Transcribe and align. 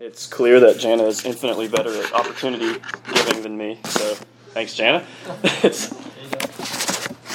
it's 0.00 0.26
clear 0.26 0.60
that 0.60 0.78
Jana 0.78 1.04
is 1.04 1.24
infinitely 1.24 1.68
better 1.68 1.90
at 2.02 2.12
opportunity 2.12 2.80
giving 3.12 3.42
than 3.42 3.56
me. 3.56 3.80
So 3.84 4.14
thanks, 4.50 4.74
Jana. 4.74 5.04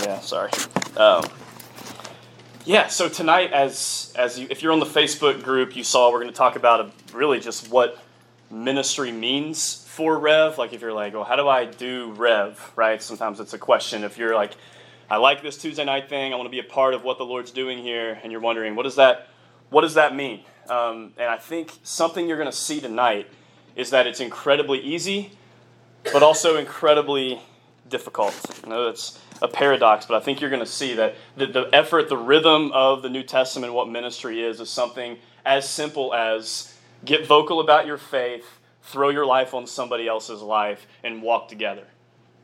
yeah, 0.05 0.20
sorry. 0.21 0.51
Um, 0.96 1.26
yeah, 2.66 2.88
so 2.88 3.10
tonight, 3.10 3.52
as 3.52 4.14
as 4.18 4.40
you, 4.40 4.48
if 4.50 4.64
you're 4.64 4.72
on 4.72 4.80
the 4.80 4.86
Facebook 4.86 5.44
group, 5.44 5.76
you 5.76 5.84
saw 5.84 6.12
we're 6.12 6.22
going 6.22 6.32
to 6.32 6.38
talk 6.38 6.56
about 6.56 6.80
a, 6.80 7.16
really 7.16 7.42
just 7.42 7.70
what 7.70 8.00
ministry 8.49 9.11
means 9.11 9.86
for 9.89 10.18
Rev. 10.18 10.57
Like 10.57 10.71
if 10.71 10.80
you're 10.80 10.93
like, 10.93 11.14
well, 11.14 11.25
how 11.25 11.36
do 11.36 11.50
I 11.50 11.66
do 11.66 12.14
Rev? 12.14 12.71
Right? 12.77 13.02
Sometimes 13.02 13.41
it's 13.41 13.54
a 13.54 13.59
question. 13.59 14.05
If 14.05 14.18
you're 14.18 14.36
like, 14.36 14.54
I 15.09 15.18
like 15.18 15.41
this 15.43 15.57
Tuesday 15.57 15.84
night 15.84 16.07
thing. 16.07 16.32
I 16.32 16.38
want 16.38 16.45
to 16.45 16.52
be 16.52 16.59
a 16.59 16.64
part 16.64 16.93
of 16.93 17.04
what 17.04 17.18
the 17.18 17.25
Lord's 17.25 17.52
doing 17.52 17.80
here, 17.80 18.18
and 18.23 18.32
you're 18.32 18.41
wondering, 18.41 18.75
what 18.75 18.84
does 18.84 18.95
that 18.95 19.27
what 19.70 19.82
does 19.82 19.95
that 19.95 20.16
mean? 20.16 20.45
Um, 20.70 21.14
and 21.18 21.30
I 21.30 21.38
think 21.38 21.71
something 21.84 22.27
you're 22.27 22.38
going 22.38 22.50
to 22.50 22.55
see 22.55 22.79
tonight 22.79 23.27
is 23.75 23.89
that 23.89 24.07
it's 24.07 24.20
incredibly 24.20 24.79
easy, 24.79 25.32
but 26.11 26.24
also 26.24 26.57
incredibly 26.57 27.42
difficult. 27.89 28.33
I 28.64 28.70
know 28.70 28.86
that's 28.86 29.20
a 29.42 29.47
paradox, 29.47 30.06
but 30.06 30.15
I 30.15 30.20
think 30.20 30.42
you're 30.42 30.50
going 30.50 30.61
to 30.61 30.65
see 30.65 30.93
that 30.96 31.15
the, 31.36 31.47
the 31.47 31.70
effort, 31.73 32.10
the 32.10 32.18
rhythm 32.18 32.72
of 32.72 33.02
the 33.02 33.10
New 33.10 33.23
Testament, 33.23 33.73
what 33.73 33.90
ministry 33.90 34.42
is, 34.42 34.60
is 34.60 34.70
something 34.70 35.18
as 35.46 35.68
simple 35.68 36.14
as 36.14 36.73
get 37.04 37.28
vocal 37.28 37.59
about 37.59 37.86
your 37.86 37.98
faith, 37.98 38.45
throw 38.84 39.09
your 39.09 39.26
life 39.26 39.54
on 39.54 39.68
somebody 39.68 40.08
else's 40.08 40.42
life, 40.42 40.88
and 41.04 41.22
walk 41.22 41.50
together. 41.50 41.86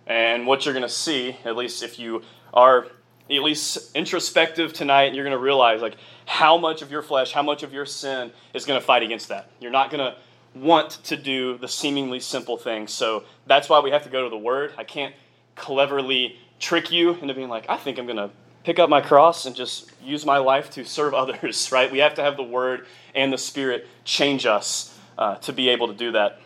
And 0.08 0.48
what 0.48 0.66
you're 0.66 0.74
going 0.74 0.84
to 0.84 0.90
see, 0.90 1.38
at 1.46 1.56
least 1.56 1.84
if 1.84 2.00
you 2.00 2.24
are 2.54 2.88
at 3.30 3.44
least 3.44 3.96
introspective 3.96 4.74
tonight, 4.74 5.14
you're 5.14 5.24
going 5.24 5.38
to 5.38 5.42
realize 5.42 5.82
like 5.82 5.96
how 6.30 6.60
much 6.60 6.84
of 6.84 6.92
your 6.92 7.02
flesh, 7.02 7.32
how 7.32 7.42
much 7.42 7.64
of 7.64 7.74
your 7.74 7.88
sin 7.88 8.32
is 8.54 8.64
going 8.64 8.80
to 8.80 8.86
fight 8.86 9.02
against 9.02 9.30
that. 9.30 9.50
You're 9.60 9.72
not 9.72 9.90
going 9.90 10.14
to 10.14 10.16
want 10.54 10.92
to 11.06 11.18
do 11.18 11.58
the 11.58 11.68
seemingly 11.68 12.20
simple 12.20 12.56
things. 12.56 12.92
So 12.92 13.24
that's 13.48 13.68
why 13.68 13.80
we 13.80 13.90
have 13.90 14.04
to 14.04 14.10
go 14.10 14.24
to 14.24 14.30
the 14.30 14.38
Word. 14.38 14.72
I 14.78 14.84
can't 14.84 15.16
cleverly 15.56 16.38
trick 16.60 16.92
you 16.92 17.16
into 17.16 17.34
being 17.34 17.50
like, 17.50 17.68
I 17.68 17.78
think 17.78 17.98
I'm 17.98 18.06
going 18.06 18.18
to 18.18 18.30
pick 18.64 18.78
up 18.78 18.92
my 18.92 19.02
cross 19.02 19.48
and 19.48 19.56
just 19.56 19.92
use 20.04 20.24
my 20.24 20.38
life 20.38 20.70
to 20.72 20.86
serve 20.86 21.14
others, 21.16 21.72
right? 21.72 21.92
We 21.92 21.98
have 21.98 22.14
to 22.14 22.22
have 22.22 22.38
the 22.38 22.44
Word 22.44 22.86
and 23.16 23.34
the 23.34 23.38
Spirit 23.40 23.88
change 24.06 24.46
us 24.46 24.96
uh, 25.18 25.38
to 25.38 25.52
be 25.52 25.70
able 25.70 25.88
to 25.88 25.96
do 25.96 26.12
that. 26.12 26.40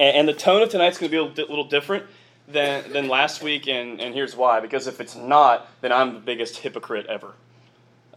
And, 0.00 0.16
and 0.16 0.28
the 0.28 0.34
tone 0.34 0.60
of 0.60 0.70
tonight's 0.70 0.98
going 0.98 1.12
to 1.12 1.24
be 1.32 1.40
a 1.40 1.46
little 1.46 1.68
different 1.68 2.04
than, 2.48 2.92
than 2.92 3.06
last 3.06 3.44
week, 3.44 3.68
and, 3.68 4.00
and 4.00 4.12
here's 4.12 4.34
why. 4.34 4.58
Because 4.58 4.88
if 4.88 5.00
it's 5.00 5.14
not, 5.14 5.68
then 5.82 5.92
I'm 5.92 6.14
the 6.14 6.20
biggest 6.20 6.56
hypocrite 6.56 7.06
ever. 7.06 7.34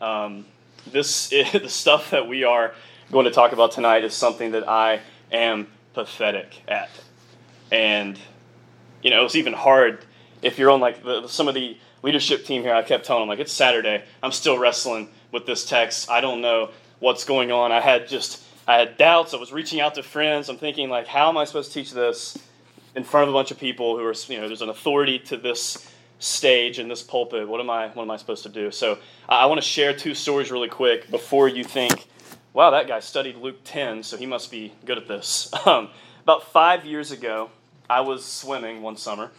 Um, 0.01 0.45
this 0.87 1.31
is, 1.31 1.51
the 1.61 1.69
stuff 1.69 2.11
that 2.11 2.27
we 2.27 2.43
are 2.43 2.73
going 3.11 3.25
to 3.25 3.31
talk 3.31 3.51
about 3.51 3.71
tonight 3.71 4.03
is 4.03 4.13
something 4.13 4.51
that 4.51 4.67
I 4.67 5.01
am 5.31 5.67
pathetic 5.93 6.61
at. 6.67 6.89
And, 7.71 8.17
you 9.01 9.09
know, 9.09 9.25
it's 9.25 9.35
even 9.35 9.53
hard 9.53 10.05
if 10.41 10.57
you're 10.57 10.71
on 10.71 10.79
like 10.79 11.03
the, 11.03 11.27
some 11.27 11.47
of 11.47 11.53
the 11.53 11.77
leadership 12.03 12.45
team 12.45 12.63
here. 12.63 12.73
I 12.73 12.83
kept 12.83 13.05
telling 13.05 13.23
them, 13.23 13.29
like, 13.29 13.39
it's 13.39 13.53
Saturday. 13.53 14.03
I'm 14.23 14.31
still 14.31 14.57
wrestling 14.57 15.09
with 15.31 15.45
this 15.45 15.65
text. 15.65 16.09
I 16.09 16.21
don't 16.21 16.41
know 16.41 16.69
what's 16.99 17.23
going 17.23 17.51
on. 17.51 17.71
I 17.71 17.79
had 17.79 18.07
just, 18.07 18.43
I 18.67 18.75
had 18.75 18.97
doubts. 18.97 19.33
I 19.33 19.37
was 19.37 19.51
reaching 19.51 19.79
out 19.79 19.95
to 19.95 20.03
friends. 20.03 20.49
I'm 20.49 20.57
thinking, 20.57 20.89
like, 20.89 21.07
how 21.07 21.29
am 21.29 21.37
I 21.37 21.45
supposed 21.45 21.71
to 21.71 21.79
teach 21.79 21.91
this? 21.91 22.37
in 22.95 23.03
front 23.03 23.23
of 23.23 23.29
a 23.29 23.37
bunch 23.37 23.51
of 23.51 23.59
people 23.59 23.97
who 23.97 24.03
are, 24.03 24.13
you 24.27 24.39
know, 24.39 24.47
there's 24.47 24.61
an 24.61 24.69
authority 24.69 25.19
to 25.19 25.37
this 25.37 25.90
stage 26.21 26.77
in 26.77 26.87
this 26.87 27.01
pulpit. 27.01 27.47
What 27.47 27.59
am 27.59 27.69
I, 27.69 27.87
what 27.89 28.03
am 28.03 28.11
I 28.11 28.17
supposed 28.17 28.43
to 28.43 28.49
do? 28.49 28.71
So 28.71 28.99
I 29.27 29.47
want 29.47 29.59
to 29.59 29.67
share 29.67 29.93
two 29.93 30.13
stories 30.13 30.51
really 30.51 30.69
quick 30.69 31.09
before 31.09 31.47
you 31.47 31.63
think, 31.63 32.07
wow, 32.53 32.69
that 32.69 32.87
guy 32.87 32.99
studied 32.99 33.37
Luke 33.37 33.57
10, 33.63 34.03
so 34.03 34.17
he 34.17 34.27
must 34.27 34.51
be 34.51 34.73
good 34.85 34.97
at 34.97 35.07
this. 35.07 35.51
Um, 35.65 35.89
about 36.23 36.51
five 36.51 36.85
years 36.85 37.11
ago, 37.11 37.49
I 37.89 38.01
was 38.01 38.23
swimming 38.23 38.83
one 38.83 38.95
summer 38.95 39.31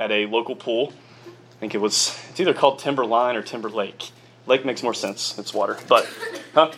at 0.00 0.10
a 0.10 0.26
local 0.26 0.56
pool. 0.56 0.92
I 1.26 1.60
think 1.60 1.76
it 1.76 1.78
was, 1.78 2.18
it's 2.30 2.40
either 2.40 2.52
called 2.52 2.80
Timberline 2.80 3.36
or 3.36 3.42
Timber 3.42 3.70
Lake. 3.70 4.10
Lake 4.46 4.64
makes 4.64 4.82
more 4.82 4.94
sense, 4.94 5.38
it's 5.38 5.54
water. 5.54 5.78
But, 5.88 6.08
huh? 6.52 6.72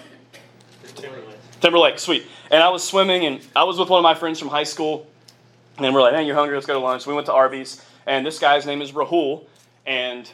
Timberlake. 0.95 1.39
Timberlake, 1.63 1.99
sweet. 1.99 2.27
And 2.51 2.63
I 2.63 2.69
was 2.69 2.85
swimming, 2.85 3.25
and 3.25 3.41
I 3.57 3.65
was 3.65 3.79
with 3.79 3.89
one 3.89 3.99
of 3.99 4.03
my 4.03 4.15
friends 4.15 4.39
from 4.39 4.49
high 4.49 4.65
school 4.65 5.07
and 5.79 5.95
we're 5.95 6.01
like, 6.01 6.13
man, 6.13 6.27
you're 6.27 6.37
hungry, 6.37 6.55
let's 6.57 6.67
go 6.67 6.73
to 6.73 6.79
lunch. 6.79 7.07
We 7.07 7.15
went 7.15 7.27
to 7.27 7.35
Arby's, 7.35 7.83
and 8.07 8.25
this 8.25 8.39
guy's 8.39 8.67
name 8.67 8.83
is 8.83 8.93
Rahul, 8.93 9.45
and 9.87 10.31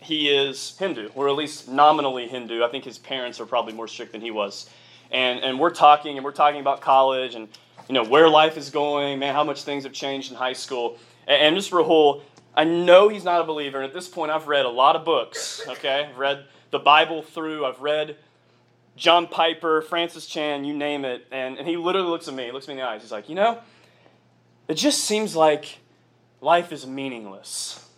he 0.00 0.28
is 0.28 0.76
Hindu, 0.78 1.10
or 1.14 1.28
at 1.28 1.34
least 1.34 1.68
nominally 1.68 2.28
Hindu. 2.28 2.64
I 2.64 2.68
think 2.68 2.84
his 2.84 2.98
parents 2.98 3.40
are 3.40 3.46
probably 3.46 3.72
more 3.72 3.88
strict 3.88 4.12
than 4.12 4.20
he 4.20 4.30
was. 4.30 4.68
And, 5.10 5.40
and 5.40 5.60
we're 5.60 5.70
talking, 5.70 6.16
and 6.16 6.24
we're 6.24 6.32
talking 6.32 6.60
about 6.60 6.80
college 6.80 7.34
and 7.34 7.48
you 7.88 7.94
know 7.94 8.04
where 8.04 8.28
life 8.28 8.56
is 8.56 8.70
going, 8.70 9.18
man, 9.18 9.34
how 9.34 9.44
much 9.44 9.62
things 9.62 9.84
have 9.84 9.92
changed 9.92 10.30
in 10.30 10.36
high 10.36 10.52
school. 10.52 10.98
And, 11.26 11.42
and 11.42 11.56
just 11.56 11.70
Rahul, 11.70 12.22
I 12.54 12.64
know 12.64 13.08
he's 13.08 13.24
not 13.24 13.40
a 13.40 13.44
believer, 13.44 13.78
and 13.78 13.86
at 13.86 13.94
this 13.94 14.08
point 14.08 14.30
I've 14.30 14.46
read 14.46 14.64
a 14.64 14.70
lot 14.70 14.96
of 14.96 15.04
books, 15.04 15.62
okay? 15.68 16.08
I've 16.10 16.18
read 16.18 16.44
the 16.70 16.78
Bible 16.78 17.22
through, 17.22 17.64
I've 17.64 17.80
read 17.80 18.16
John 18.96 19.26
Piper, 19.26 19.82
Francis 19.82 20.26
Chan, 20.26 20.64
you 20.64 20.74
name 20.74 21.04
it, 21.04 21.26
and, 21.30 21.58
and 21.58 21.66
he 21.66 21.76
literally 21.76 22.08
looks 22.08 22.28
at 22.28 22.34
me, 22.34 22.50
looks 22.50 22.68
me 22.68 22.72
in 22.72 22.78
the 22.78 22.86
eyes, 22.86 23.02
he's 23.02 23.12
like, 23.12 23.28
you 23.28 23.34
know, 23.34 23.58
it 24.68 24.74
just 24.74 25.04
seems 25.04 25.34
like 25.34 25.78
life 26.42 26.72
is 26.72 26.86
meaningless. 26.86 27.88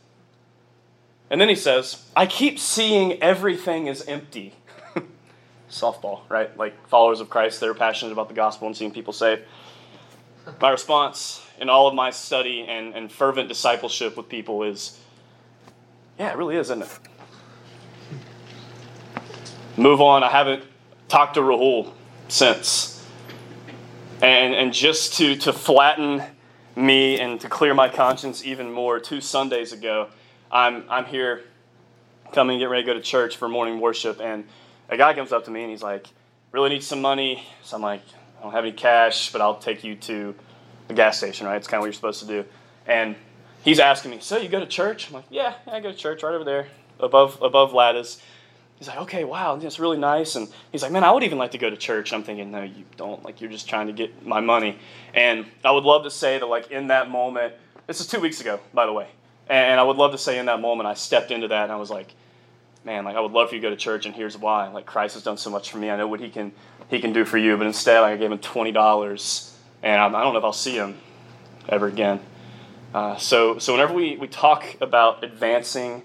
And 1.30 1.40
then 1.40 1.48
he 1.48 1.56
says, 1.56 2.04
I 2.14 2.26
keep 2.26 2.58
seeing 2.58 3.20
everything 3.20 3.86
is 3.88 4.02
empty. 4.02 4.54
Softball, 5.70 6.20
right? 6.28 6.56
Like 6.56 6.86
followers 6.86 7.20
of 7.20 7.30
Christ, 7.30 7.58
they're 7.58 7.74
passionate 7.74 8.12
about 8.12 8.28
the 8.28 8.34
gospel 8.34 8.68
and 8.68 8.76
seeing 8.76 8.92
people 8.92 9.12
saved. 9.12 9.42
My 10.60 10.70
response 10.70 11.44
in 11.58 11.70
all 11.70 11.88
of 11.88 11.94
my 11.94 12.10
study 12.10 12.66
and, 12.68 12.94
and 12.94 13.10
fervent 13.10 13.48
discipleship 13.48 14.16
with 14.16 14.28
people 14.28 14.62
is, 14.62 15.00
yeah, 16.18 16.30
it 16.30 16.36
really 16.36 16.56
is, 16.56 16.66
isn't 16.66 16.82
it? 16.82 16.98
Move 19.78 20.00
on. 20.02 20.22
I 20.22 20.30
haven't 20.30 20.62
talked 21.08 21.34
to 21.34 21.40
Rahul 21.40 21.92
since. 22.28 23.02
And, 24.20 24.54
and 24.54 24.72
just 24.72 25.14
to, 25.14 25.34
to 25.36 25.52
flatten 25.52 26.22
me 26.76 27.18
and 27.20 27.40
to 27.40 27.48
clear 27.48 27.74
my 27.74 27.88
conscience 27.88 28.44
even 28.44 28.72
more, 28.72 28.98
two 28.98 29.20
Sundays 29.20 29.72
ago, 29.72 30.08
I'm, 30.50 30.84
I'm 30.88 31.04
here 31.04 31.42
coming, 32.32 32.58
get 32.58 32.68
ready 32.68 32.82
to 32.82 32.86
go 32.86 32.94
to 32.94 33.00
church 33.00 33.36
for 33.36 33.48
morning 33.48 33.80
worship, 33.80 34.20
and 34.20 34.44
a 34.88 34.96
guy 34.96 35.14
comes 35.14 35.32
up 35.32 35.44
to 35.44 35.50
me 35.50 35.62
and 35.62 35.70
he's 35.70 35.82
like, 35.82 36.08
Really 36.52 36.70
need 36.70 36.84
some 36.84 37.00
money. 37.00 37.42
So 37.64 37.74
I'm 37.74 37.82
like, 37.82 38.02
I 38.38 38.44
don't 38.44 38.52
have 38.52 38.64
any 38.64 38.72
cash, 38.72 39.32
but 39.32 39.40
I'll 39.40 39.56
take 39.56 39.82
you 39.82 39.96
to 39.96 40.36
the 40.86 40.94
gas 40.94 41.18
station, 41.18 41.48
right? 41.48 41.56
It's 41.56 41.66
kind 41.66 41.78
of 41.78 41.80
what 41.80 41.86
you're 41.86 41.94
supposed 41.94 42.20
to 42.20 42.26
do. 42.26 42.44
And 42.86 43.16
he's 43.64 43.80
asking 43.80 44.12
me, 44.12 44.18
So 44.20 44.36
you 44.36 44.48
go 44.48 44.60
to 44.60 44.66
church? 44.66 45.08
I'm 45.08 45.14
like, 45.14 45.24
Yeah, 45.30 45.54
yeah 45.66 45.74
I 45.74 45.80
go 45.80 45.90
to 45.90 45.96
church 45.96 46.22
right 46.22 46.32
over 46.32 46.44
there, 46.44 46.68
above, 47.00 47.42
above 47.42 47.72
Lattice. 47.72 48.22
He's 48.78 48.88
like, 48.88 48.98
okay, 48.98 49.24
wow, 49.24 49.56
that's 49.56 49.78
really 49.78 49.96
nice. 49.96 50.34
And 50.34 50.48
he's 50.72 50.82
like, 50.82 50.92
man, 50.92 51.04
I 51.04 51.12
would 51.12 51.22
even 51.22 51.38
like 51.38 51.52
to 51.52 51.58
go 51.58 51.70
to 51.70 51.76
church. 51.76 52.12
I'm 52.12 52.22
thinking, 52.22 52.50
no, 52.50 52.62
you 52.62 52.84
don't. 52.96 53.22
Like, 53.24 53.40
you're 53.40 53.50
just 53.50 53.68
trying 53.68 53.86
to 53.86 53.92
get 53.92 54.26
my 54.26 54.40
money. 54.40 54.78
And 55.14 55.46
I 55.64 55.70
would 55.70 55.84
love 55.84 56.04
to 56.04 56.10
say 56.10 56.38
that, 56.38 56.46
like, 56.46 56.70
in 56.70 56.88
that 56.88 57.08
moment, 57.08 57.54
this 57.86 58.00
is 58.00 58.06
two 58.06 58.20
weeks 58.20 58.40
ago, 58.40 58.60
by 58.72 58.86
the 58.86 58.92
way. 58.92 59.08
And 59.48 59.78
I 59.78 59.82
would 59.82 59.96
love 59.96 60.12
to 60.12 60.18
say 60.18 60.38
in 60.38 60.46
that 60.46 60.60
moment, 60.60 60.86
I 60.86 60.94
stepped 60.94 61.30
into 61.30 61.48
that 61.48 61.64
and 61.64 61.72
I 61.72 61.76
was 61.76 61.90
like, 61.90 62.14
man, 62.84 63.04
like, 63.04 63.16
I 63.16 63.20
would 63.20 63.32
love 63.32 63.48
for 63.48 63.54
you 63.54 63.60
to 63.60 63.66
go 63.68 63.70
to 63.70 63.76
church, 63.76 64.06
and 64.06 64.14
here's 64.14 64.36
why. 64.36 64.68
Like, 64.68 64.86
Christ 64.86 65.14
has 65.14 65.22
done 65.22 65.36
so 65.36 65.50
much 65.50 65.70
for 65.70 65.78
me. 65.78 65.90
I 65.90 65.96
know 65.96 66.06
what 66.06 66.20
he 66.20 66.28
can, 66.28 66.52
he 66.88 67.00
can 67.00 67.12
do 67.12 67.24
for 67.24 67.38
you. 67.38 67.56
But 67.56 67.66
instead, 67.66 68.00
like, 68.00 68.14
I 68.14 68.16
gave 68.16 68.30
him 68.30 68.38
$20, 68.38 69.50
and 69.82 70.00
I 70.00 70.22
don't 70.22 70.32
know 70.32 70.38
if 70.38 70.44
I'll 70.44 70.52
see 70.52 70.76
him 70.76 70.98
ever 71.68 71.86
again. 71.86 72.20
Uh, 72.92 73.16
so, 73.16 73.58
so 73.58 73.72
whenever 73.72 73.94
we, 73.94 74.16
we 74.16 74.28
talk 74.28 74.76
about 74.80 75.24
advancing 75.24 76.02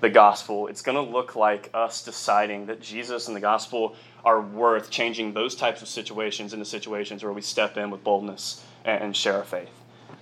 the 0.00 0.10
gospel, 0.10 0.66
it's 0.66 0.82
going 0.82 0.96
to 0.96 1.12
look 1.12 1.36
like 1.36 1.70
us 1.74 2.02
deciding 2.02 2.66
that 2.66 2.80
Jesus 2.80 3.28
and 3.28 3.36
the 3.36 3.40
gospel 3.40 3.94
are 4.24 4.40
worth 4.40 4.90
changing 4.90 5.32
those 5.32 5.54
types 5.54 5.82
of 5.82 5.88
situations 5.88 6.52
into 6.52 6.64
situations 6.64 7.22
where 7.22 7.32
we 7.32 7.42
step 7.42 7.76
in 7.76 7.90
with 7.90 8.02
boldness 8.04 8.64
and, 8.84 9.14
share 9.14 9.34
our 9.34 9.44
faith. 9.44 9.70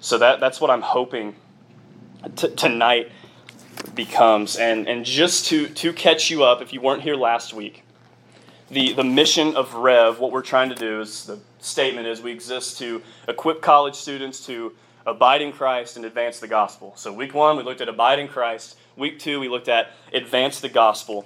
So 0.01 0.19
that, 0.19 0.41
that's 0.41 0.61
what 0.61 0.71
I'm 0.71 0.83
hoping 0.83 1.35
t- 2.37 2.51
tonight 2.55 3.11
becomes. 3.95 4.57
And, 4.57 4.89
and 4.89 5.05
just 5.05 5.47
to, 5.47 5.69
to 5.69 5.93
catch 5.93 6.31
you 6.31 6.45
up, 6.45 6.61
if 6.61 6.73
you 6.73 6.81
weren't 6.81 7.03
here 7.03 7.15
last 7.15 7.53
week, 7.53 7.85
the, 8.71 8.93
the 8.93 9.05
mission 9.05 9.57
of 9.57 9.75
Rev, 9.75 10.19
what 10.19 10.33
we're 10.33 10.43
trying 10.43 10.69
to 10.69 10.75
do 10.75 11.01
is 11.01 11.25
the 11.25 11.39
statement 11.61 12.07
is 12.07 12.21
we 12.21 12.33
exist 12.33 12.79
to 12.79 13.03
equip 13.27 13.63
college 13.63 13.95
students 13.95 14.45
to 14.47 14.75
abide 15.07 15.41
in 15.41 15.53
Christ 15.53 15.97
and 15.97 16.05
advance 16.05 16.39
the 16.39 16.49
gospel. 16.49 16.93
So, 16.97 17.13
week 17.13 17.35
one, 17.35 17.57
we 17.57 17.63
looked 17.63 17.81
at 17.81 17.89
abide 17.89 18.19
in 18.19 18.29
Christ. 18.29 18.77
Week 18.99 19.21
two, 19.21 19.39
we 19.39 19.49
looked 19.49 19.69
at 19.69 19.93
advance 20.13 20.59
the 20.59 20.69
gospel. 20.69 21.25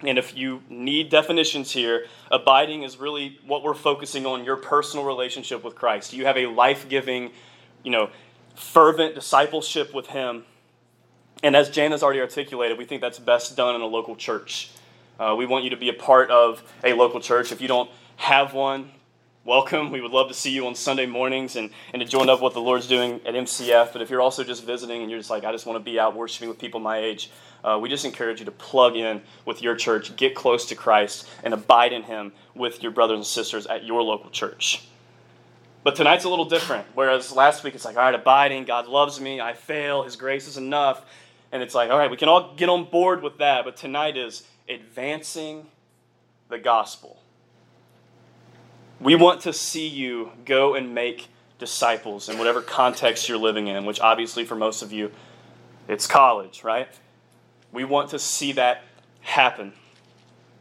And 0.00 0.16
if 0.16 0.34
you 0.34 0.62
need 0.70 1.10
definitions 1.10 1.70
here, 1.70 2.06
abiding 2.30 2.82
is 2.82 2.96
really 2.96 3.38
what 3.46 3.62
we're 3.62 3.74
focusing 3.74 4.24
on 4.24 4.42
your 4.42 4.56
personal 4.56 5.04
relationship 5.04 5.62
with 5.62 5.74
Christ. 5.74 6.14
You 6.14 6.24
have 6.24 6.38
a 6.38 6.46
life 6.46 6.88
giving, 6.88 7.32
you 7.82 7.90
know, 7.90 8.08
fervent 8.54 9.14
discipleship 9.14 9.92
with 9.92 10.06
Him. 10.06 10.44
And 11.42 11.54
as 11.54 11.68
Jan 11.68 11.90
has 11.90 12.02
already 12.02 12.20
articulated, 12.20 12.78
we 12.78 12.86
think 12.86 13.02
that's 13.02 13.18
best 13.18 13.54
done 13.54 13.74
in 13.74 13.82
a 13.82 13.86
local 13.86 14.16
church. 14.16 14.70
Uh, 15.20 15.34
we 15.36 15.44
want 15.44 15.64
you 15.64 15.70
to 15.70 15.76
be 15.76 15.90
a 15.90 15.94
part 15.94 16.30
of 16.30 16.62
a 16.82 16.94
local 16.94 17.20
church. 17.20 17.52
If 17.52 17.60
you 17.60 17.68
don't 17.68 17.90
have 18.16 18.54
one, 18.54 18.92
welcome. 19.48 19.90
We 19.90 20.02
would 20.02 20.10
love 20.10 20.28
to 20.28 20.34
see 20.34 20.50
you 20.50 20.66
on 20.66 20.74
Sunday 20.74 21.06
mornings 21.06 21.56
and, 21.56 21.70
and 21.94 22.00
to 22.00 22.06
join 22.06 22.28
up 22.28 22.34
with 22.34 22.42
what 22.42 22.52
the 22.52 22.60
Lord's 22.60 22.86
doing 22.86 23.18
at 23.24 23.32
MCF. 23.32 23.94
But 23.94 24.02
if 24.02 24.10
you're 24.10 24.20
also 24.20 24.44
just 24.44 24.62
visiting 24.62 25.00
and 25.00 25.10
you're 25.10 25.18
just 25.18 25.30
like, 25.30 25.44
I 25.44 25.52
just 25.52 25.64
want 25.64 25.82
to 25.82 25.82
be 25.82 25.98
out 25.98 26.14
worshiping 26.14 26.50
with 26.50 26.58
people 26.58 26.80
my 26.80 26.98
age, 26.98 27.30
uh, 27.64 27.78
we 27.80 27.88
just 27.88 28.04
encourage 28.04 28.40
you 28.40 28.44
to 28.44 28.50
plug 28.50 28.94
in 28.94 29.22
with 29.46 29.62
your 29.62 29.74
church, 29.74 30.14
get 30.16 30.34
close 30.34 30.66
to 30.66 30.74
Christ, 30.74 31.26
and 31.42 31.54
abide 31.54 31.94
in 31.94 32.02
Him 32.02 32.32
with 32.54 32.82
your 32.82 32.92
brothers 32.92 33.16
and 33.16 33.26
sisters 33.26 33.66
at 33.66 33.86
your 33.86 34.02
local 34.02 34.28
church. 34.28 34.86
But 35.82 35.96
tonight's 35.96 36.24
a 36.24 36.28
little 36.28 36.44
different. 36.44 36.86
Whereas 36.92 37.32
last 37.32 37.64
week 37.64 37.74
it's 37.74 37.86
like, 37.86 37.96
all 37.96 38.02
right, 38.02 38.14
abiding, 38.14 38.66
God 38.66 38.86
loves 38.86 39.18
me, 39.18 39.40
I 39.40 39.54
fail, 39.54 40.02
His 40.02 40.16
grace 40.16 40.46
is 40.46 40.58
enough. 40.58 41.06
And 41.52 41.62
it's 41.62 41.74
like, 41.74 41.90
all 41.90 41.96
right, 41.96 42.10
we 42.10 42.18
can 42.18 42.28
all 42.28 42.54
get 42.54 42.68
on 42.68 42.84
board 42.84 43.22
with 43.22 43.38
that. 43.38 43.64
But 43.64 43.78
tonight 43.78 44.18
is 44.18 44.46
advancing 44.68 45.68
the 46.50 46.58
gospel. 46.58 47.22
We 49.00 49.14
want 49.14 49.42
to 49.42 49.52
see 49.52 49.86
you 49.86 50.32
go 50.44 50.74
and 50.74 50.94
make 50.94 51.28
disciples 51.58 52.28
in 52.28 52.38
whatever 52.38 52.60
context 52.60 53.28
you're 53.28 53.38
living 53.38 53.68
in, 53.68 53.84
which 53.84 54.00
obviously 54.00 54.44
for 54.44 54.56
most 54.56 54.82
of 54.82 54.92
you, 54.92 55.12
it's 55.86 56.06
college, 56.06 56.64
right? 56.64 56.88
We 57.72 57.84
want 57.84 58.10
to 58.10 58.18
see 58.18 58.52
that 58.52 58.82
happen. 59.20 59.72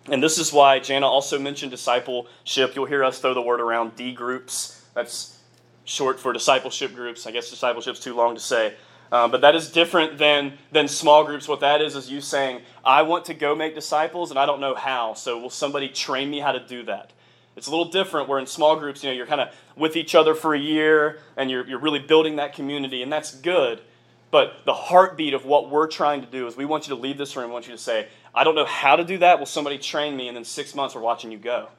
And 0.10 0.24
this 0.24 0.38
is 0.38 0.54
why 0.54 0.80
Jana 0.80 1.08
also 1.08 1.40
mentioned 1.40 1.72
discipleship. 1.72 2.76
You'll 2.76 2.86
hear 2.86 3.04
us 3.04 3.20
throw 3.20 3.34
the 3.34 3.42
word 3.42 3.60
around 3.60 3.96
D 3.96 4.14
groups. 4.14 4.86
That's 4.94 5.40
short 5.84 6.20
for 6.20 6.32
discipleship 6.32 6.94
groups. 6.94 7.26
I 7.28 7.32
guess 7.32 7.50
discipleship's 7.50 8.00
too 8.00 8.16
long 8.16 8.36
to 8.36 8.42
say. 8.42 8.76
Uh, 9.12 9.28
but 9.28 9.42
that 9.42 9.56
is 9.56 9.72
different 9.72 10.18
than, 10.18 10.58
than 10.72 10.88
small 10.88 11.24
groups. 11.24 11.48
What 11.48 11.62
that 11.62 11.82
is, 11.82 11.96
is 11.96 12.10
you 12.10 12.22
saying, 12.22 12.62
I 12.84 13.02
want 13.02 13.26
to 13.26 13.34
go 13.34 13.56
make 13.56 13.74
disciples 13.74 14.32
and 14.32 14.40
I 14.40 14.46
don't 14.46 14.60
know 14.60 14.76
how. 14.76 15.14
So 15.14 15.40
will 15.40 15.50
somebody 15.50 15.88
train 15.88 16.30
me 16.30 16.40
how 16.40 16.52
to 16.52 16.60
do 16.60 16.84
that? 16.84 17.12
It's 17.58 17.68
a 17.68 17.72
little 17.72 17.90
different 17.90 18.30
where 18.30 18.38
in 18.38 18.46
small 18.46 18.76
groups, 18.76 19.04
you 19.04 19.10
know, 19.10 19.16
you're 19.16 19.26
kind 19.26 19.42
of 19.42 19.50
with 19.76 19.96
each 19.96 20.14
other 20.14 20.36
for 20.36 20.54
a 20.54 20.60
year 20.60 21.20
and 21.36 21.50
you're, 21.50 21.68
you're 21.68 21.80
really 21.80 22.00
building 22.00 22.36
that 22.36 22.54
community, 22.54 23.02
and 23.02 23.12
that's 23.12 23.36
good. 23.36 23.82
But 24.30 24.60
the 24.66 24.74
heartbeat 24.74 25.34
of 25.34 25.46
what 25.46 25.70
we're 25.70 25.88
trying 25.88 26.22
to 26.22 26.28
do 26.28 26.46
is 26.48 26.56
we 26.56 26.66
want 26.66 26.88
you 26.88 26.96
to 26.96 27.02
leave 27.02 27.18
this 27.18 27.36
room, 27.36 27.48
we 27.48 27.54
want 27.54 27.66
you 27.66 27.74
to 27.74 27.80
say, 27.80 28.08
I 28.36 28.44
don't 28.44 28.56
know 28.56 28.66
how 28.66 28.96
to 28.96 29.04
do 29.04 29.18
that. 29.18 29.40
Will 29.40 29.48
somebody 29.48 29.80
train 29.80 30.16
me? 30.16 30.28
And 30.28 30.38
then 30.38 30.46
six 30.46 30.76
months 30.76 30.94
we're 30.94 31.02
watching 31.02 31.32
you 31.32 31.40
go. 31.40 31.70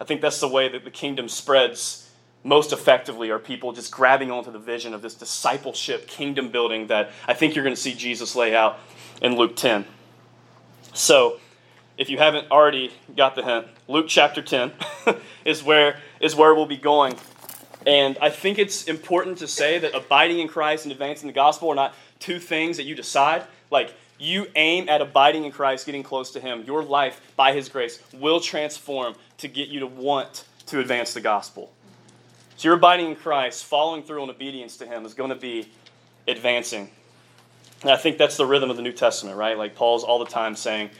I 0.00 0.04
think 0.04 0.20
that's 0.20 0.38
the 0.38 0.48
way 0.48 0.68
that 0.68 0.84
the 0.84 0.90
kingdom 0.90 1.28
spreads 1.28 2.10
most 2.44 2.72
effectively 2.72 3.30
are 3.30 3.38
people 3.38 3.72
just 3.72 3.90
grabbing 3.90 4.30
onto 4.30 4.52
the 4.52 4.58
vision 4.58 4.94
of 4.94 5.02
this 5.02 5.14
discipleship 5.14 6.06
kingdom 6.06 6.50
building 6.50 6.86
that 6.88 7.10
I 7.26 7.34
think 7.34 7.54
you're 7.54 7.64
going 7.64 7.74
to 7.74 7.80
see 7.80 7.94
Jesus 7.94 8.36
lay 8.36 8.54
out 8.54 8.78
in 9.22 9.36
Luke 9.36 9.56
10. 9.56 9.86
So, 10.92 11.40
if 11.96 12.10
you 12.10 12.18
haven't 12.18 12.50
already 12.50 12.92
got 13.16 13.34
the 13.34 13.42
hint, 13.42 13.66
Luke 13.88 14.06
chapter 14.08 14.42
10 14.42 14.72
is 15.44 15.62
where 15.62 16.00
is 16.20 16.34
where 16.34 16.54
we'll 16.54 16.66
be 16.66 16.76
going. 16.76 17.16
And 17.86 18.16
I 18.20 18.30
think 18.30 18.58
it's 18.58 18.84
important 18.84 19.38
to 19.38 19.46
say 19.46 19.78
that 19.78 19.94
abiding 19.94 20.38
in 20.38 20.48
Christ 20.48 20.84
and 20.84 20.92
advancing 20.92 21.26
the 21.26 21.34
gospel 21.34 21.68
are 21.68 21.74
not 21.74 21.94
two 22.18 22.38
things 22.38 22.78
that 22.78 22.84
you 22.84 22.94
decide. 22.94 23.44
Like 23.70 23.94
you 24.18 24.46
aim 24.56 24.88
at 24.88 25.02
abiding 25.02 25.44
in 25.44 25.52
Christ, 25.52 25.86
getting 25.86 26.02
close 26.02 26.30
to 26.32 26.40
him. 26.40 26.64
Your 26.64 26.82
life 26.82 27.20
by 27.36 27.52
his 27.52 27.68
grace 27.68 28.00
will 28.14 28.40
transform 28.40 29.14
to 29.38 29.48
get 29.48 29.68
you 29.68 29.80
to 29.80 29.86
want 29.86 30.44
to 30.66 30.80
advance 30.80 31.12
the 31.12 31.20
gospel. 31.20 31.70
So 32.56 32.68
your 32.68 32.76
abiding 32.76 33.10
in 33.10 33.16
Christ, 33.16 33.64
following 33.64 34.02
through 34.02 34.22
on 34.22 34.30
obedience 34.30 34.76
to 34.78 34.86
him 34.86 35.04
is 35.04 35.12
going 35.12 35.30
to 35.30 35.36
be 35.36 35.68
advancing. 36.26 36.90
And 37.82 37.90
I 37.90 37.96
think 37.96 38.16
that's 38.16 38.36
the 38.36 38.46
rhythm 38.46 38.70
of 38.70 38.76
the 38.76 38.82
New 38.82 38.92
Testament, 38.92 39.36
right? 39.36 39.58
Like 39.58 39.74
Paul's 39.74 40.04
all 40.04 40.18
the 40.18 40.30
time 40.30 40.56
saying, 40.56 40.90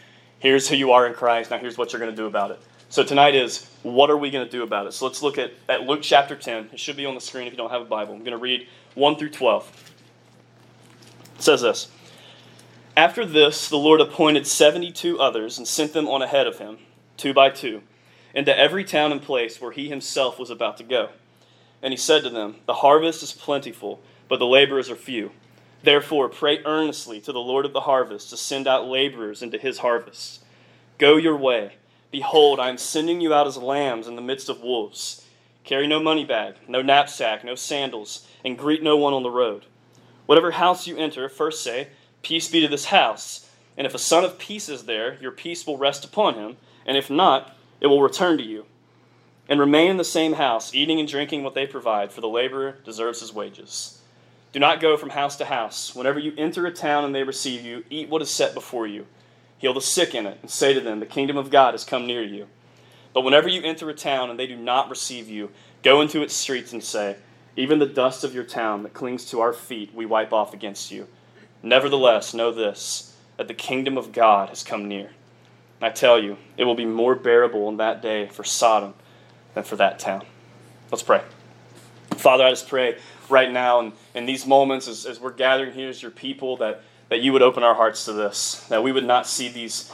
Here's 0.44 0.68
who 0.68 0.76
you 0.76 0.92
are 0.92 1.06
in 1.06 1.14
Christ. 1.14 1.50
Now, 1.50 1.56
here's 1.56 1.78
what 1.78 1.90
you're 1.90 2.00
going 2.00 2.12
to 2.12 2.16
do 2.16 2.26
about 2.26 2.50
it. 2.50 2.60
So, 2.90 3.02
tonight 3.02 3.34
is 3.34 3.66
what 3.82 4.10
are 4.10 4.16
we 4.18 4.30
going 4.30 4.44
to 4.44 4.50
do 4.50 4.62
about 4.62 4.86
it? 4.86 4.92
So, 4.92 5.06
let's 5.06 5.22
look 5.22 5.38
at, 5.38 5.52
at 5.70 5.84
Luke 5.84 6.00
chapter 6.02 6.36
10. 6.36 6.68
It 6.70 6.78
should 6.78 6.98
be 6.98 7.06
on 7.06 7.14
the 7.14 7.20
screen 7.22 7.46
if 7.46 7.54
you 7.54 7.56
don't 7.56 7.70
have 7.70 7.80
a 7.80 7.86
Bible. 7.86 8.12
I'm 8.12 8.18
going 8.18 8.32
to 8.32 8.36
read 8.36 8.68
1 8.94 9.16
through 9.16 9.30
12. 9.30 9.94
It 11.36 11.42
says 11.42 11.62
this 11.62 11.90
After 12.94 13.24
this, 13.24 13.70
the 13.70 13.78
Lord 13.78 14.02
appointed 14.02 14.46
72 14.46 15.18
others 15.18 15.56
and 15.56 15.66
sent 15.66 15.94
them 15.94 16.06
on 16.08 16.20
ahead 16.20 16.46
of 16.46 16.58
him, 16.58 16.76
two 17.16 17.32
by 17.32 17.48
two, 17.48 17.80
into 18.34 18.54
every 18.54 18.84
town 18.84 19.12
and 19.12 19.22
place 19.22 19.62
where 19.62 19.72
he 19.72 19.88
himself 19.88 20.38
was 20.38 20.50
about 20.50 20.76
to 20.76 20.84
go. 20.84 21.08
And 21.80 21.90
he 21.90 21.96
said 21.96 22.22
to 22.22 22.28
them, 22.28 22.56
The 22.66 22.74
harvest 22.74 23.22
is 23.22 23.32
plentiful, 23.32 24.02
but 24.28 24.40
the 24.40 24.46
laborers 24.46 24.90
are 24.90 24.96
few. 24.96 25.30
Therefore, 25.84 26.30
pray 26.30 26.60
earnestly 26.64 27.20
to 27.20 27.30
the 27.30 27.40
Lord 27.40 27.66
of 27.66 27.74
the 27.74 27.82
harvest 27.82 28.30
to 28.30 28.38
send 28.38 28.66
out 28.66 28.86
laborers 28.86 29.42
into 29.42 29.58
his 29.58 29.78
harvest. 29.78 30.42
Go 30.96 31.16
your 31.16 31.36
way. 31.36 31.74
Behold, 32.10 32.58
I 32.58 32.70
am 32.70 32.78
sending 32.78 33.20
you 33.20 33.34
out 33.34 33.46
as 33.46 33.58
lambs 33.58 34.06
in 34.06 34.16
the 34.16 34.22
midst 34.22 34.48
of 34.48 34.62
wolves. 34.62 35.26
Carry 35.62 35.86
no 35.86 36.00
money 36.00 36.24
bag, 36.24 36.54
no 36.66 36.80
knapsack, 36.80 37.44
no 37.44 37.54
sandals, 37.54 38.26
and 38.42 38.56
greet 38.56 38.82
no 38.82 38.96
one 38.96 39.12
on 39.12 39.22
the 39.22 39.30
road. 39.30 39.66
Whatever 40.24 40.52
house 40.52 40.86
you 40.86 40.96
enter, 40.96 41.28
first 41.28 41.62
say, 41.62 41.88
Peace 42.22 42.48
be 42.48 42.62
to 42.62 42.68
this 42.68 42.86
house. 42.86 43.50
And 43.76 43.86
if 43.86 43.94
a 43.94 43.98
son 43.98 44.24
of 44.24 44.38
peace 44.38 44.70
is 44.70 44.84
there, 44.84 45.18
your 45.20 45.32
peace 45.32 45.66
will 45.66 45.76
rest 45.76 46.02
upon 46.02 46.36
him, 46.36 46.56
and 46.86 46.96
if 46.96 47.10
not, 47.10 47.54
it 47.82 47.88
will 47.88 48.00
return 48.00 48.38
to 48.38 48.44
you. 48.44 48.64
And 49.50 49.60
remain 49.60 49.90
in 49.90 49.96
the 49.98 50.04
same 50.04 50.34
house, 50.34 50.72
eating 50.74 50.98
and 50.98 51.06
drinking 51.06 51.42
what 51.42 51.52
they 51.54 51.66
provide, 51.66 52.10
for 52.10 52.22
the 52.22 52.28
laborer 52.28 52.78
deserves 52.86 53.20
his 53.20 53.34
wages. 53.34 54.00
Do 54.54 54.60
not 54.60 54.80
go 54.80 54.96
from 54.96 55.10
house 55.10 55.34
to 55.38 55.44
house. 55.46 55.96
Whenever 55.96 56.20
you 56.20 56.32
enter 56.38 56.64
a 56.64 56.70
town 56.70 57.04
and 57.04 57.12
they 57.12 57.24
receive 57.24 57.62
you, 57.64 57.82
eat 57.90 58.08
what 58.08 58.22
is 58.22 58.30
set 58.30 58.54
before 58.54 58.86
you. 58.86 59.04
Heal 59.58 59.74
the 59.74 59.80
sick 59.80 60.14
in 60.14 60.26
it, 60.26 60.38
and 60.42 60.48
say 60.48 60.72
to 60.72 60.80
them, 60.80 61.00
The 61.00 61.06
kingdom 61.06 61.36
of 61.36 61.50
God 61.50 61.74
has 61.74 61.84
come 61.84 62.06
near 62.06 62.22
you. 62.22 62.46
But 63.12 63.22
whenever 63.22 63.48
you 63.48 63.62
enter 63.62 63.90
a 63.90 63.94
town 63.94 64.30
and 64.30 64.38
they 64.38 64.46
do 64.46 64.54
not 64.54 64.88
receive 64.88 65.28
you, 65.28 65.50
go 65.82 66.00
into 66.00 66.22
its 66.22 66.34
streets 66.34 66.72
and 66.72 66.84
say, 66.84 67.16
Even 67.56 67.80
the 67.80 67.86
dust 67.86 68.22
of 68.22 68.32
your 68.32 68.44
town 68.44 68.84
that 68.84 68.94
clings 68.94 69.24
to 69.30 69.40
our 69.40 69.52
feet 69.52 69.92
we 69.92 70.06
wipe 70.06 70.32
off 70.32 70.54
against 70.54 70.92
you. 70.92 71.08
Nevertheless, 71.60 72.32
know 72.32 72.52
this, 72.52 73.16
that 73.36 73.48
the 73.48 73.54
kingdom 73.54 73.98
of 73.98 74.12
God 74.12 74.50
has 74.50 74.62
come 74.62 74.86
near. 74.86 75.10
I 75.82 75.90
tell 75.90 76.22
you, 76.22 76.36
it 76.56 76.62
will 76.62 76.76
be 76.76 76.86
more 76.86 77.16
bearable 77.16 77.68
in 77.70 77.78
that 77.78 78.00
day 78.00 78.28
for 78.28 78.44
Sodom 78.44 78.94
than 79.54 79.64
for 79.64 79.74
that 79.74 79.98
town. 79.98 80.24
Let's 80.92 81.02
pray. 81.02 81.22
Father, 82.12 82.44
I 82.44 82.50
just 82.50 82.68
pray 82.68 82.98
right 83.30 83.50
now 83.50 83.80
and 83.80 83.92
in 84.14 84.26
these 84.26 84.46
moments 84.46 84.88
as, 84.88 85.06
as 85.06 85.20
we're 85.20 85.32
gathering 85.32 85.72
here 85.72 85.88
as 85.88 86.02
your 86.02 86.10
people 86.10 86.56
that, 86.58 86.82
that 87.08 87.20
you 87.20 87.32
would 87.32 87.42
open 87.42 87.62
our 87.62 87.74
hearts 87.74 88.04
to 88.06 88.12
this, 88.12 88.60
that 88.68 88.82
we 88.82 88.92
would 88.92 89.04
not 89.04 89.26
see 89.26 89.48
these 89.48 89.90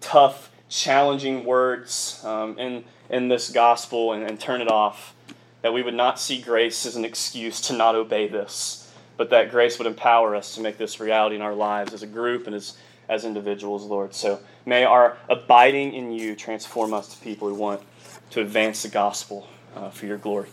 tough, 0.00 0.50
challenging 0.68 1.44
words 1.44 2.20
um, 2.24 2.58
in, 2.58 2.84
in 3.10 3.28
this 3.28 3.50
gospel 3.50 4.12
and, 4.12 4.24
and 4.24 4.40
turn 4.40 4.60
it 4.60 4.70
off, 4.70 5.14
that 5.60 5.72
we 5.72 5.82
would 5.82 5.94
not 5.94 6.18
see 6.18 6.40
grace 6.40 6.86
as 6.86 6.96
an 6.96 7.04
excuse 7.04 7.60
to 7.60 7.72
not 7.72 7.94
obey 7.94 8.26
this, 8.26 8.90
but 9.16 9.30
that 9.30 9.50
grace 9.50 9.78
would 9.78 9.86
empower 9.86 10.34
us 10.34 10.54
to 10.54 10.60
make 10.60 10.78
this 10.78 10.98
reality 10.98 11.36
in 11.36 11.42
our 11.42 11.54
lives 11.54 11.92
as 11.92 12.02
a 12.02 12.06
group 12.06 12.46
and 12.46 12.56
as, 12.56 12.76
as 13.08 13.24
individuals, 13.24 13.84
Lord. 13.84 14.14
So 14.14 14.40
may 14.66 14.84
our 14.84 15.16
abiding 15.28 15.94
in 15.94 16.12
you 16.12 16.34
transform 16.34 16.94
us 16.94 17.14
to 17.14 17.22
people 17.22 17.48
who 17.48 17.54
want 17.54 17.82
to 18.30 18.40
advance 18.40 18.82
the 18.82 18.88
gospel 18.88 19.46
uh, 19.76 19.90
for 19.90 20.06
your 20.06 20.18
glory. 20.18 20.48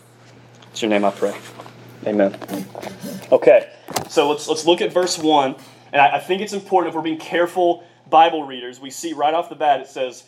It's 0.70 0.82
your 0.82 0.90
name 0.90 1.04
I 1.04 1.10
pray. 1.10 1.34
Amen. 2.06 2.36
Okay, 3.30 3.70
so 4.08 4.30
let's 4.30 4.48
let's 4.48 4.64
look 4.64 4.80
at 4.80 4.92
verse 4.92 5.18
one, 5.18 5.54
and 5.92 6.00
I, 6.00 6.16
I 6.16 6.18
think 6.18 6.40
it's 6.40 6.52
important 6.52 6.88
if 6.90 6.94
we're 6.94 7.02
being 7.02 7.18
careful 7.18 7.84
Bible 8.08 8.44
readers. 8.44 8.80
We 8.80 8.90
see 8.90 9.12
right 9.12 9.34
off 9.34 9.48
the 9.48 9.54
bat 9.54 9.80
it 9.80 9.86
says, 9.86 10.24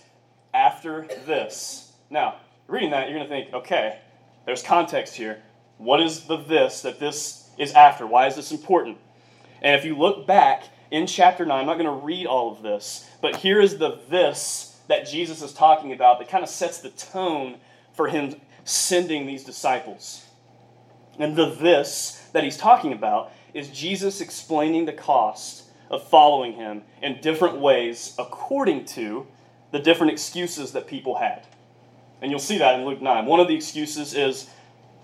"After 0.52 1.07
this." 1.26 1.93
Now, 2.11 2.37
reading 2.69 2.91
that, 2.91 3.09
you're 3.09 3.19
going 3.19 3.29
to 3.29 3.35
think, 3.35 3.55
okay, 3.55 3.99
there's 4.45 4.62
context 4.62 5.14
here. 5.14 5.43
What 5.79 6.00
is 6.00 6.25
the 6.25 6.37
this 6.37 6.83
that 6.83 7.00
this 7.00 7.49
is 7.59 7.73
after? 7.73 8.07
Why 8.07 8.26
is 8.26 8.37
this 8.37 8.52
important? 8.52 8.99
And 9.62 9.75
if 9.75 9.85
you 9.85 9.97
look 9.97 10.26
back 10.26 10.64
in 10.91 11.07
chapter 11.07 11.47
9, 11.47 11.59
I'm 11.59 11.67
not 11.67 11.79
going 11.79 11.87
to 11.87 12.05
read 12.05 12.26
all 12.26 12.52
of 12.52 12.62
this, 12.62 13.09
but 13.23 13.37
here 13.37 13.61
is 13.61 13.79
the 13.79 14.00
this 14.11 14.79
that 14.88 15.09
Jesus 15.09 15.41
is 15.41 15.52
talking 15.52 15.93
about 15.93 16.19
that 16.19 16.29
kind 16.29 16.45
of 16.45 16.50
sets 16.50 16.81
the 16.81 16.91
tone 16.91 17.57
for 17.95 18.09
him 18.09 18.35
sending 18.64 19.26
these 19.26 19.45
disciples. 19.45 20.26
And 21.19 21.37
the 21.37 21.50
this 21.50 22.28
that 22.33 22.45
he's 22.45 22.57
talking 22.57 22.92
about 22.92 23.33
is 23.54 23.69
Jesus 23.69 24.21
explaining 24.21 24.87
the 24.87 24.92
cost 24.92 25.64
of 25.90 26.07
following 26.09 26.54
him 26.54 26.83
in 27.02 27.21
different 27.21 27.59
ways 27.59 28.14
according 28.19 28.87
to 28.87 29.26
the 29.71 29.78
different 29.78 30.12
excuses 30.12 30.73
that 30.73 30.87
people 30.87 31.16
had. 31.16 31.47
And 32.21 32.31
you'll 32.31 32.40
see 32.40 32.59
that 32.59 32.78
in 32.78 32.87
Luke 32.87 33.02
9. 33.02 33.26
One 33.26 33.40
of 33.40 33.49
the 33.49 33.54
excuses 33.54 34.14
is, 34.14 34.49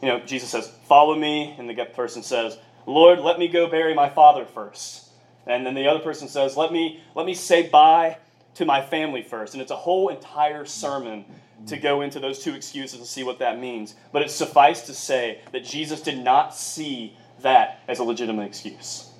you 0.00 0.08
know, 0.08 0.20
Jesus 0.20 0.50
says, 0.50 0.72
Follow 0.86 1.14
me. 1.14 1.54
And 1.58 1.68
the 1.68 1.84
person 1.84 2.22
says, 2.22 2.58
Lord, 2.86 3.18
let 3.18 3.38
me 3.38 3.48
go 3.48 3.68
bury 3.68 3.94
my 3.94 4.08
father 4.08 4.44
first. 4.46 5.08
And 5.46 5.66
then 5.66 5.74
the 5.74 5.88
other 5.88 6.00
person 6.00 6.28
says, 6.28 6.56
Let 6.56 6.72
me, 6.72 7.02
let 7.14 7.26
me 7.26 7.34
say 7.34 7.68
bye 7.68 8.18
to 8.54 8.64
my 8.64 8.80
family 8.80 9.22
first. 9.22 9.54
And 9.54 9.60
it's 9.60 9.70
a 9.70 9.76
whole 9.76 10.08
entire 10.08 10.64
sermon 10.64 11.24
to 11.66 11.76
go 11.76 12.00
into 12.02 12.20
those 12.20 12.38
two 12.38 12.54
excuses 12.54 12.98
and 12.98 13.06
see 13.06 13.24
what 13.24 13.38
that 13.40 13.58
means. 13.58 13.94
But 14.12 14.22
it's 14.22 14.34
suffice 14.34 14.82
to 14.82 14.94
say 14.94 15.40
that 15.52 15.64
Jesus 15.64 16.00
did 16.00 16.18
not 16.18 16.54
see 16.54 17.16
that 17.42 17.80
as 17.88 17.98
a 17.98 18.04
legitimate 18.04 18.44
excuse. 18.44 19.10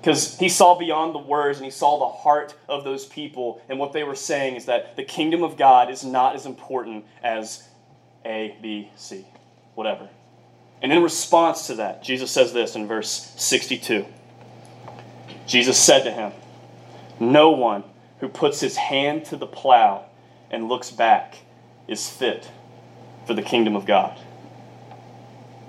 Because 0.00 0.38
he 0.38 0.48
saw 0.48 0.78
beyond 0.78 1.14
the 1.14 1.18
words 1.18 1.58
and 1.58 1.64
he 1.64 1.70
saw 1.70 1.98
the 1.98 2.08
heart 2.08 2.54
of 2.68 2.84
those 2.84 3.04
people, 3.04 3.60
and 3.68 3.78
what 3.78 3.92
they 3.92 4.02
were 4.02 4.14
saying 4.14 4.56
is 4.56 4.64
that 4.64 4.96
the 4.96 5.04
kingdom 5.04 5.42
of 5.42 5.58
God 5.58 5.90
is 5.90 6.04
not 6.04 6.34
as 6.34 6.46
important 6.46 7.04
as 7.22 7.68
A, 8.24 8.56
B, 8.62 8.90
C, 8.96 9.26
whatever. 9.74 10.08
And 10.82 10.90
in 10.90 11.02
response 11.02 11.66
to 11.66 11.74
that, 11.76 12.02
Jesus 12.02 12.30
says 12.30 12.54
this 12.54 12.74
in 12.74 12.86
verse 12.86 13.34
62. 13.36 14.06
Jesus 15.46 15.78
said 15.78 16.04
to 16.04 16.10
him, 16.10 16.32
No 17.18 17.50
one 17.50 17.84
who 18.20 18.28
puts 18.28 18.60
his 18.60 18.76
hand 18.76 19.26
to 19.26 19.36
the 19.36 19.46
plow 19.46 20.06
and 20.50 20.68
looks 20.68 20.90
back 20.90 21.36
is 21.86 22.08
fit 22.08 22.50
for 23.26 23.34
the 23.34 23.42
kingdom 23.42 23.76
of 23.76 23.86
God. 23.86 24.18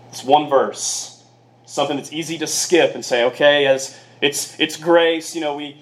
It's 0.09 0.23
one 0.23 0.50
verse, 0.50 1.23
something 1.65 1.97
that's 1.97 2.11
easy 2.11 2.38
to 2.39 2.47
skip 2.47 2.95
and 2.95 3.03
say, 3.03 3.25
okay, 3.25 3.65
as 3.65 3.97
it's 4.19 4.59
it's 4.59 4.77
grace, 4.77 5.35
you 5.35 5.41
know, 5.41 5.55
we 5.55 5.81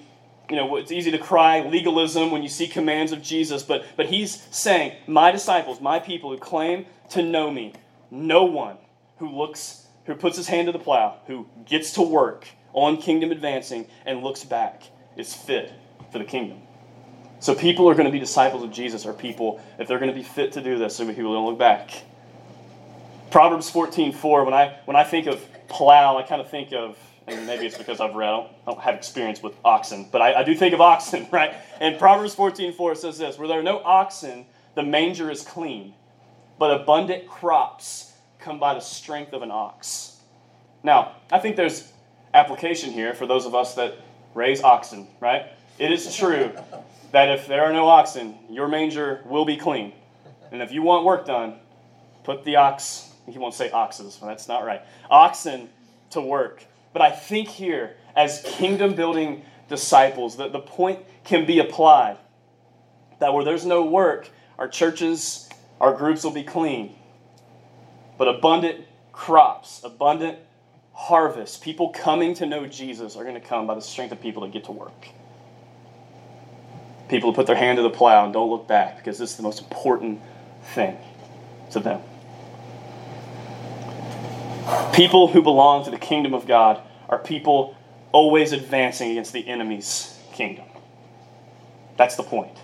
you 0.49 0.55
know, 0.55 0.77
it's 0.77 0.91
easy 0.91 1.11
to 1.11 1.17
cry 1.17 1.61
legalism 1.61 2.31
when 2.31 2.41
you 2.41 2.49
see 2.49 2.67
commands 2.67 3.11
of 3.11 3.21
Jesus, 3.21 3.63
but 3.63 3.85
but 3.95 4.07
he's 4.07 4.47
saying, 4.51 4.93
my 5.07 5.31
disciples, 5.31 5.81
my 5.81 5.99
people 5.99 6.31
who 6.31 6.37
claim 6.37 6.85
to 7.11 7.21
know 7.21 7.51
me, 7.51 7.73
no 8.11 8.45
one 8.45 8.77
who 9.17 9.29
looks 9.29 9.87
who 10.05 10.15
puts 10.15 10.37
his 10.37 10.47
hand 10.47 10.67
to 10.67 10.71
the 10.71 10.79
plow, 10.79 11.17
who 11.27 11.47
gets 11.65 11.93
to 11.93 12.01
work 12.01 12.47
on 12.73 12.97
kingdom 12.97 13.31
advancing 13.31 13.87
and 14.05 14.23
looks 14.23 14.43
back 14.43 14.83
is 15.15 15.33
fit 15.33 15.71
for 16.11 16.19
the 16.19 16.25
kingdom. 16.25 16.61
So 17.39 17.55
people 17.55 17.89
are 17.89 17.93
going 17.93 18.05
to 18.05 18.11
be 18.11 18.19
disciples 18.19 18.63
of 18.63 18.71
Jesus, 18.71 19.05
or 19.05 19.13
people, 19.13 19.61
if 19.79 19.87
they're 19.87 19.99
going 19.99 20.11
to 20.11 20.17
be 20.17 20.23
fit 20.23 20.51
to 20.53 20.61
do 20.61 20.77
this, 20.77 20.95
so 20.95 21.05
people 21.07 21.33
don't 21.33 21.45
look 21.45 21.57
back. 21.57 21.91
Proverbs 23.31 23.69
14, 23.69 24.11
4, 24.11 24.43
when 24.43 24.53
I, 24.53 24.77
when 24.85 24.97
I 24.97 25.03
think 25.03 25.27
of 25.27 25.41
plow, 25.69 26.17
I 26.17 26.23
kind 26.23 26.41
of 26.41 26.49
think 26.49 26.73
of, 26.73 26.97
and 27.27 27.47
maybe 27.47 27.65
it's 27.65 27.77
because 27.77 28.01
I've 28.01 28.15
read, 28.15 28.27
I 28.27 28.31
don't, 28.31 28.47
I 28.67 28.71
don't 28.71 28.81
have 28.81 28.95
experience 28.95 29.41
with 29.41 29.53
oxen, 29.63 30.09
but 30.11 30.21
I, 30.21 30.39
I, 30.39 30.43
do 30.43 30.53
think 30.55 30.73
of 30.73 30.81
oxen, 30.81 31.27
right? 31.31 31.53
And 31.79 31.97
Proverbs 31.97 32.35
14, 32.35 32.73
4 32.73 32.95
says 32.95 33.17
this 33.17 33.37
Where 33.37 33.47
there 33.47 33.59
are 33.59 33.63
no 33.63 33.79
oxen, 33.83 34.45
the 34.75 34.83
manger 34.83 35.31
is 35.31 35.41
clean, 35.41 35.93
but 36.57 36.81
abundant 36.81 37.27
crops 37.27 38.13
come 38.39 38.59
by 38.59 38.73
the 38.73 38.79
strength 38.79 39.31
of 39.31 39.43
an 39.43 39.51
ox. 39.51 40.17
Now, 40.83 41.13
I 41.31 41.39
think 41.39 41.55
there's 41.55 41.91
application 42.33 42.91
here 42.91 43.13
for 43.13 43.27
those 43.27 43.45
of 43.45 43.53
us 43.53 43.75
that 43.75 43.95
raise 44.33 44.61
oxen, 44.61 45.07
right? 45.19 45.47
It 45.77 45.91
is 45.91 46.15
true 46.15 46.51
that 47.11 47.29
if 47.29 47.47
there 47.47 47.63
are 47.63 47.73
no 47.73 47.87
oxen, 47.87 48.37
your 48.49 48.67
manger 48.67 49.21
will 49.25 49.45
be 49.45 49.57
clean. 49.57 49.93
And 50.51 50.61
if 50.61 50.71
you 50.71 50.81
want 50.81 51.05
work 51.05 51.25
done, 51.25 51.55
put 52.23 52.43
the 52.43 52.57
ox, 52.57 53.11
he 53.27 53.37
won't 53.37 53.53
say 53.53 53.69
oxes, 53.71 54.19
that's 54.21 54.47
not 54.47 54.65
right, 54.65 54.81
oxen 55.09 55.69
to 56.11 56.21
work. 56.21 56.63
But 56.93 57.01
I 57.01 57.11
think 57.11 57.47
here, 57.47 57.95
as 58.15 58.41
kingdom 58.43 58.95
building 58.95 59.43
disciples, 59.67 60.37
that 60.37 60.51
the 60.51 60.59
point 60.59 60.99
can 61.23 61.45
be 61.45 61.59
applied 61.59 62.17
that 63.19 63.33
where 63.33 63.43
there's 63.43 63.65
no 63.65 63.83
work, 63.83 64.29
our 64.57 64.67
churches, 64.67 65.49
our 65.79 65.93
groups 65.93 66.23
will 66.23 66.31
be 66.31 66.43
clean. 66.43 66.95
But 68.17 68.27
abundant 68.27 68.85
crops, 69.11 69.81
abundant 69.83 70.39
harvest, 70.93 71.61
people 71.61 71.89
coming 71.89 72.33
to 72.35 72.45
know 72.45 72.65
Jesus 72.65 73.15
are 73.15 73.23
going 73.23 73.35
to 73.35 73.41
come 73.41 73.67
by 73.67 73.75
the 73.75 73.81
strength 73.81 74.11
of 74.11 74.21
people 74.21 74.45
to 74.45 74.49
get 74.49 74.65
to 74.65 74.71
work. 74.71 75.09
People 77.09 77.31
who 77.31 77.35
put 77.35 77.47
their 77.47 77.55
hand 77.55 77.77
to 77.77 77.81
the 77.81 77.89
plow 77.89 78.23
and 78.23 78.33
don't 78.33 78.49
look 78.49 78.67
back 78.67 78.97
because 78.97 79.17
this 79.17 79.31
is 79.31 79.37
the 79.37 79.43
most 79.43 79.59
important 79.59 80.21
thing 80.63 80.95
to 81.71 81.79
them. 81.79 82.01
People 84.93 85.27
who 85.27 85.41
belong 85.41 85.83
to 85.85 85.91
the 85.91 85.97
kingdom 85.97 86.33
of 86.35 86.45
God 86.45 86.81
are 87.09 87.17
people 87.17 87.75
always 88.11 88.51
advancing 88.51 89.11
against 89.11 89.33
the 89.33 89.47
enemy's 89.47 90.17
kingdom. 90.33 90.65
That's 91.97 92.15
the 92.15 92.23
point. 92.23 92.55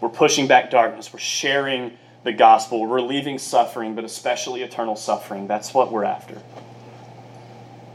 We're 0.00 0.08
pushing 0.08 0.46
back 0.46 0.70
darkness. 0.70 1.12
We're 1.12 1.18
sharing 1.18 1.98
the 2.24 2.32
gospel. 2.32 2.80
We're 2.80 2.96
relieving 2.96 3.38
suffering, 3.38 3.94
but 3.94 4.04
especially 4.04 4.62
eternal 4.62 4.96
suffering. 4.96 5.46
That's 5.46 5.74
what 5.74 5.92
we're 5.92 6.04
after. 6.04 6.40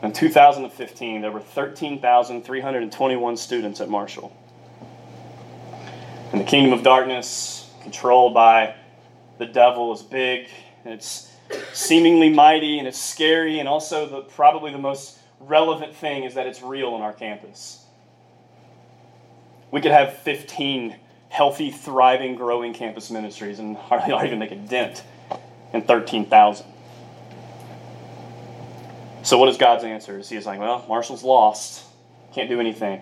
In 0.03 0.13
2015, 0.13 1.21
there 1.21 1.31
were 1.31 1.39
13,321 1.39 3.37
students 3.37 3.81
at 3.81 3.89
Marshall. 3.89 4.31
And 6.31 6.41
the 6.41 6.45
kingdom 6.45 6.73
of 6.73 6.83
darkness, 6.83 7.69
controlled 7.81 8.33
by 8.33 8.75
the 9.37 9.45
devil, 9.45 9.93
is 9.93 10.01
big, 10.01 10.49
and 10.83 10.93
it's 10.93 11.31
seemingly 11.73 12.29
mighty, 12.29 12.79
and 12.79 12.87
it's 12.87 12.99
scary, 12.99 13.59
and 13.59 13.69
also 13.69 14.07
the, 14.07 14.21
probably 14.21 14.71
the 14.71 14.77
most 14.77 15.19
relevant 15.39 15.95
thing 15.95 16.23
is 16.23 16.33
that 16.33 16.47
it's 16.47 16.61
real 16.61 16.93
on 16.93 17.01
our 17.01 17.13
campus. 17.13 17.85
We 19.71 19.81
could 19.81 19.91
have 19.91 20.17
15 20.19 20.95
healthy, 21.29 21.69
thriving, 21.69 22.35
growing 22.35 22.73
campus 22.73 23.11
ministries 23.11 23.59
and 23.59 23.75
hardly 23.75 24.09
not 24.09 24.25
even 24.25 24.39
make 24.39 24.51
a 24.51 24.55
dent 24.55 25.03
in 25.73 25.81
13,000. 25.81 26.65
So, 29.23 29.37
what 29.37 29.49
is 29.49 29.57
God's 29.57 29.83
answer? 29.83 30.19
Is 30.19 30.29
He 30.29 30.39
saying, 30.39 30.59
well, 30.59 30.85
Marshall's 30.87 31.23
lost, 31.23 31.83
can't 32.33 32.47
do 32.47 32.59
anything? 32.59 33.01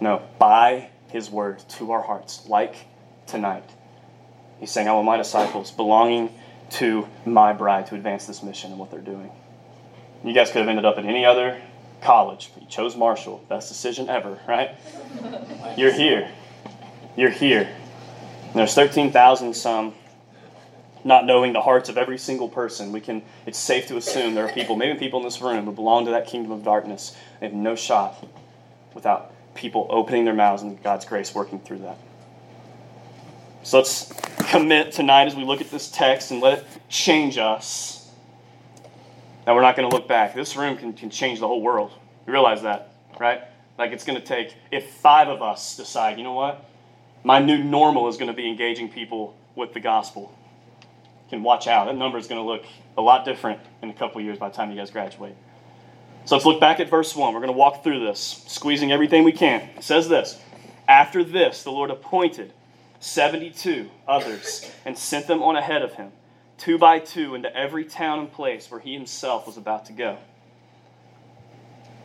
No, 0.00 0.22
by 0.38 0.88
His 1.12 1.30
word 1.30 1.62
to 1.70 1.92
our 1.92 2.02
hearts, 2.02 2.48
like 2.48 2.74
tonight. 3.26 3.68
He's 4.58 4.70
saying, 4.70 4.88
I 4.88 4.92
want 4.92 5.06
my 5.06 5.16
disciples 5.16 5.70
belonging 5.70 6.32
to 6.70 7.06
my 7.26 7.52
bride 7.52 7.86
to 7.88 7.94
advance 7.94 8.26
this 8.26 8.42
mission 8.42 8.70
and 8.70 8.80
what 8.80 8.90
they're 8.90 9.00
doing. 9.00 9.30
You 10.24 10.32
guys 10.32 10.50
could 10.50 10.60
have 10.60 10.68
ended 10.68 10.84
up 10.84 10.98
at 10.98 11.04
any 11.04 11.24
other 11.24 11.60
college, 12.00 12.50
but 12.54 12.62
you 12.62 12.68
chose 12.68 12.96
Marshall. 12.96 13.44
Best 13.48 13.68
decision 13.68 14.08
ever, 14.08 14.38
right? 14.48 14.70
You're 15.76 15.92
here. 15.92 16.30
You're 17.16 17.30
here. 17.30 17.68
And 18.46 18.54
there's 18.54 18.74
13,000 18.74 19.54
some 19.54 19.94
not 21.04 21.26
knowing 21.26 21.52
the 21.52 21.60
hearts 21.60 21.88
of 21.88 21.98
every 21.98 22.18
single 22.18 22.48
person, 22.48 22.92
we 22.92 23.00
can 23.00 23.22
it's 23.46 23.58
safe 23.58 23.88
to 23.88 23.96
assume 23.96 24.34
there 24.34 24.46
are 24.46 24.52
people, 24.52 24.76
maybe 24.76 24.98
people 24.98 25.18
in 25.18 25.24
this 25.24 25.40
room, 25.40 25.64
who 25.64 25.72
belong 25.72 26.04
to 26.04 26.12
that 26.12 26.26
kingdom 26.26 26.52
of 26.52 26.62
darkness. 26.62 27.16
They 27.40 27.46
have 27.46 27.54
no 27.54 27.74
shot 27.74 28.24
without 28.94 29.32
people 29.54 29.86
opening 29.90 30.24
their 30.24 30.34
mouths 30.34 30.62
and 30.62 30.82
God's 30.82 31.04
grace 31.04 31.34
working 31.34 31.60
through 31.60 31.78
that. 31.78 31.98
So 33.62 33.78
let's 33.78 34.12
commit 34.50 34.92
tonight 34.92 35.28
as 35.28 35.36
we 35.36 35.44
look 35.44 35.60
at 35.60 35.70
this 35.70 35.90
text 35.90 36.30
and 36.30 36.40
let 36.40 36.58
it 36.58 36.64
change 36.88 37.38
us. 37.38 38.10
Now 39.46 39.54
we're 39.54 39.62
not 39.62 39.76
going 39.76 39.88
to 39.88 39.94
look 39.94 40.08
back. 40.08 40.34
This 40.34 40.56
room 40.56 40.76
can, 40.76 40.92
can 40.92 41.10
change 41.10 41.40
the 41.40 41.46
whole 41.46 41.62
world. 41.62 41.92
You 42.26 42.32
realize 42.32 42.62
that, 42.62 42.94
right? 43.20 43.42
Like 43.78 43.92
it's 43.92 44.04
going 44.04 44.20
to 44.20 44.24
take, 44.24 44.54
if 44.70 44.90
five 44.94 45.28
of 45.28 45.42
us 45.42 45.76
decide, 45.76 46.18
you 46.18 46.24
know 46.24 46.32
what? 46.32 46.68
My 47.24 47.38
new 47.38 47.62
normal 47.62 48.08
is 48.08 48.16
going 48.16 48.28
to 48.28 48.36
be 48.36 48.48
engaging 48.48 48.88
people 48.88 49.36
with 49.54 49.74
the 49.74 49.80
gospel 49.80 50.34
You 51.26 51.30
can 51.30 51.42
watch 51.42 51.66
out. 51.66 51.86
That 51.86 51.96
number 51.96 52.18
is 52.18 52.26
going 52.26 52.40
to 52.40 52.46
look 52.46 52.64
a 52.96 53.02
lot 53.02 53.24
different 53.24 53.60
in 53.82 53.90
a 53.90 53.94
couple 53.94 54.20
years 54.20 54.38
by 54.38 54.48
the 54.48 54.54
time 54.54 54.70
you 54.70 54.76
guys 54.76 54.90
graduate. 54.90 55.36
So 56.24 56.36
let's 56.36 56.46
look 56.46 56.60
back 56.60 56.78
at 56.78 56.88
verse 56.88 57.16
1. 57.16 57.34
We're 57.34 57.40
going 57.40 57.52
to 57.52 57.58
walk 57.58 57.82
through 57.82 58.04
this, 58.04 58.44
squeezing 58.46 58.92
everything 58.92 59.24
we 59.24 59.32
can. 59.32 59.68
It 59.76 59.82
says 59.82 60.08
this 60.08 60.40
After 60.86 61.24
this, 61.24 61.62
the 61.64 61.72
Lord 61.72 61.90
appointed 61.90 62.52
72 63.00 63.90
others 64.06 64.70
and 64.84 64.96
sent 64.96 65.26
them 65.26 65.42
on 65.42 65.56
ahead 65.56 65.82
of 65.82 65.94
him, 65.94 66.12
two 66.58 66.78
by 66.78 67.00
two, 67.00 67.34
into 67.34 67.54
every 67.56 67.84
town 67.84 68.20
and 68.20 68.32
place 68.32 68.70
where 68.70 68.80
he 68.80 68.94
himself 68.94 69.46
was 69.46 69.56
about 69.56 69.86
to 69.86 69.92
go. 69.92 70.18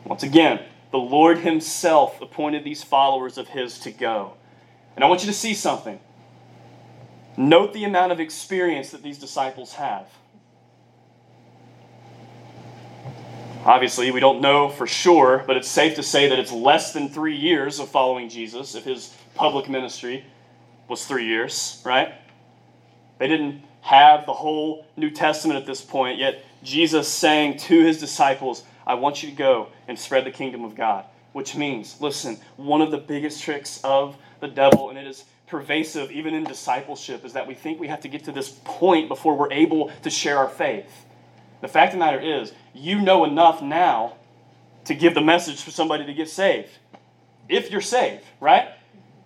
Once 0.03 0.23
again, 0.23 0.61
the 0.91 0.97
Lord 0.97 1.39
himself 1.39 2.19
appointed 2.21 2.63
these 2.63 2.83
followers 2.83 3.37
of 3.37 3.49
his 3.49 3.77
to 3.79 3.91
go. 3.91 4.33
And 4.95 5.03
I 5.03 5.07
want 5.07 5.21
you 5.21 5.27
to 5.27 5.37
see 5.37 5.53
something. 5.53 5.99
Note 7.35 7.73
the 7.73 7.83
amount 7.83 8.11
of 8.11 8.19
experience 8.19 8.89
that 8.89 9.03
these 9.03 9.19
disciples 9.19 9.73
have. 9.73 10.07
Obviously, 13.67 14.11
we 14.11 14.21
don't 14.21 14.39
know 14.39 14.69
for 14.69 14.87
sure, 14.87 15.43
but 15.45 15.57
it's 15.57 15.67
safe 15.67 15.95
to 15.95 16.03
say 16.03 16.29
that 16.29 16.39
it's 16.39 16.53
less 16.53 16.93
than 16.93 17.09
three 17.09 17.35
years 17.35 17.81
of 17.81 17.89
following 17.89 18.29
Jesus 18.29 18.75
if 18.75 18.85
his 18.85 19.13
public 19.35 19.67
ministry 19.67 20.23
was 20.87 21.05
three 21.05 21.25
years, 21.25 21.81
right? 21.85 22.13
They 23.17 23.27
didn't 23.27 23.61
have 23.81 24.25
the 24.25 24.33
whole 24.33 24.85
New 24.95 25.09
Testament 25.09 25.59
at 25.59 25.65
this 25.65 25.81
point, 25.81 26.17
yet 26.17 26.45
Jesus 26.63 27.09
saying 27.09 27.57
to 27.57 27.83
his 27.83 27.99
disciples, 27.99 28.63
I 28.85 28.93
want 28.93 29.21
you 29.21 29.31
to 29.31 29.35
go 29.35 29.67
and 29.89 29.99
spread 29.99 30.23
the 30.23 30.31
kingdom 30.31 30.63
of 30.63 30.73
God. 30.73 31.03
Which 31.33 31.53
means, 31.53 31.99
listen, 31.99 32.37
one 32.55 32.81
of 32.81 32.89
the 32.89 32.97
biggest 32.97 33.43
tricks 33.43 33.81
of 33.83 34.15
the 34.39 34.47
devil, 34.47 34.89
and 34.89 34.97
it 34.97 35.05
is 35.05 35.25
pervasive 35.45 36.09
even 36.09 36.33
in 36.33 36.45
discipleship 36.45 37.25
is 37.25 37.33
that 37.33 37.45
we 37.45 37.53
think 37.53 37.81
we 37.81 37.89
have 37.89 38.01
to 38.01 38.07
get 38.07 38.23
to 38.23 38.31
this 38.31 38.49
point 38.63 39.09
before 39.09 39.35
we're 39.35 39.51
able 39.51 39.91
to 40.03 40.09
share 40.09 40.37
our 40.37 40.47
faith. 40.47 41.03
The 41.61 41.67
fact 41.67 41.93
of 41.93 41.99
the 41.99 42.05
matter 42.05 42.19
is, 42.19 42.53
you 42.73 43.01
know 43.01 43.25
enough 43.25 43.61
now 43.61 44.13
to 44.85 44.93
give 44.93 45.13
the 45.13 45.21
message 45.21 45.61
for 45.61 45.71
somebody 45.71 46.05
to 46.05 46.13
get 46.13 46.29
saved. 46.29 46.69
If 47.49 47.71
you're 47.71 47.81
saved, 47.81 48.23
right? 48.39 48.69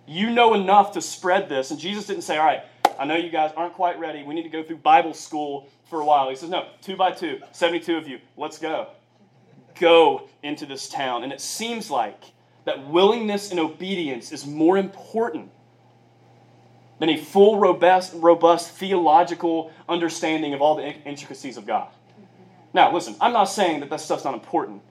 You 0.06 0.30
know 0.30 0.54
enough 0.54 0.92
to 0.92 1.00
spread 1.00 1.48
this. 1.48 1.70
And 1.70 1.78
Jesus 1.78 2.06
didn't 2.06 2.22
say, 2.22 2.38
All 2.38 2.44
right, 2.44 2.62
I 2.98 3.04
know 3.04 3.16
you 3.16 3.30
guys 3.30 3.52
aren't 3.56 3.74
quite 3.74 3.98
ready. 3.98 4.22
We 4.22 4.34
need 4.34 4.42
to 4.44 4.48
go 4.48 4.62
through 4.62 4.78
Bible 4.78 5.14
school 5.14 5.68
for 5.88 6.00
a 6.00 6.04
while. 6.04 6.28
He 6.30 6.36
says, 6.36 6.50
No, 6.50 6.66
two 6.80 6.96
by 6.96 7.12
two, 7.12 7.40
72 7.52 7.96
of 7.96 8.08
you, 8.08 8.18
let's 8.36 8.58
go. 8.58 8.88
Go 9.78 10.28
into 10.42 10.66
this 10.66 10.88
town. 10.88 11.24
And 11.24 11.32
it 11.32 11.40
seems 11.40 11.90
like 11.90 12.22
that 12.64 12.86
willingness 12.88 13.50
and 13.50 13.60
obedience 13.60 14.32
is 14.32 14.46
more 14.46 14.78
important 14.78 15.50
than 16.98 17.08
a 17.08 17.16
full, 17.16 17.58
robust, 17.58 18.12
robust 18.14 18.70
theological 18.70 19.72
understanding 19.88 20.54
of 20.54 20.62
all 20.62 20.76
the 20.76 20.84
intricacies 20.84 21.56
of 21.56 21.66
God. 21.66 21.88
Now, 22.74 22.92
listen, 22.92 23.16
I'm 23.20 23.32
not 23.32 23.44
saying 23.44 23.80
that 23.80 23.90
that 23.90 24.00
stuff's 24.00 24.24
not 24.24 24.34
important. 24.34 24.82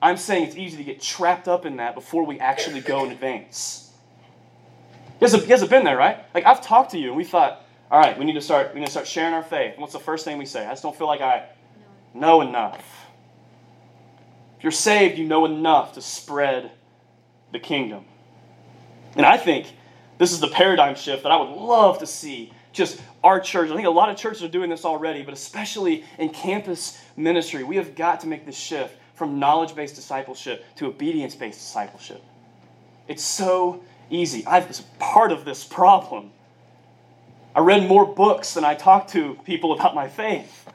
I'm 0.00 0.16
saying 0.16 0.44
it's 0.44 0.56
easy 0.56 0.76
to 0.76 0.84
get 0.84 1.00
trapped 1.00 1.48
up 1.48 1.66
in 1.66 1.76
that 1.76 1.94
before 1.94 2.24
we 2.24 2.38
actually 2.38 2.80
go 2.80 3.02
and 3.02 3.12
advance. 3.12 3.90
You 5.14 5.20
guys, 5.20 5.32
have, 5.32 5.42
you 5.42 5.48
guys 5.48 5.60
have 5.60 5.70
been 5.70 5.84
there, 5.84 5.96
right? 5.96 6.18
Like 6.34 6.44
I've 6.44 6.60
talked 6.60 6.90
to 6.92 6.98
you 6.98 7.08
and 7.08 7.16
we 7.16 7.24
thought, 7.24 7.64
all 7.90 7.98
right, 7.98 8.18
we 8.18 8.24
need 8.24 8.34
to 8.34 8.40
start. 8.40 8.74
We 8.74 8.80
need 8.80 8.86
to 8.86 8.92
start 8.92 9.06
sharing 9.06 9.32
our 9.32 9.42
faith. 9.42 9.72
And 9.72 9.80
what's 9.80 9.92
the 9.92 10.00
first 10.00 10.24
thing 10.24 10.38
we 10.38 10.46
say? 10.46 10.66
I 10.66 10.70
just 10.70 10.82
don't 10.82 10.96
feel 10.96 11.06
like 11.06 11.20
I 11.20 11.48
know 12.12 12.40
enough. 12.40 13.06
If 14.58 14.64
you're 14.64 14.72
saved, 14.72 15.18
you 15.18 15.26
know 15.26 15.44
enough 15.44 15.94
to 15.94 16.02
spread 16.02 16.72
the 17.52 17.58
kingdom. 17.58 18.04
And 19.16 19.24
I 19.24 19.36
think 19.36 19.72
this 20.18 20.32
is 20.32 20.40
the 20.40 20.48
paradigm 20.48 20.94
shift 20.94 21.22
that 21.22 21.32
I 21.32 21.36
would 21.36 21.50
love 21.50 21.98
to 22.00 22.06
see 22.06 22.52
just 22.76 23.00
our 23.24 23.40
church. 23.40 23.70
I 23.70 23.74
think 23.74 23.86
a 23.86 23.90
lot 23.90 24.10
of 24.10 24.16
churches 24.16 24.42
are 24.42 24.48
doing 24.48 24.70
this 24.70 24.84
already, 24.84 25.22
but 25.22 25.34
especially 25.34 26.04
in 26.18 26.28
campus 26.28 27.00
ministry, 27.16 27.64
we 27.64 27.76
have 27.76 27.96
got 27.96 28.20
to 28.20 28.28
make 28.28 28.44
this 28.46 28.56
shift 28.56 28.94
from 29.14 29.38
knowledge 29.38 29.74
based 29.74 29.96
discipleship 29.96 30.64
to 30.76 30.86
obedience 30.86 31.34
based 31.34 31.58
discipleship. 31.58 32.22
It's 33.08 33.24
so 33.24 33.82
easy. 34.10 34.44
I 34.46 34.60
was 34.60 34.82
part 34.98 35.32
of 35.32 35.44
this 35.44 35.64
problem. 35.64 36.30
I 37.54 37.60
read 37.60 37.88
more 37.88 38.04
books 38.04 38.52
than 38.52 38.64
I 38.64 38.74
talked 38.74 39.10
to 39.12 39.34
people 39.44 39.72
about 39.72 39.94
my 39.94 40.08
faith. 40.08 40.68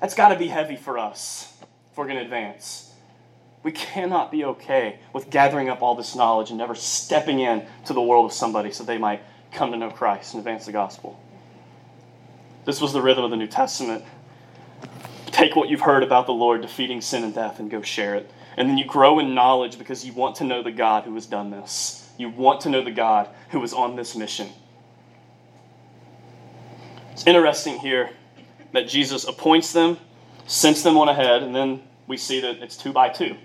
That's 0.00 0.14
got 0.14 0.30
to 0.30 0.36
be 0.36 0.48
heavy 0.48 0.76
for 0.76 0.98
us 0.98 1.56
if 1.92 1.96
we're 1.96 2.06
going 2.06 2.16
to 2.16 2.24
advance. 2.24 2.92
We 3.62 3.70
cannot 3.72 4.32
be 4.32 4.44
okay 4.44 4.98
with 5.12 5.30
gathering 5.30 5.68
up 5.68 5.82
all 5.82 5.94
this 5.94 6.16
knowledge 6.16 6.48
and 6.48 6.58
never 6.58 6.74
stepping 6.74 7.40
in 7.40 7.66
to 7.84 7.92
the 7.92 8.00
world 8.00 8.24
of 8.24 8.32
somebody 8.32 8.72
so 8.72 8.82
they 8.82 8.98
might 8.98 9.22
come 9.52 9.72
to 9.72 9.76
know 9.76 9.90
Christ 9.90 10.34
and 10.34 10.40
advance 10.40 10.66
the 10.66 10.72
gospel. 10.72 11.18
This 12.64 12.80
was 12.80 12.92
the 12.92 13.02
rhythm 13.02 13.24
of 13.24 13.30
the 13.30 13.36
New 13.36 13.46
Testament. 13.46 14.04
Take 15.26 15.56
what 15.56 15.68
you've 15.68 15.80
heard 15.80 16.02
about 16.02 16.26
the 16.26 16.32
Lord 16.32 16.62
defeating 16.62 17.00
sin 17.00 17.24
and 17.24 17.34
death 17.34 17.58
and 17.58 17.70
go 17.70 17.82
share 17.82 18.14
it. 18.14 18.30
And 18.56 18.68
then 18.68 18.76
you 18.76 18.84
grow 18.84 19.18
in 19.18 19.34
knowledge 19.34 19.78
because 19.78 20.04
you 20.04 20.12
want 20.12 20.36
to 20.36 20.44
know 20.44 20.62
the 20.62 20.72
God 20.72 21.04
who 21.04 21.14
has 21.14 21.26
done 21.26 21.50
this. 21.50 22.10
You 22.18 22.28
want 22.28 22.60
to 22.62 22.68
know 22.68 22.84
the 22.84 22.90
God 22.90 23.28
who 23.50 23.62
is 23.62 23.72
on 23.72 23.96
this 23.96 24.14
mission. 24.14 24.48
It's 27.12 27.26
interesting 27.26 27.78
here 27.78 28.10
that 28.72 28.88
Jesus 28.88 29.24
appoints 29.24 29.72
them, 29.72 29.98
sends 30.46 30.82
them 30.82 30.96
on 30.96 31.08
ahead, 31.08 31.42
and 31.42 31.54
then 31.54 31.82
we 32.06 32.16
see 32.16 32.40
that 32.40 32.62
it's 32.62 32.76
two 32.76 32.92
by 32.92 33.08
two. 33.08 33.36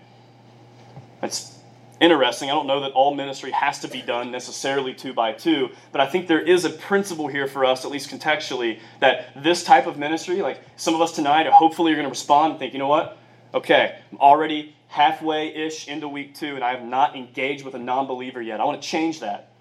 It's 1.21 1.54
interesting. 1.99 2.49
I 2.49 2.53
don't 2.53 2.67
know 2.67 2.81
that 2.81 2.91
all 2.91 3.13
ministry 3.15 3.51
has 3.51 3.79
to 3.79 3.87
be 3.87 4.01
done 4.01 4.31
necessarily 4.31 4.93
two 4.93 5.13
by 5.13 5.31
two, 5.33 5.69
but 5.91 6.01
I 6.01 6.07
think 6.07 6.27
there 6.27 6.41
is 6.41 6.65
a 6.65 6.69
principle 6.69 7.27
here 7.27 7.47
for 7.47 7.65
us, 7.65 7.85
at 7.85 7.91
least 7.91 8.09
contextually, 8.09 8.79
that 8.99 9.31
this 9.41 9.63
type 9.63 9.87
of 9.87 9.97
ministry, 9.97 10.41
like 10.41 10.61
some 10.75 10.93
of 10.93 11.01
us 11.01 11.13
tonight, 11.13 11.47
hopefully 11.47 11.91
you're 11.91 11.97
going 11.97 12.07
to 12.07 12.09
respond 12.09 12.51
and 12.51 12.59
think, 12.59 12.73
you 12.73 12.79
know 12.79 12.87
what? 12.87 13.17
Okay, 13.53 13.97
I'm 14.11 14.17
already 14.19 14.75
halfway 14.89 15.53
ish 15.53 15.87
into 15.87 16.07
week 16.07 16.35
two, 16.35 16.55
and 16.55 16.63
I 16.63 16.71
have 16.75 16.83
not 16.83 17.15
engaged 17.15 17.63
with 17.63 17.73
a 17.75 17.79
non 17.79 18.07
believer 18.07 18.41
yet. 18.41 18.59
I 18.59 18.65
want 18.65 18.81
to 18.81 18.87
change 18.87 19.21
that. 19.21 19.51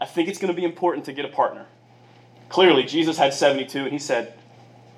I 0.00 0.04
think 0.04 0.28
it's 0.28 0.38
going 0.38 0.52
to 0.52 0.56
be 0.56 0.64
important 0.64 1.06
to 1.06 1.12
get 1.12 1.24
a 1.24 1.28
partner. 1.28 1.66
Clearly, 2.48 2.84
Jesus 2.84 3.16
had 3.16 3.34
72, 3.34 3.78
and 3.78 3.92
he 3.92 3.98
said, 3.98 4.34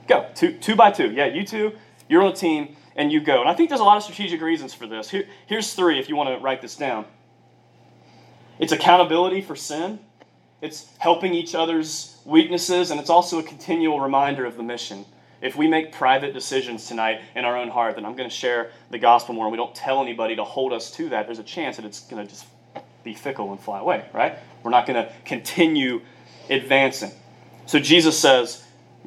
Go, 0.06 0.26
two, 0.34 0.52
two 0.52 0.74
by 0.74 0.90
two. 0.90 1.10
Yeah, 1.10 1.26
you 1.26 1.44
two, 1.44 1.72
you're 2.08 2.22
on 2.22 2.32
a 2.32 2.34
team 2.34 2.76
and 2.98 3.12
you 3.12 3.20
go. 3.20 3.40
And 3.40 3.48
I 3.48 3.54
think 3.54 3.70
there's 3.70 3.80
a 3.80 3.84
lot 3.84 3.96
of 3.96 4.02
strategic 4.02 4.42
reasons 4.42 4.74
for 4.74 4.86
this. 4.86 5.08
Here, 5.08 5.26
here's 5.46 5.72
three 5.72 5.98
if 5.98 6.10
you 6.10 6.16
want 6.16 6.28
to 6.36 6.44
write 6.44 6.60
this 6.60 6.76
down 6.76 7.06
it's 8.58 8.72
accountability 8.72 9.40
for 9.40 9.54
sin, 9.54 10.00
it's 10.60 10.88
helping 10.98 11.32
each 11.32 11.54
other's 11.54 12.20
weaknesses, 12.24 12.90
and 12.90 12.98
it's 12.98 13.08
also 13.08 13.38
a 13.38 13.42
continual 13.44 14.00
reminder 14.00 14.44
of 14.44 14.56
the 14.56 14.64
mission. 14.64 15.06
If 15.40 15.54
we 15.54 15.68
make 15.68 15.92
private 15.92 16.34
decisions 16.34 16.88
tonight 16.88 17.20
in 17.36 17.44
our 17.44 17.56
own 17.56 17.68
heart, 17.68 17.94
then 17.94 18.04
I'm 18.04 18.16
going 18.16 18.28
to 18.28 18.34
share 18.34 18.72
the 18.90 18.98
gospel 18.98 19.36
more, 19.36 19.44
and 19.44 19.52
we 19.52 19.56
don't 19.56 19.76
tell 19.76 20.02
anybody 20.02 20.34
to 20.34 20.42
hold 20.42 20.72
us 20.72 20.90
to 20.96 21.08
that, 21.10 21.26
there's 21.26 21.38
a 21.38 21.44
chance 21.44 21.76
that 21.76 21.84
it's 21.84 22.00
going 22.00 22.26
to 22.26 22.28
just 22.28 22.46
be 23.04 23.14
fickle 23.14 23.52
and 23.52 23.60
fly 23.60 23.78
away, 23.78 24.06
right? 24.12 24.36
We're 24.64 24.72
not 24.72 24.88
going 24.88 25.06
to 25.06 25.12
continue 25.24 26.00
advancing. 26.50 27.12
So 27.66 27.78
Jesus 27.78 28.18
says, 28.18 28.64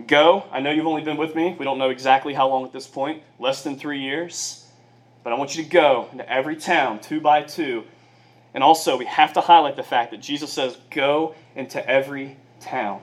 Go. 0.08 0.46
I 0.52 0.62
know 0.62 0.72
you've 0.72 0.88
only 0.88 1.04
been 1.04 1.18
with 1.18 1.36
me. 1.36 1.56
We 1.58 1.66
don't 1.66 1.78
know 1.78 1.90
exactly 1.90 2.34
how 2.34 2.48
long 2.48 2.66
at 2.66 2.72
this 2.72 2.88
point, 2.88 3.24
less 3.40 3.64
than 3.64 3.78
three 3.78 4.02
years. 4.02 4.66
But 5.24 5.34
I 5.34 5.38
want 5.38 5.56
you 5.56 5.64
to 5.64 5.70
go 5.70 6.08
into 6.12 6.30
every 6.32 6.56
town, 6.56 7.00
two 7.00 7.20
by 7.20 7.44
two. 7.44 7.84
And 8.54 8.64
also, 8.64 8.98
we 8.98 9.06
have 9.06 9.34
to 9.34 9.42
highlight 9.42 9.76
the 9.76 9.84
fact 9.84 10.12
that 10.12 10.22
Jesus 10.22 10.52
says, 10.52 10.78
Go 10.90 11.36
into 11.56 11.86
every 11.88 12.38
town. 12.60 13.02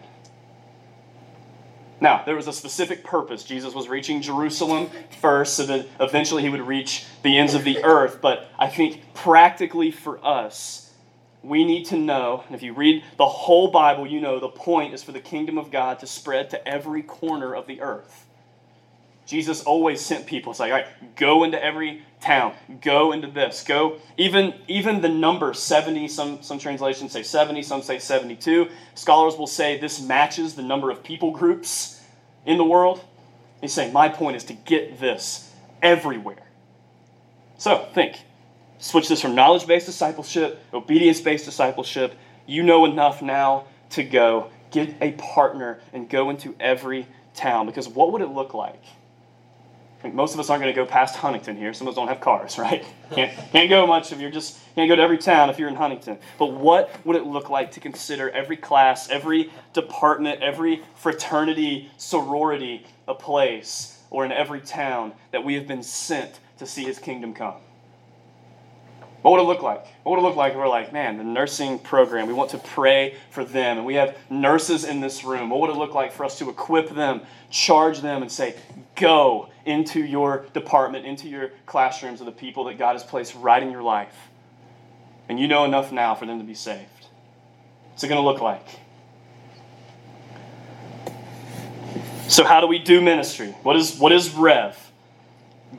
Now, 2.00 2.22
there 2.24 2.36
was 2.36 2.46
a 2.46 2.52
specific 2.52 3.02
purpose. 3.02 3.42
Jesus 3.42 3.74
was 3.74 3.88
reaching 3.88 4.22
Jerusalem 4.22 4.88
first, 5.20 5.56
so 5.56 5.66
that 5.66 5.86
eventually 6.00 6.42
he 6.42 6.48
would 6.48 6.66
reach 6.66 7.06
the 7.22 7.38
ends 7.38 7.54
of 7.54 7.64
the 7.64 7.82
earth. 7.84 8.20
But 8.20 8.48
I 8.58 8.68
think 8.68 9.14
practically 9.14 9.90
for 9.90 10.24
us, 10.24 10.87
we 11.42 11.64
need 11.64 11.86
to 11.86 11.96
know, 11.96 12.42
and 12.46 12.54
if 12.54 12.62
you 12.62 12.72
read 12.72 13.04
the 13.16 13.26
whole 13.26 13.70
Bible, 13.70 14.06
you 14.06 14.20
know 14.20 14.40
the 14.40 14.48
point 14.48 14.94
is 14.94 15.02
for 15.02 15.12
the 15.12 15.20
kingdom 15.20 15.56
of 15.56 15.70
God 15.70 16.00
to 16.00 16.06
spread 16.06 16.50
to 16.50 16.68
every 16.68 17.02
corner 17.02 17.54
of 17.54 17.66
the 17.66 17.80
earth. 17.80 18.26
Jesus 19.28 19.62
always 19.62 20.00
sent 20.00 20.26
people. 20.26 20.52
It's 20.52 20.60
like, 20.60 20.72
all 20.72 20.78
right, 20.78 21.16
go 21.16 21.44
into 21.44 21.62
every 21.62 22.02
town, 22.20 22.54
go 22.80 23.12
into 23.12 23.28
this, 23.28 23.62
go. 23.62 23.98
Even 24.16 24.54
even 24.68 25.02
the 25.02 25.08
number 25.10 25.52
70, 25.52 26.08
some, 26.08 26.42
some 26.42 26.58
translations 26.58 27.12
say 27.12 27.22
70, 27.22 27.62
some 27.62 27.82
say 27.82 27.98
72. 27.98 28.68
Scholars 28.94 29.36
will 29.36 29.46
say 29.46 29.78
this 29.78 30.00
matches 30.00 30.54
the 30.54 30.62
number 30.62 30.90
of 30.90 31.04
people 31.04 31.30
groups 31.30 32.02
in 32.46 32.56
the 32.56 32.64
world. 32.64 33.04
He's 33.60 33.74
saying, 33.74 33.92
my 33.92 34.08
point 34.08 34.36
is 34.36 34.44
to 34.44 34.54
get 34.54 34.98
this 34.98 35.52
everywhere. 35.82 36.46
So 37.58 37.86
think 37.92 38.16
Switch 38.78 39.08
this 39.08 39.20
from 39.20 39.34
knowledge 39.34 39.66
based 39.66 39.86
discipleship, 39.86 40.62
obedience 40.72 41.20
based 41.20 41.44
discipleship. 41.44 42.14
You 42.46 42.62
know 42.62 42.84
enough 42.84 43.22
now 43.22 43.64
to 43.90 44.04
go. 44.04 44.50
Get 44.70 44.94
a 45.00 45.12
partner 45.12 45.80
and 45.92 46.08
go 46.08 46.30
into 46.30 46.54
every 46.60 47.06
town. 47.34 47.66
Because 47.66 47.88
what 47.88 48.12
would 48.12 48.22
it 48.22 48.28
look 48.28 48.54
like? 48.54 48.82
Like 50.04 50.14
most 50.14 50.34
of 50.34 50.40
us 50.40 50.48
aren't 50.48 50.62
going 50.62 50.72
to 50.72 50.80
go 50.80 50.86
past 50.86 51.16
Huntington 51.16 51.56
here. 51.56 51.74
Some 51.74 51.88
of 51.88 51.92
us 51.92 51.96
don't 51.96 52.08
have 52.08 52.20
cars, 52.20 52.56
right? 52.58 52.84
Can't, 53.12 53.36
can't 53.50 53.68
go 53.68 53.86
much 53.86 54.12
if 54.12 54.20
you're 54.20 54.30
just, 54.30 54.58
can't 54.74 54.88
go 54.88 54.94
to 54.94 55.02
every 55.02 55.18
town 55.18 55.50
if 55.50 55.58
you're 55.58 55.68
in 55.68 55.74
Huntington. 55.74 56.18
But 56.38 56.52
what 56.52 57.04
would 57.04 57.16
it 57.16 57.26
look 57.26 57.50
like 57.50 57.72
to 57.72 57.80
consider 57.80 58.30
every 58.30 58.56
class, 58.56 59.10
every 59.10 59.50
department, 59.72 60.40
every 60.40 60.82
fraternity, 60.94 61.90
sorority 61.96 62.86
a 63.08 63.14
place, 63.14 63.98
or 64.10 64.24
in 64.24 64.30
every 64.30 64.60
town 64.60 65.12
that 65.32 65.44
we 65.44 65.54
have 65.54 65.66
been 65.66 65.82
sent 65.82 66.38
to 66.58 66.66
see 66.66 66.84
his 66.84 66.98
kingdom 66.98 67.34
come? 67.34 67.54
What 69.22 69.32
would 69.32 69.40
it 69.40 69.46
look 69.46 69.62
like? 69.62 69.84
What 70.04 70.12
would 70.12 70.20
it 70.20 70.22
look 70.22 70.36
like 70.36 70.52
if 70.52 70.58
we're 70.58 70.68
like, 70.68 70.92
man, 70.92 71.18
the 71.18 71.24
nursing 71.24 71.80
program, 71.80 72.28
we 72.28 72.32
want 72.32 72.50
to 72.50 72.58
pray 72.58 73.16
for 73.30 73.44
them, 73.44 73.78
and 73.78 73.86
we 73.86 73.94
have 73.94 74.16
nurses 74.30 74.84
in 74.84 75.00
this 75.00 75.24
room. 75.24 75.50
What 75.50 75.60
would 75.60 75.70
it 75.70 75.76
look 75.76 75.92
like 75.92 76.12
for 76.12 76.24
us 76.24 76.38
to 76.38 76.48
equip 76.48 76.90
them, 76.90 77.22
charge 77.50 78.00
them, 78.00 78.22
and 78.22 78.30
say, 78.30 78.54
go 78.94 79.48
into 79.64 80.04
your 80.04 80.46
department, 80.54 81.04
into 81.04 81.28
your 81.28 81.50
classrooms 81.66 82.20
of 82.20 82.26
the 82.26 82.32
people 82.32 82.64
that 82.64 82.78
God 82.78 82.92
has 82.92 83.02
placed 83.02 83.34
right 83.34 83.60
in 83.60 83.72
your 83.72 83.82
life? 83.82 84.14
And 85.28 85.38
you 85.38 85.48
know 85.48 85.64
enough 85.64 85.90
now 85.90 86.14
for 86.14 86.24
them 86.24 86.38
to 86.38 86.44
be 86.44 86.54
saved. 86.54 86.88
What's 87.90 88.04
it 88.04 88.08
going 88.08 88.22
to 88.22 88.24
look 88.24 88.40
like? 88.40 88.66
So, 92.28 92.44
how 92.44 92.60
do 92.60 92.66
we 92.66 92.78
do 92.78 93.00
ministry? 93.00 93.48
What 93.62 93.74
is, 93.74 93.98
what 93.98 94.12
is 94.12 94.30
Rev? 94.32 94.92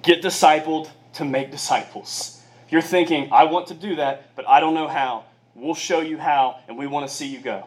Get 0.01 0.21
discipled 0.21 0.89
to 1.13 1.25
make 1.25 1.51
disciples 1.51 2.38
you're 2.69 2.81
thinking, 2.81 3.29
I 3.31 3.45
want 3.45 3.67
to 3.67 3.73
do 3.73 3.95
that, 3.95 4.35
but 4.35 4.47
I 4.47 4.59
don't 4.59 4.73
know 4.73 4.87
how, 4.87 5.25
we'll 5.55 5.75
show 5.75 6.01
you 6.01 6.17
how, 6.17 6.59
and 6.67 6.77
we 6.77 6.87
want 6.87 7.07
to 7.07 7.13
see 7.13 7.27
you 7.27 7.39
go. 7.39 7.65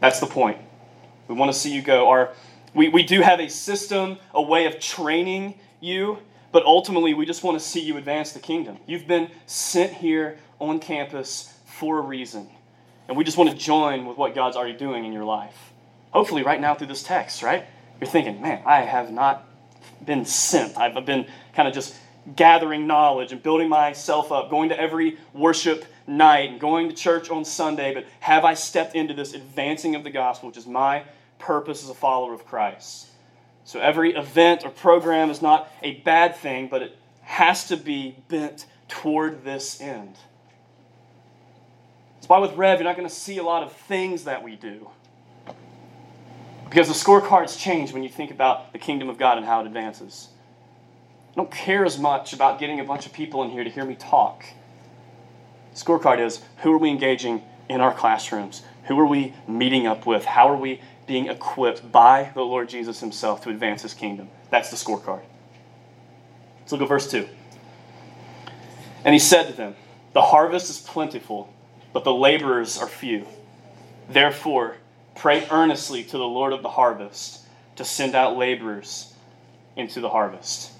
That's 0.00 0.20
the 0.20 0.26
point. 0.26 0.58
We 1.28 1.34
want 1.34 1.52
to 1.52 1.58
see 1.58 1.72
you 1.72 1.82
go. 1.82 2.08
Our, 2.08 2.32
we, 2.74 2.88
we 2.88 3.02
do 3.02 3.20
have 3.20 3.40
a 3.40 3.48
system, 3.48 4.18
a 4.32 4.42
way 4.42 4.66
of 4.66 4.80
training 4.80 5.58
you, 5.80 6.18
but 6.52 6.64
ultimately 6.64 7.14
we 7.14 7.24
just 7.24 7.42
want 7.42 7.58
to 7.58 7.64
see 7.64 7.80
you 7.80 7.96
advance 7.96 8.32
the 8.32 8.40
kingdom. 8.40 8.78
You've 8.86 9.06
been 9.06 9.30
sent 9.46 9.92
here 9.92 10.38
on 10.60 10.80
campus 10.80 11.54
for 11.66 11.98
a 11.98 12.02
reason. 12.02 12.48
And 13.08 13.16
we 13.16 13.24
just 13.24 13.36
want 13.36 13.50
to 13.50 13.56
join 13.56 14.06
with 14.06 14.16
what 14.16 14.34
God's 14.34 14.56
already 14.56 14.76
doing 14.76 15.04
in 15.04 15.12
your 15.12 15.24
life. 15.24 15.72
Hopefully, 16.10 16.42
right 16.42 16.60
now 16.60 16.74
through 16.74 16.86
this 16.86 17.02
text, 17.02 17.42
right? 17.42 17.66
You're 18.00 18.08
thinking, 18.08 18.40
man, 18.40 18.62
I 18.64 18.82
have 18.82 19.10
not 19.10 19.46
been 20.04 20.24
sent. 20.24 20.78
I've 20.78 20.94
been 21.04 21.26
kind 21.54 21.68
of 21.68 21.74
just 21.74 21.94
gathering 22.36 22.86
knowledge 22.86 23.32
and 23.32 23.42
building 23.42 23.68
myself 23.68 24.32
up, 24.32 24.50
going 24.50 24.70
to 24.70 24.80
every 24.80 25.18
worship 25.32 25.84
night 26.06 26.50
and 26.50 26.60
going 26.60 26.88
to 26.88 26.94
church 26.94 27.30
on 27.30 27.44
Sunday, 27.44 27.94
but 27.94 28.06
have 28.20 28.44
I 28.44 28.54
stepped 28.54 28.94
into 28.94 29.14
this 29.14 29.34
advancing 29.34 29.94
of 29.94 30.04
the 30.04 30.10
gospel, 30.10 30.48
which 30.48 30.56
is 30.56 30.66
my 30.66 31.04
purpose 31.38 31.82
as 31.82 31.90
a 31.90 31.94
follower 31.94 32.32
of 32.32 32.46
Christ? 32.46 33.08
So 33.64 33.80
every 33.80 34.14
event 34.14 34.64
or 34.64 34.70
program 34.70 35.30
is 35.30 35.40
not 35.40 35.70
a 35.82 35.94
bad 36.00 36.36
thing, 36.36 36.68
but 36.68 36.82
it 36.82 36.98
has 37.22 37.68
to 37.68 37.76
be 37.76 38.16
bent 38.28 38.66
toward 38.88 39.44
this 39.44 39.80
end. 39.80 40.16
That's 42.16 42.28
why 42.28 42.38
with 42.38 42.54
Rev, 42.54 42.78
you're 42.78 42.84
not 42.84 42.96
going 42.96 43.08
to 43.08 43.14
see 43.14 43.38
a 43.38 43.42
lot 43.42 43.62
of 43.62 43.72
things 43.72 44.24
that 44.24 44.42
we 44.42 44.56
do. 44.56 44.88
Because 46.68 46.88
the 46.88 46.94
scorecards 46.94 47.58
change 47.58 47.92
when 47.92 48.02
you 48.02 48.08
think 48.08 48.30
about 48.30 48.72
the 48.72 48.78
kingdom 48.78 49.08
of 49.08 49.18
God 49.18 49.36
and 49.36 49.46
how 49.46 49.60
it 49.60 49.66
advances. 49.66 50.28
I 51.34 51.36
don't 51.36 51.50
care 51.50 51.84
as 51.84 51.98
much 51.98 52.32
about 52.32 52.60
getting 52.60 52.78
a 52.78 52.84
bunch 52.84 53.06
of 53.06 53.12
people 53.12 53.42
in 53.42 53.50
here 53.50 53.64
to 53.64 53.70
hear 53.70 53.84
me 53.84 53.96
talk. 53.96 54.44
Scorecard 55.74 56.20
is 56.20 56.40
who 56.58 56.72
are 56.72 56.78
we 56.78 56.90
engaging 56.90 57.42
in 57.68 57.80
our 57.80 57.92
classrooms? 57.92 58.62
Who 58.84 58.98
are 59.00 59.06
we 59.06 59.34
meeting 59.48 59.84
up 59.88 60.06
with? 60.06 60.24
How 60.24 60.48
are 60.48 60.56
we 60.56 60.80
being 61.08 61.26
equipped 61.26 61.90
by 61.90 62.30
the 62.34 62.42
Lord 62.42 62.68
Jesus 62.68 63.00
Himself 63.00 63.42
to 63.42 63.50
advance 63.50 63.82
His 63.82 63.94
kingdom? 63.94 64.28
That's 64.50 64.70
the 64.70 64.76
scorecard. 64.76 65.22
Let's 66.60 66.70
look 66.70 66.82
at 66.82 66.88
verse 66.88 67.10
2. 67.10 67.28
And 69.04 69.12
he 69.12 69.18
said 69.18 69.48
to 69.48 69.52
them, 69.52 69.74
The 70.12 70.22
harvest 70.22 70.70
is 70.70 70.78
plentiful, 70.78 71.52
but 71.92 72.04
the 72.04 72.14
laborers 72.14 72.78
are 72.78 72.86
few. 72.86 73.26
Therefore, 74.08 74.76
pray 75.16 75.48
earnestly 75.50 76.04
to 76.04 76.16
the 76.16 76.24
Lord 76.24 76.52
of 76.52 76.62
the 76.62 76.70
harvest 76.70 77.40
to 77.74 77.84
send 77.84 78.14
out 78.14 78.36
laborers 78.36 79.12
into 79.76 80.00
the 80.00 80.10
harvest. 80.10 80.73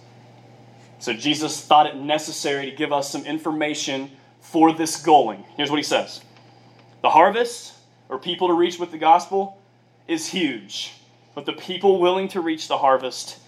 So 1.04 1.12
Jesus 1.12 1.60
thought 1.60 1.86
it 1.86 1.96
necessary 1.96 2.70
to 2.70 2.74
give 2.74 2.90
us 2.90 3.10
some 3.10 3.26
information 3.26 4.10
for 4.40 4.72
this 4.72 4.96
going. 4.96 5.44
Here's 5.54 5.70
what 5.70 5.76
he 5.76 5.82
says 5.82 6.22
The 7.02 7.10
harvest, 7.10 7.74
or 8.08 8.18
people 8.18 8.48
to 8.48 8.54
reach 8.54 8.78
with 8.78 8.90
the 8.90 8.96
gospel, 8.96 9.60
is 10.08 10.26
huge, 10.28 10.94
but 11.34 11.44
the 11.44 11.52
people 11.52 12.00
willing 12.00 12.28
to 12.28 12.40
reach 12.40 12.68
the 12.68 12.78
harvest 12.78 13.38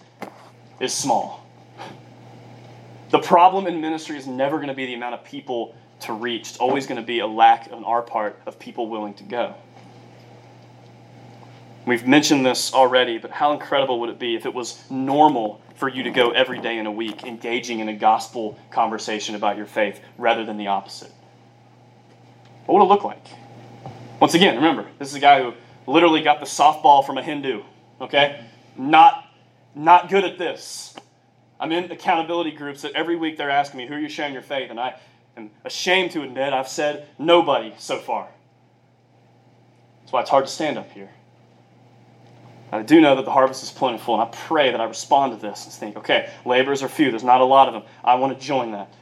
is 0.79 0.93
small. 0.93 1.47
The 3.09 3.19
problem 3.19 3.65
in 3.65 3.81
ministry 3.81 4.19
is 4.19 4.27
never 4.27 4.57
going 4.57 4.67
to 4.67 4.75
be 4.75 4.85
the 4.85 4.93
amount 4.93 5.15
of 5.15 5.23
people 5.23 5.75
to 6.01 6.13
reach. 6.13 6.49
It's 6.49 6.57
always 6.59 6.85
going 6.85 7.01
to 7.01 7.07
be 7.07 7.21
a 7.21 7.27
lack 7.27 7.69
on 7.71 7.83
our 7.85 8.03
part 8.03 8.39
of 8.45 8.59
people 8.59 8.87
willing 8.87 9.15
to 9.15 9.23
go. 9.23 9.55
We've 11.87 12.05
mentioned 12.05 12.45
this 12.45 12.73
already, 12.73 13.17
but 13.17 13.31
how 13.31 13.53
incredible 13.53 14.01
would 14.01 14.09
it 14.09 14.19
be 14.19 14.35
if 14.35 14.45
it 14.45 14.53
was 14.53 14.77
normal 14.91 15.61
for 15.75 15.87
you 15.87 16.03
to 16.03 16.11
go 16.11 16.31
every 16.31 16.59
day 16.59 16.79
in 16.79 16.85
a 16.85 16.91
week 16.91 17.23
engaging 17.23 17.79
in 17.79 17.87
a 17.87 17.93
gospel 17.93 18.59
conversation 18.71 19.35
about 19.35 19.55
your 19.55 19.67
faith 19.67 20.01
rather 20.17 20.43
than 20.43 20.57
the 20.57 20.67
opposite? 20.67 21.13
What 22.65 22.75
would 22.75 22.83
it 22.83 22.89
look 22.89 23.05
like? 23.05 23.25
Once 24.19 24.33
again, 24.33 24.55
remember, 24.55 24.85
this 24.99 25.07
is 25.07 25.15
a 25.15 25.21
guy 25.21 25.41
who 25.41 25.53
literally 25.89 26.21
got 26.21 26.41
the 26.41 26.45
softball 26.45 27.05
from 27.05 27.17
a 27.17 27.23
Hindu, 27.23 27.63
okay? 28.01 28.43
Not, 28.75 29.23
not 29.73 30.09
good 30.09 30.25
at 30.25 30.37
this. 30.37 30.93
I'm 31.57 31.71
in 31.71 31.89
accountability 31.89 32.51
groups 32.51 32.81
that 32.81 32.91
every 32.95 33.15
week 33.15 33.37
they're 33.37 33.49
asking 33.49 33.77
me, 33.77 33.87
who 33.87 33.93
are 33.93 33.99
you 33.99 34.09
sharing 34.09 34.33
your 34.33 34.41
faith? 34.41 34.71
And 34.71 34.77
I 34.77 34.99
am 35.37 35.51
ashamed 35.63 36.11
to 36.11 36.23
admit 36.23 36.51
I've 36.51 36.67
said 36.67 37.07
nobody 37.17 37.73
so 37.77 37.97
far. 37.97 38.27
That's 40.01 40.11
why 40.11 40.19
it's 40.19 40.29
hard 40.29 40.47
to 40.47 40.51
stand 40.51 40.77
up 40.77 40.91
here. 40.91 41.11
I 42.71 42.81
do 42.81 42.99
know 42.99 43.15
that 43.15 43.25
the 43.25 43.31
harvest 43.31 43.63
is 43.63 43.71
plentiful, 43.71 44.13
and 44.13 44.23
I 44.23 44.25
pray 44.25 44.71
that 44.71 44.81
I 44.81 44.83
respond 44.83 45.33
to 45.33 45.47
this 45.47 45.63
and 45.65 45.73
think, 45.73 45.97
okay, 45.97 46.29
laborers 46.45 46.83
are 46.83 46.89
few, 46.89 47.09
there's 47.11 47.23
not 47.23 47.39
a 47.39 47.45
lot 47.45 47.67
of 47.67 47.73
them. 47.73 47.83
I 48.03 48.15
want 48.15 48.37
to 48.37 48.45
join 48.45 48.71
that. 48.71 48.93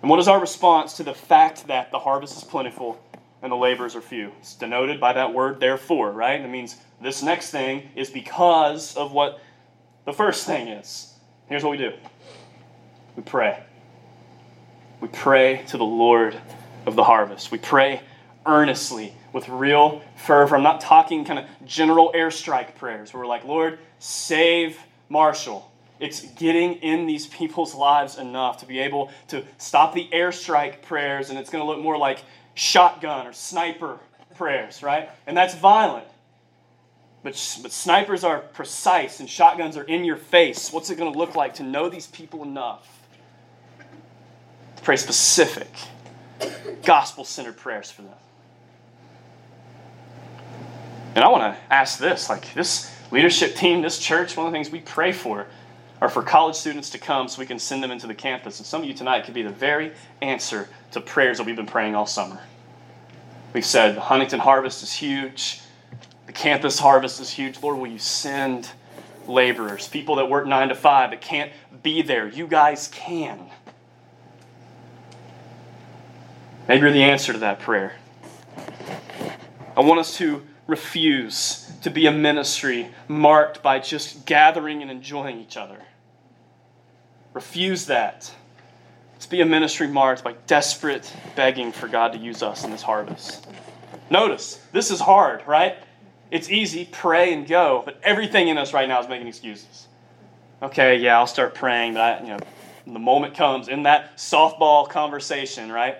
And 0.00 0.08
what 0.08 0.18
is 0.18 0.28
our 0.28 0.40
response 0.40 0.94
to 0.94 1.02
the 1.02 1.12
fact 1.12 1.66
that 1.66 1.90
the 1.90 1.98
harvest 1.98 2.36
is 2.38 2.44
plentiful 2.44 2.98
and 3.42 3.52
the 3.52 3.56
laborers 3.56 3.94
are 3.94 4.00
few? 4.00 4.32
It's 4.38 4.54
denoted 4.54 4.98
by 4.98 5.12
that 5.12 5.34
word, 5.34 5.60
therefore, 5.60 6.10
right? 6.12 6.40
It 6.40 6.48
means 6.48 6.76
this 7.02 7.22
next 7.22 7.50
thing 7.50 7.90
is 7.94 8.08
because 8.08 8.96
of 8.96 9.12
what 9.12 9.40
the 10.06 10.12
first 10.12 10.46
thing 10.46 10.68
is. 10.68 11.12
Here's 11.48 11.62
what 11.62 11.70
we 11.70 11.76
do 11.76 11.92
we 13.16 13.22
pray. 13.22 13.62
We 15.02 15.08
pray 15.08 15.64
to 15.68 15.76
the 15.76 15.84
Lord 15.84 16.40
of 16.86 16.96
the 16.96 17.04
harvest. 17.04 17.50
We 17.50 17.58
pray 17.58 18.00
earnestly 18.46 19.12
with 19.32 19.48
real 19.48 20.02
fervor. 20.16 20.56
I'm 20.56 20.62
not 20.62 20.80
talking 20.80 21.24
kind 21.24 21.38
of 21.38 21.46
general 21.66 22.12
airstrike 22.14 22.74
prayers 22.76 23.12
where 23.12 23.22
we're 23.22 23.28
like, 23.28 23.44
Lord, 23.44 23.78
save 23.98 24.78
Marshall. 25.08 25.70
It's 25.98 26.22
getting 26.32 26.74
in 26.76 27.06
these 27.06 27.26
people's 27.26 27.74
lives 27.74 28.16
enough 28.16 28.58
to 28.58 28.66
be 28.66 28.78
able 28.78 29.10
to 29.28 29.44
stop 29.58 29.94
the 29.94 30.08
airstrike 30.12 30.82
prayers, 30.82 31.28
and 31.28 31.38
it's 31.38 31.50
going 31.50 31.62
to 31.62 31.68
look 31.68 31.80
more 31.80 31.98
like 31.98 32.22
shotgun 32.54 33.26
or 33.26 33.32
sniper 33.32 33.98
prayers, 34.36 34.82
right? 34.82 35.10
And 35.26 35.36
that's 35.36 35.54
violent. 35.54 36.06
But, 37.22 37.32
but 37.60 37.70
snipers 37.70 38.24
are 38.24 38.38
precise 38.38 39.20
and 39.20 39.28
shotguns 39.28 39.76
are 39.76 39.82
in 39.82 40.04
your 40.04 40.16
face. 40.16 40.72
What's 40.72 40.88
it 40.88 40.96
going 40.96 41.12
to 41.12 41.18
look 41.18 41.34
like 41.34 41.54
to 41.54 41.62
know 41.62 41.90
these 41.90 42.06
people 42.06 42.42
enough? 42.42 42.88
To 44.76 44.82
pray 44.82 44.96
specific, 44.96 45.68
gospel 46.82 47.24
centered 47.24 47.58
prayers 47.58 47.90
for 47.90 48.00
them. 48.00 48.14
And 51.14 51.24
I 51.24 51.28
want 51.28 51.42
to 51.42 51.60
ask 51.72 51.98
this 51.98 52.28
like, 52.28 52.54
this 52.54 52.94
leadership 53.10 53.56
team, 53.56 53.82
this 53.82 53.98
church, 53.98 54.36
one 54.36 54.46
of 54.46 54.52
the 54.52 54.56
things 54.56 54.70
we 54.70 54.80
pray 54.80 55.12
for 55.12 55.46
are 56.00 56.08
for 56.08 56.22
college 56.22 56.56
students 56.56 56.90
to 56.90 56.98
come 56.98 57.28
so 57.28 57.40
we 57.40 57.46
can 57.46 57.58
send 57.58 57.82
them 57.82 57.90
into 57.90 58.06
the 58.06 58.14
campus. 58.14 58.58
And 58.58 58.66
some 58.66 58.82
of 58.82 58.88
you 58.88 58.94
tonight 58.94 59.24
could 59.24 59.34
be 59.34 59.42
the 59.42 59.50
very 59.50 59.92
answer 60.22 60.68
to 60.92 61.00
prayers 61.00 61.38
that 61.38 61.46
we've 61.46 61.56
been 61.56 61.66
praying 61.66 61.94
all 61.94 62.06
summer. 62.06 62.40
We've 63.52 63.64
said 63.64 63.96
the 63.96 64.00
Huntington 64.00 64.40
harvest 64.40 64.82
is 64.82 64.92
huge, 64.92 65.60
the 66.26 66.32
campus 66.32 66.78
harvest 66.78 67.20
is 67.20 67.30
huge. 67.30 67.60
Lord, 67.62 67.78
will 67.78 67.88
you 67.88 67.98
send 67.98 68.70
laborers, 69.26 69.88
people 69.88 70.16
that 70.16 70.30
work 70.30 70.46
nine 70.46 70.68
to 70.68 70.74
five 70.74 71.10
that 71.10 71.20
can't 71.20 71.50
be 71.82 72.02
there? 72.02 72.28
You 72.28 72.46
guys 72.46 72.88
can. 72.88 73.50
Maybe 76.68 76.82
you're 76.82 76.92
the 76.92 77.02
answer 77.02 77.32
to 77.32 77.40
that 77.40 77.58
prayer. 77.58 77.94
I 79.76 79.80
want 79.80 79.98
us 79.98 80.16
to 80.18 80.46
refuse 80.70 81.70
to 81.82 81.90
be 81.90 82.06
a 82.06 82.12
ministry 82.12 82.88
marked 83.08 83.62
by 83.62 83.80
just 83.80 84.24
gathering 84.24 84.82
and 84.82 84.90
enjoying 84.90 85.40
each 85.40 85.56
other. 85.56 85.78
Refuse 87.34 87.86
that. 87.86 88.32
Let's 89.12 89.26
be 89.26 89.40
a 89.40 89.46
ministry 89.46 89.88
marked 89.88 90.24
by 90.24 90.34
desperate 90.46 91.12
begging 91.36 91.72
for 91.72 91.88
God 91.88 92.12
to 92.12 92.18
use 92.18 92.42
us 92.42 92.64
in 92.64 92.70
this 92.70 92.82
harvest. 92.82 93.46
Notice, 94.08 94.64
this 94.72 94.90
is 94.90 95.00
hard, 95.00 95.46
right? 95.46 95.76
It's 96.30 96.48
easy, 96.48 96.88
pray 96.90 97.34
and 97.34 97.46
go, 97.46 97.82
but 97.84 98.00
everything 98.02 98.48
in 98.48 98.56
us 98.56 98.72
right 98.72 98.88
now 98.88 99.00
is 99.00 99.08
making 99.08 99.26
excuses. 99.26 99.88
Okay, 100.62 100.98
yeah, 100.98 101.18
I'll 101.18 101.26
start 101.26 101.54
praying, 101.54 101.94
but 101.94 102.00
I, 102.00 102.20
you 102.20 102.28
know, 102.28 102.38
the 102.86 102.98
moment 102.98 103.34
comes 103.34 103.68
in 103.68 103.82
that 103.84 104.16
softball 104.16 104.88
conversation, 104.88 105.70
right? 105.72 105.98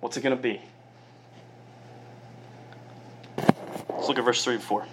What's 0.00 0.16
it 0.16 0.22
going 0.22 0.36
to 0.36 0.42
be? 0.42 0.60
Let's 4.00 4.08
look 4.08 4.18
at 4.18 4.24
verse 4.24 4.42
3 4.42 4.54
and 4.54 4.62
4. 4.62 4.86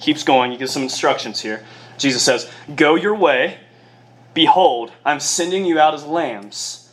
keeps 0.00 0.24
going. 0.24 0.52
He 0.52 0.56
gives 0.56 0.72
some 0.72 0.82
instructions 0.82 1.42
here. 1.42 1.66
Jesus 1.98 2.22
says, 2.22 2.50
Go 2.74 2.94
your 2.94 3.14
way. 3.14 3.58
Behold, 4.32 4.90
I'm 5.04 5.20
sending 5.20 5.66
you 5.66 5.78
out 5.78 5.92
as 5.92 6.02
lambs. 6.06 6.90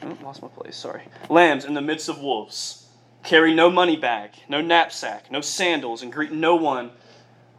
Oh, 0.00 0.16
lost 0.22 0.42
my 0.42 0.46
place, 0.46 0.76
sorry. 0.76 1.02
Lambs 1.28 1.64
in 1.64 1.74
the 1.74 1.80
midst 1.80 2.08
of 2.08 2.20
wolves. 2.20 2.86
Carry 3.24 3.52
no 3.52 3.68
money 3.68 3.96
bag, 3.96 4.30
no 4.48 4.60
knapsack, 4.60 5.28
no 5.28 5.40
sandals, 5.40 6.04
and 6.04 6.12
greet 6.12 6.30
no 6.30 6.54
one 6.54 6.92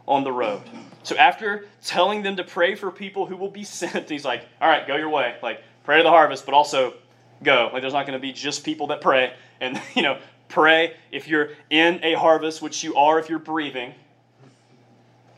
on 0.08 0.24
the 0.24 0.32
road. 0.32 0.62
So 1.02 1.14
after 1.18 1.66
telling 1.84 2.22
them 2.22 2.36
to 2.36 2.44
pray 2.44 2.76
for 2.76 2.90
people 2.90 3.26
who 3.26 3.36
will 3.36 3.50
be 3.50 3.64
sent, 3.64 4.08
he's 4.08 4.24
like, 4.24 4.46
All 4.58 4.70
right, 4.70 4.86
go 4.86 4.96
your 4.96 5.10
way. 5.10 5.36
Like, 5.42 5.62
pray 5.84 5.98
to 5.98 6.02
the 6.02 6.08
harvest, 6.08 6.46
but 6.46 6.54
also 6.54 6.94
go. 7.42 7.68
Like, 7.74 7.82
there's 7.82 7.92
not 7.92 8.06
going 8.06 8.18
to 8.18 8.22
be 8.22 8.32
just 8.32 8.64
people 8.64 8.86
that 8.86 9.02
pray. 9.02 9.34
And, 9.60 9.78
you 9.94 10.00
know, 10.00 10.18
Pray 10.52 10.92
if 11.10 11.28
you're 11.28 11.52
in 11.70 11.98
a 12.04 12.12
harvest, 12.12 12.60
which 12.60 12.84
you 12.84 12.94
are 12.94 13.18
if 13.18 13.30
you're 13.30 13.38
breathing. 13.38 13.94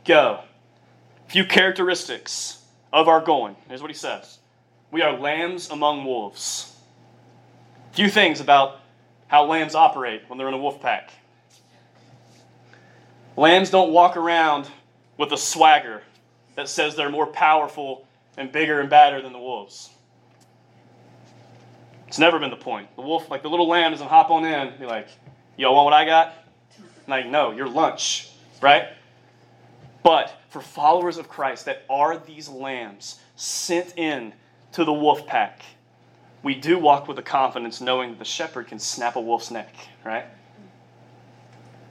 Go. 0.04 0.40
Few 1.28 1.44
characteristics 1.44 2.60
of 2.92 3.06
our 3.06 3.20
going. 3.20 3.54
Here's 3.68 3.80
what 3.80 3.92
he 3.92 3.96
says 3.96 4.40
We 4.90 5.02
are 5.02 5.16
lambs 5.16 5.70
among 5.70 6.04
wolves. 6.04 6.76
Few 7.92 8.08
things 8.08 8.40
about 8.40 8.80
how 9.28 9.44
lambs 9.44 9.76
operate 9.76 10.22
when 10.26 10.36
they're 10.36 10.48
in 10.48 10.54
a 10.54 10.58
wolf 10.58 10.82
pack. 10.82 11.12
Lambs 13.36 13.70
don't 13.70 13.92
walk 13.92 14.16
around 14.16 14.68
with 15.16 15.30
a 15.30 15.36
swagger 15.36 16.02
that 16.56 16.68
says 16.68 16.96
they're 16.96 17.08
more 17.08 17.28
powerful 17.28 18.04
and 18.36 18.50
bigger 18.50 18.80
and 18.80 18.90
badder 18.90 19.22
than 19.22 19.32
the 19.32 19.38
wolves. 19.38 19.90
It's 22.14 22.18
never 22.20 22.38
been 22.38 22.50
the 22.50 22.56
point. 22.56 22.94
The 22.94 23.02
wolf, 23.02 23.28
like 23.28 23.42
the 23.42 23.50
little 23.50 23.66
lamb, 23.66 23.90
doesn't 23.90 24.06
hop 24.06 24.30
on 24.30 24.44
in 24.44 24.78
be 24.78 24.86
like, 24.86 25.08
y'all 25.56 25.74
want 25.74 25.86
what 25.86 25.94
I 25.94 26.04
got? 26.04 26.32
like, 27.08 27.26
no, 27.26 27.50
your 27.50 27.66
lunch, 27.66 28.30
right? 28.62 28.84
But 30.04 30.32
for 30.48 30.60
followers 30.60 31.16
of 31.16 31.28
Christ 31.28 31.64
that 31.64 31.82
are 31.90 32.16
these 32.16 32.48
lambs 32.48 33.18
sent 33.34 33.98
in 33.98 34.32
to 34.74 34.84
the 34.84 34.92
wolf 34.92 35.26
pack, 35.26 35.62
we 36.44 36.54
do 36.54 36.78
walk 36.78 37.08
with 37.08 37.16
the 37.16 37.22
confidence 37.22 37.80
knowing 37.80 38.10
that 38.10 38.20
the 38.20 38.24
shepherd 38.24 38.68
can 38.68 38.78
snap 38.78 39.16
a 39.16 39.20
wolf's 39.20 39.50
neck, 39.50 39.74
right? 40.04 40.26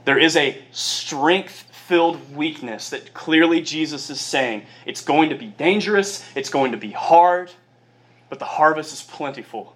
There 0.06 0.18
is 0.18 0.38
a 0.38 0.58
strength 0.72 1.64
filled 1.74 2.34
weakness 2.34 2.92
that 2.92 3.14
clearly 3.14 3.62
Jesus 3.62 4.10
is 4.10 4.22
saying 4.22 4.68
it's 4.86 5.02
going 5.02 5.32
to 5.32 5.36
be 5.36 5.48
dangerous, 5.48 6.26
it's 6.34 6.50
going 6.50 6.72
to 6.72 6.78
be 6.78 6.92
hard, 6.92 7.52
but 8.30 8.40
the 8.40 8.46
harvest 8.46 8.94
is 8.94 9.02
plentiful 9.02 9.76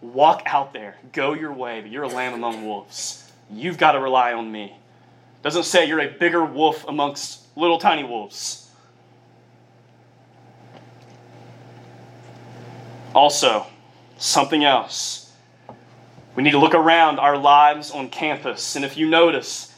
walk 0.00 0.42
out 0.46 0.72
there, 0.72 0.96
go 1.12 1.34
your 1.34 1.52
way, 1.52 1.80
but 1.80 1.90
you're 1.90 2.04
a 2.04 2.08
lamb 2.08 2.34
among 2.34 2.66
wolves. 2.66 3.30
You've 3.50 3.78
got 3.78 3.92
to 3.92 4.00
rely 4.00 4.32
on 4.32 4.50
me. 4.50 4.76
Doesn't 5.42 5.64
say 5.64 5.86
you're 5.86 6.00
a 6.00 6.08
bigger 6.08 6.44
wolf 6.44 6.84
amongst 6.88 7.42
little 7.56 7.78
tiny 7.78 8.04
wolves. 8.04 8.68
Also, 13.14 13.66
something 14.18 14.64
else. 14.64 15.32
We 16.34 16.42
need 16.42 16.50
to 16.50 16.58
look 16.58 16.74
around 16.74 17.18
our 17.18 17.38
lives 17.38 17.90
on 17.90 18.10
campus, 18.10 18.76
and 18.76 18.84
if 18.84 18.96
you 18.96 19.08
notice 19.08 19.72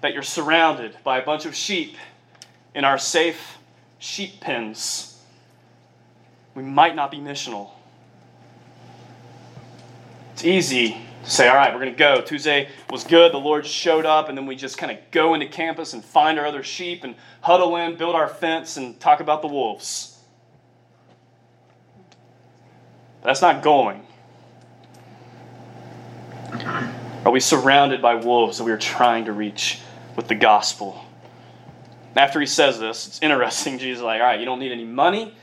that 0.00 0.14
you're 0.14 0.22
surrounded 0.22 0.96
by 1.04 1.18
a 1.18 1.24
bunch 1.24 1.46
of 1.46 1.54
sheep 1.54 1.96
in 2.74 2.84
our 2.84 2.98
safe 2.98 3.58
sheep 3.98 4.40
pens, 4.40 5.20
we 6.54 6.62
might 6.62 6.96
not 6.96 7.10
be 7.10 7.18
missional. 7.18 7.70
It's 10.36 10.44
easy 10.44 10.98
to 11.24 11.30
say, 11.30 11.48
all 11.48 11.56
right, 11.56 11.72
we're 11.72 11.80
going 11.80 11.94
to 11.94 11.98
go. 11.98 12.20
Tuesday 12.20 12.68
was 12.90 13.04
good. 13.04 13.32
The 13.32 13.38
Lord 13.38 13.64
showed 13.66 14.04
up, 14.04 14.28
and 14.28 14.36
then 14.36 14.44
we 14.44 14.54
just 14.54 14.76
kind 14.76 14.92
of 14.92 14.98
go 15.10 15.32
into 15.32 15.46
campus 15.46 15.94
and 15.94 16.04
find 16.04 16.38
our 16.38 16.44
other 16.44 16.62
sheep 16.62 17.04
and 17.04 17.14
huddle 17.40 17.74
in, 17.76 17.96
build 17.96 18.14
our 18.14 18.28
fence, 18.28 18.76
and 18.76 19.00
talk 19.00 19.20
about 19.20 19.40
the 19.40 19.48
wolves. 19.48 20.20
That's 23.22 23.40
not 23.40 23.62
going. 23.62 24.06
Are 27.24 27.32
we 27.32 27.40
surrounded 27.40 28.02
by 28.02 28.16
wolves 28.16 28.58
that 28.58 28.64
we 28.64 28.72
are 28.72 28.76
trying 28.76 29.24
to 29.24 29.32
reach 29.32 29.80
with 30.16 30.28
the 30.28 30.34
gospel? 30.34 31.02
After 32.14 32.40
he 32.40 32.46
says 32.46 32.78
this, 32.78 33.06
it's 33.06 33.22
interesting. 33.22 33.78
Jesus 33.78 34.00
is 34.00 34.04
like, 34.04 34.20
all 34.20 34.26
right, 34.26 34.38
you 34.38 34.44
don't 34.44 34.58
need 34.58 34.72
any 34.72 34.84
money. 34.84 35.34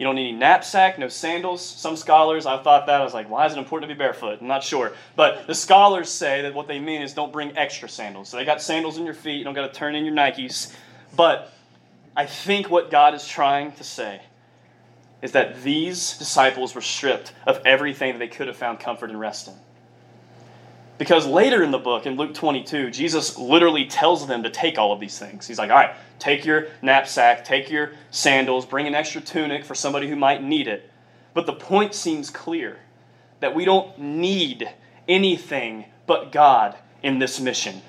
You 0.00 0.06
don't 0.06 0.14
need 0.14 0.30
any 0.30 0.38
knapsack, 0.38 0.98
no 0.98 1.08
sandals. 1.08 1.60
Some 1.62 1.94
scholars, 1.94 2.46
I 2.46 2.56
thought 2.62 2.86
that, 2.86 3.02
I 3.02 3.04
was 3.04 3.12
like, 3.12 3.28
why 3.28 3.44
is 3.44 3.52
it 3.52 3.58
important 3.58 3.86
to 3.90 3.94
be 3.94 3.98
barefoot? 3.98 4.38
I'm 4.40 4.46
not 4.46 4.64
sure. 4.64 4.94
But 5.14 5.46
the 5.46 5.54
scholars 5.54 6.08
say 6.08 6.40
that 6.40 6.54
what 6.54 6.68
they 6.68 6.80
mean 6.80 7.02
is 7.02 7.12
don't 7.12 7.30
bring 7.30 7.54
extra 7.54 7.86
sandals. 7.86 8.30
So 8.30 8.38
they 8.38 8.46
got 8.46 8.62
sandals 8.62 8.96
in 8.96 9.04
your 9.04 9.12
feet, 9.12 9.36
you 9.36 9.44
don't 9.44 9.52
got 9.52 9.70
to 9.70 9.78
turn 9.78 9.94
in 9.94 10.06
your 10.06 10.14
Nikes. 10.14 10.74
But 11.14 11.52
I 12.16 12.24
think 12.24 12.70
what 12.70 12.90
God 12.90 13.12
is 13.12 13.28
trying 13.28 13.72
to 13.72 13.84
say 13.84 14.22
is 15.20 15.32
that 15.32 15.62
these 15.62 16.16
disciples 16.16 16.74
were 16.74 16.80
stripped 16.80 17.34
of 17.46 17.60
everything 17.66 18.14
that 18.14 18.20
they 18.20 18.28
could 18.28 18.46
have 18.46 18.56
found 18.56 18.80
comfort 18.80 19.10
and 19.10 19.20
rest 19.20 19.48
in. 19.48 19.54
Because 21.00 21.26
later 21.26 21.62
in 21.62 21.70
the 21.70 21.78
book, 21.78 22.04
in 22.04 22.16
Luke 22.16 22.34
22, 22.34 22.90
Jesus 22.90 23.38
literally 23.38 23.86
tells 23.86 24.26
them 24.26 24.42
to 24.42 24.50
take 24.50 24.76
all 24.76 24.92
of 24.92 25.00
these 25.00 25.18
things. 25.18 25.46
He's 25.46 25.58
like, 25.58 25.70
all 25.70 25.76
right, 25.76 25.94
take 26.18 26.44
your 26.44 26.66
knapsack, 26.82 27.42
take 27.42 27.70
your 27.70 27.92
sandals, 28.10 28.66
bring 28.66 28.86
an 28.86 28.94
extra 28.94 29.22
tunic 29.22 29.64
for 29.64 29.74
somebody 29.74 30.10
who 30.10 30.14
might 30.14 30.42
need 30.42 30.68
it. 30.68 30.90
But 31.32 31.46
the 31.46 31.54
point 31.54 31.94
seems 31.94 32.28
clear 32.28 32.80
that 33.40 33.54
we 33.54 33.64
don't 33.64 33.98
need 33.98 34.68
anything 35.08 35.86
but 36.06 36.32
God 36.32 36.76
in 37.02 37.18
this 37.18 37.40
mission. 37.40 37.80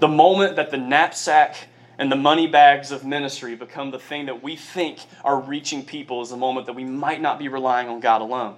The 0.00 0.08
moment 0.08 0.56
that 0.56 0.70
the 0.70 0.76
knapsack 0.76 1.56
and 1.96 2.12
the 2.12 2.16
money 2.16 2.46
bags 2.46 2.92
of 2.92 3.06
ministry 3.06 3.54
become 3.54 3.90
the 3.90 3.98
thing 3.98 4.26
that 4.26 4.42
we 4.42 4.54
think 4.54 4.98
are 5.24 5.40
reaching 5.40 5.82
people 5.86 6.20
is 6.20 6.28
the 6.28 6.36
moment 6.36 6.66
that 6.66 6.74
we 6.74 6.84
might 6.84 7.22
not 7.22 7.38
be 7.38 7.48
relying 7.48 7.88
on 7.88 8.00
God 8.00 8.20
alone. 8.20 8.56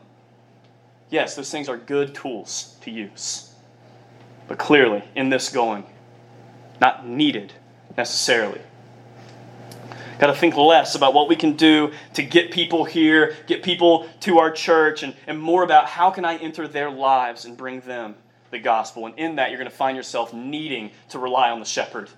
Yes, 1.12 1.36
those 1.36 1.50
things 1.50 1.68
are 1.68 1.76
good 1.76 2.14
tools 2.14 2.74
to 2.80 2.90
use. 2.90 3.52
But 4.48 4.58
clearly, 4.58 5.04
in 5.14 5.28
this 5.28 5.50
going, 5.50 5.84
not 6.80 7.06
needed 7.06 7.52
necessarily. 7.98 8.62
Got 10.18 10.28
to 10.28 10.34
think 10.34 10.56
less 10.56 10.94
about 10.94 11.12
what 11.12 11.28
we 11.28 11.36
can 11.36 11.52
do 11.52 11.92
to 12.14 12.22
get 12.22 12.50
people 12.50 12.84
here, 12.84 13.36
get 13.46 13.62
people 13.62 14.08
to 14.20 14.38
our 14.38 14.50
church, 14.50 15.02
and, 15.02 15.14
and 15.26 15.38
more 15.38 15.62
about 15.62 15.86
how 15.86 16.10
can 16.10 16.24
I 16.24 16.38
enter 16.38 16.66
their 16.66 16.90
lives 16.90 17.44
and 17.44 17.58
bring 17.58 17.80
them 17.80 18.14
the 18.50 18.58
gospel. 18.58 19.04
And 19.04 19.18
in 19.18 19.36
that, 19.36 19.50
you're 19.50 19.58
going 19.58 19.70
to 19.70 19.76
find 19.76 19.98
yourself 19.98 20.32
needing 20.32 20.92
to 21.10 21.18
rely 21.18 21.50
on 21.50 21.58
the 21.58 21.66
shepherd. 21.66 22.08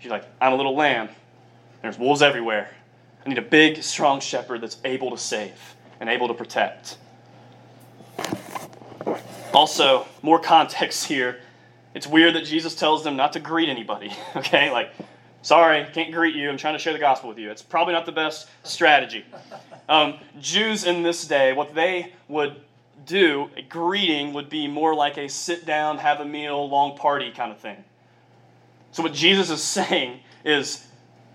You're 0.00 0.10
like, 0.10 0.24
I'm 0.40 0.52
a 0.52 0.56
little 0.56 0.74
lamb. 0.74 1.08
There's 1.82 1.98
wolves 1.98 2.20
everywhere. 2.20 2.68
I 3.24 3.28
need 3.28 3.38
a 3.38 3.42
big, 3.42 3.80
strong 3.84 4.18
shepherd 4.18 4.60
that's 4.60 4.78
able 4.84 5.12
to 5.12 5.18
save 5.18 5.76
and 6.00 6.10
able 6.10 6.26
to 6.26 6.34
protect. 6.34 6.96
Also, 9.52 10.06
more 10.22 10.38
context 10.38 11.06
here. 11.06 11.40
It's 11.94 12.06
weird 12.06 12.34
that 12.36 12.44
Jesus 12.44 12.74
tells 12.74 13.02
them 13.02 13.16
not 13.16 13.32
to 13.32 13.40
greet 13.40 13.68
anybody, 13.68 14.12
okay? 14.36 14.70
Like, 14.70 14.92
sorry, 15.42 15.86
can't 15.92 16.12
greet 16.12 16.34
you. 16.34 16.48
I'm 16.48 16.56
trying 16.56 16.74
to 16.74 16.78
share 16.78 16.92
the 16.92 16.98
gospel 16.98 17.28
with 17.28 17.38
you. 17.38 17.50
It's 17.50 17.62
probably 17.62 17.94
not 17.94 18.06
the 18.06 18.12
best 18.12 18.48
strategy. 18.62 19.24
Um, 19.88 20.18
Jews 20.40 20.84
in 20.84 21.02
this 21.02 21.26
day, 21.26 21.52
what 21.52 21.74
they 21.74 22.12
would 22.28 22.60
do, 23.06 23.50
a 23.56 23.62
greeting 23.62 24.32
would 24.34 24.48
be 24.48 24.68
more 24.68 24.94
like 24.94 25.18
a 25.18 25.28
sit 25.28 25.66
down, 25.66 25.98
have 25.98 26.20
a 26.20 26.24
meal, 26.24 26.68
long 26.68 26.96
party 26.96 27.32
kind 27.32 27.50
of 27.50 27.58
thing. 27.58 27.82
So, 28.92 29.02
what 29.02 29.12
Jesus 29.12 29.50
is 29.50 29.62
saying 29.62 30.20
is 30.44 30.86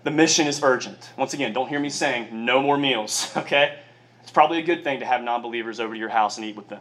the 0.04 0.10
mission 0.10 0.46
is 0.46 0.62
urgent. 0.62 1.10
Once 1.18 1.34
again, 1.34 1.52
don't 1.52 1.68
hear 1.68 1.80
me 1.80 1.90
saying 1.90 2.28
no 2.44 2.62
more 2.62 2.78
meals, 2.78 3.30
okay? 3.36 3.78
It's 4.22 4.30
probably 4.30 4.58
a 4.58 4.62
good 4.62 4.84
thing 4.84 5.00
to 5.00 5.06
have 5.06 5.22
non 5.22 5.42
believers 5.42 5.80
over 5.80 5.94
to 5.94 5.98
your 5.98 6.08
house 6.08 6.36
and 6.36 6.46
eat 6.46 6.56
with 6.56 6.68
them. 6.68 6.80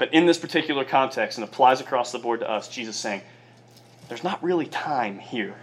But 0.00 0.14
in 0.14 0.24
this 0.24 0.38
particular 0.38 0.82
context, 0.82 1.36
and 1.36 1.46
applies 1.46 1.82
across 1.82 2.10
the 2.10 2.18
board 2.18 2.40
to 2.40 2.50
us, 2.50 2.68
Jesus 2.68 2.96
saying, 2.96 3.20
there's 4.08 4.24
not 4.24 4.42
really 4.42 4.64
time 4.64 5.18
here. 5.18 5.54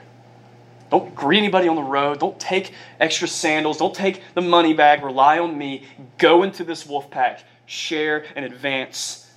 Don't 0.91 1.15
greet 1.15 1.39
anybody 1.39 1.67
on 1.67 1.75
the 1.75 1.81
road. 1.81 2.19
Don't 2.19 2.39
take 2.39 2.71
extra 2.99 3.27
sandals. 3.27 3.79
Don't 3.79 3.95
take 3.95 4.21
the 4.35 4.41
money 4.41 4.75
bag. 4.75 5.03
Rely 5.03 5.39
on 5.39 5.57
me. 5.57 5.85
Go 6.19 6.43
into 6.43 6.63
this 6.63 6.85
wolf 6.85 7.09
pack. 7.09 7.45
Share 7.65 8.25
and 8.35 8.45
advance 8.45 9.27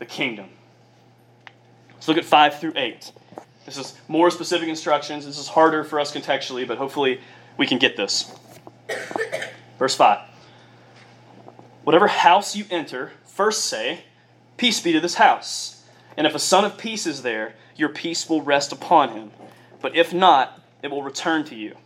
the 0.00 0.06
kingdom. 0.06 0.48
Let's 1.94 2.08
look 2.08 2.18
at 2.18 2.24
5 2.24 2.58
through 2.58 2.72
8. 2.74 3.12
This 3.64 3.78
is 3.78 3.96
more 4.08 4.28
specific 4.28 4.68
instructions. 4.68 5.24
This 5.24 5.38
is 5.38 5.46
harder 5.46 5.84
for 5.84 6.00
us 6.00 6.12
contextually, 6.12 6.66
but 6.66 6.78
hopefully 6.78 7.20
we 7.58 7.66
can 7.68 7.78
get 7.78 7.96
this. 7.96 8.34
Verse 9.78 9.94
5 9.94 10.18
Whatever 11.84 12.08
house 12.08 12.56
you 12.56 12.64
enter, 12.70 13.12
first 13.24 13.66
say, 13.66 14.00
Peace 14.58 14.80
be 14.80 14.92
to 14.92 15.00
this 15.00 15.14
house. 15.14 15.82
And 16.16 16.26
if 16.26 16.34
a 16.34 16.38
son 16.38 16.64
of 16.64 16.76
peace 16.76 17.06
is 17.06 17.22
there, 17.22 17.54
your 17.76 17.88
peace 17.88 18.28
will 18.28 18.42
rest 18.42 18.72
upon 18.72 19.10
him. 19.10 19.30
But 19.80 19.96
if 19.96 20.12
not, 20.12 20.60
it 20.82 20.90
will 20.90 21.02
return 21.02 21.44
to 21.44 21.54
you. 21.54 21.76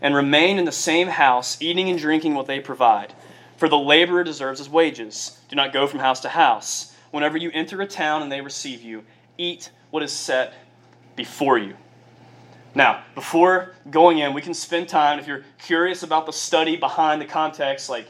And 0.00 0.14
remain 0.14 0.58
in 0.58 0.64
the 0.64 0.72
same 0.72 1.08
house, 1.08 1.60
eating 1.60 1.90
and 1.90 1.98
drinking 1.98 2.34
what 2.34 2.46
they 2.46 2.60
provide. 2.60 3.12
For 3.56 3.68
the 3.68 3.78
laborer 3.78 4.24
deserves 4.24 4.60
his 4.60 4.68
wages. 4.68 5.38
Do 5.48 5.56
not 5.56 5.72
go 5.72 5.86
from 5.86 6.00
house 6.00 6.20
to 6.20 6.28
house. 6.28 6.94
Whenever 7.10 7.36
you 7.36 7.50
enter 7.52 7.80
a 7.80 7.86
town 7.86 8.22
and 8.22 8.30
they 8.30 8.40
receive 8.40 8.80
you, 8.80 9.04
eat 9.36 9.70
what 9.90 10.02
is 10.02 10.12
set 10.12 10.54
before 11.16 11.58
you. 11.58 11.76
Now, 12.76 13.04
before 13.14 13.74
going 13.90 14.18
in, 14.18 14.34
we 14.34 14.42
can 14.42 14.54
spend 14.54 14.88
time, 14.88 15.18
if 15.18 15.26
you're 15.26 15.44
curious 15.58 16.02
about 16.02 16.26
the 16.26 16.32
study 16.32 16.76
behind 16.76 17.20
the 17.20 17.26
context, 17.26 17.88
like 17.88 18.08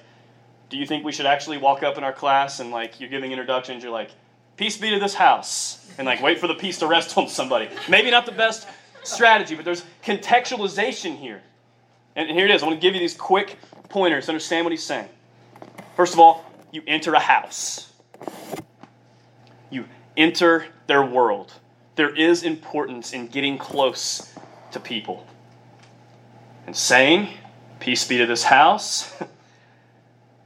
do 0.74 0.80
you 0.80 0.86
think 0.86 1.04
we 1.04 1.12
should 1.12 1.26
actually 1.26 1.56
walk 1.56 1.84
up 1.84 1.98
in 1.98 2.02
our 2.02 2.12
class 2.12 2.58
and 2.58 2.72
like 2.72 2.98
you're 2.98 3.08
giving 3.08 3.30
introductions, 3.30 3.84
you're 3.84 3.92
like, 3.92 4.10
peace 4.56 4.76
be 4.76 4.90
to 4.90 4.98
this 4.98 5.14
house, 5.14 5.88
and 5.98 6.04
like 6.04 6.20
wait 6.20 6.40
for 6.40 6.48
the 6.48 6.54
peace 6.54 6.80
to 6.80 6.88
rest 6.88 7.16
on 7.16 7.28
somebody? 7.28 7.68
Maybe 7.88 8.10
not 8.10 8.26
the 8.26 8.32
best 8.32 8.66
strategy, 9.04 9.54
but 9.54 9.64
there's 9.64 9.84
contextualization 10.02 11.16
here. 11.16 11.42
And 12.16 12.28
here 12.28 12.46
it 12.46 12.50
is. 12.50 12.64
I 12.64 12.66
want 12.66 12.80
to 12.80 12.84
give 12.84 12.92
you 12.92 13.00
these 13.00 13.14
quick 13.14 13.56
pointers 13.88 14.26
to 14.26 14.32
understand 14.32 14.64
what 14.64 14.72
he's 14.72 14.82
saying. 14.82 15.08
First 15.94 16.12
of 16.12 16.18
all, 16.18 16.44
you 16.72 16.82
enter 16.88 17.14
a 17.14 17.20
house. 17.20 17.92
You 19.70 19.84
enter 20.16 20.66
their 20.88 21.04
world. 21.04 21.52
There 21.94 22.12
is 22.12 22.42
importance 22.42 23.12
in 23.12 23.28
getting 23.28 23.58
close 23.58 24.34
to 24.72 24.80
people. 24.80 25.24
And 26.66 26.76
saying, 26.76 27.28
Peace 27.78 28.08
be 28.08 28.18
to 28.18 28.26
this 28.26 28.42
house, 28.42 29.14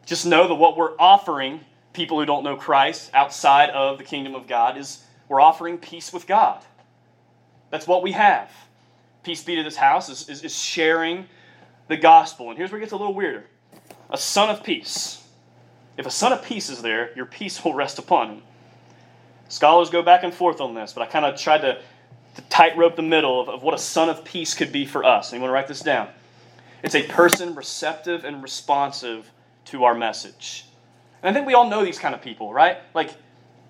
Just 0.09 0.25
know 0.25 0.49
that 0.49 0.55
what 0.55 0.79
we're 0.79 0.97
offering 0.99 1.61
people 1.93 2.19
who 2.19 2.25
don't 2.25 2.43
know 2.43 2.57
Christ 2.57 3.11
outside 3.13 3.69
of 3.69 3.99
the 3.99 4.05
kingdom 4.05 4.35
of 4.35 4.47
God 4.47 4.79
is 4.79 5.05
we're 5.29 5.39
offering 5.39 5.77
peace 5.77 6.15
with 6.15 6.27
God. 6.27 6.65
That's 7.69 7.87
what 7.87 8.03
we 8.03 8.13
have. 8.13 8.51
Peace 9.23 9.45
be 9.45 9.57
to 9.57 9.63
this 9.63 9.77
house 9.77 10.09
is, 10.09 10.27
is, 10.31 10.45
is 10.45 10.59
sharing 10.59 11.27
the 11.89 11.97
gospel. 11.99 12.49
And 12.49 12.57
here's 12.57 12.73
where 12.73 12.79
it 12.79 12.85
gets 12.85 12.93
a 12.93 12.97
little 12.97 13.13
weirder 13.13 13.45
a 14.09 14.17
son 14.17 14.49
of 14.49 14.65
peace. 14.65 15.23
If 15.99 16.07
a 16.07 16.11
son 16.11 16.33
of 16.33 16.43
peace 16.43 16.71
is 16.71 16.81
there, 16.81 17.15
your 17.15 17.27
peace 17.27 17.63
will 17.63 17.75
rest 17.75 17.99
upon 17.99 18.31
him. 18.31 18.43
Scholars 19.51 19.91
go 19.91 20.01
back 20.01 20.25
and 20.25 20.33
forth 20.33 20.63
on 20.63 20.73
this, 20.73 20.95
but 20.95 21.03
I 21.03 21.07
kind 21.07 21.27
of 21.27 21.39
tried 21.39 21.61
to, 21.61 21.83
to 22.37 22.43
tightrope 22.49 22.97
the 22.97 23.03
middle 23.03 23.43
of, 23.43 23.51
of 23.51 23.63
what 23.63 23.75
a 23.75 23.79
son 23.79 24.09
of 24.09 24.25
peace 24.25 24.55
could 24.55 24.73
be 24.73 24.87
for 24.87 25.05
us. 25.05 25.33
To 25.33 25.39
write 25.41 25.69
this 25.69 25.81
down? 25.81 26.09
It's 26.83 26.95
a 26.95 27.07
person 27.09 27.55
receptive 27.55 28.25
and 28.25 28.43
responsive 28.43 29.31
to 29.69 29.85
our 29.85 29.95
message. 29.95 30.65
And 31.23 31.31
I 31.31 31.33
think 31.35 31.47
we 31.47 31.55
all 31.55 31.69
know 31.69 31.85
these 31.85 31.99
kind 31.99 32.15
of 32.15 32.23
people, 32.23 32.53
right? 32.53 32.79
Like, 32.95 33.11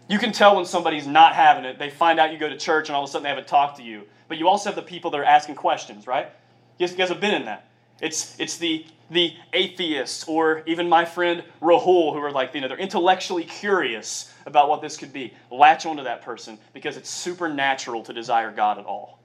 you 0.08 0.18
can 0.18 0.32
tell 0.32 0.56
when 0.56 0.64
somebody's 0.64 1.06
not 1.06 1.34
having 1.34 1.64
it. 1.64 1.78
They 1.78 1.90
find 1.90 2.18
out 2.18 2.32
you 2.32 2.38
go 2.38 2.48
to 2.48 2.56
church 2.56 2.88
and 2.88 2.96
all 2.96 3.04
of 3.04 3.08
a 3.08 3.12
sudden 3.12 3.24
they 3.24 3.28
haven't 3.28 3.46
talked 3.46 3.76
to 3.78 3.82
you. 3.82 4.04
But 4.26 4.38
you 4.38 4.48
also 4.48 4.70
have 4.70 4.76
the 4.76 4.82
people 4.82 5.10
that 5.10 5.20
are 5.20 5.24
asking 5.24 5.54
questions, 5.54 6.06
right? 6.06 6.30
You 6.78 6.88
guys 6.88 7.08
have 7.08 7.20
been 7.20 7.34
in 7.34 7.44
that. 7.46 7.68
It's, 8.00 8.38
it's 8.38 8.58
the 8.58 8.86
the 9.10 9.34
atheists 9.52 10.24
or 10.28 10.62
even 10.66 10.88
my 10.88 11.04
friend 11.04 11.42
Rahul, 11.62 12.12
who 12.12 12.18
are 12.18 12.30
like, 12.30 12.54
you 12.54 12.60
know, 12.60 12.68
they're 12.68 12.78
intellectually 12.78 13.44
curious 13.44 14.32
about 14.46 14.68
what 14.68 14.82
this 14.82 14.96
could 14.96 15.12
be. 15.12 15.32
Latch 15.50 15.86
onto 15.86 16.04
that 16.04 16.22
person 16.22 16.58
because 16.72 16.96
it's 16.96 17.10
supernatural 17.10 18.02
to 18.04 18.12
desire 18.12 18.52
God 18.52 18.78
at 18.78 18.84
all. 18.84 19.18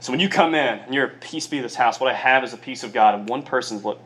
So 0.00 0.12
when 0.12 0.20
you 0.20 0.28
come 0.28 0.54
in 0.54 0.78
and 0.78 0.94
you're 0.94 1.06
a 1.06 1.10
peace 1.10 1.46
be 1.46 1.60
this 1.60 1.74
house, 1.74 2.00
what 2.00 2.10
I 2.10 2.16
have 2.16 2.42
is 2.42 2.54
a 2.54 2.56
peace 2.56 2.82
of 2.82 2.92
God, 2.92 3.14
and 3.14 3.28
one 3.28 3.42
person's 3.42 3.84
look, 3.84 4.00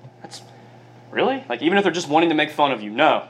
really? 1.14 1.44
Like, 1.48 1.62
even 1.62 1.79
if 1.79 1.85
they're 1.85 1.92
just 1.92 2.09
wanting 2.09 2.29
to 2.29 2.35
make 2.35 2.50
fun 2.50 2.72
of 2.72 2.83
you, 2.83 2.90
no. 2.90 3.29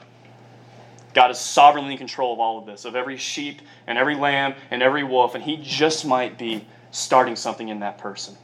God 1.12 1.30
is 1.30 1.38
sovereignly 1.38 1.92
in 1.92 1.98
control 1.98 2.32
of 2.32 2.40
all 2.40 2.58
of 2.58 2.66
this, 2.66 2.84
of 2.84 2.96
every 2.96 3.16
sheep 3.16 3.62
and 3.86 3.96
every 3.96 4.16
lamb 4.16 4.54
and 4.70 4.82
every 4.82 5.04
wolf, 5.04 5.34
and 5.34 5.44
He 5.44 5.58
just 5.58 6.04
might 6.04 6.36
be 6.36 6.66
starting 6.90 7.36
something 7.36 7.68
in 7.68 7.80
that 7.80 7.98
person. 7.98 8.36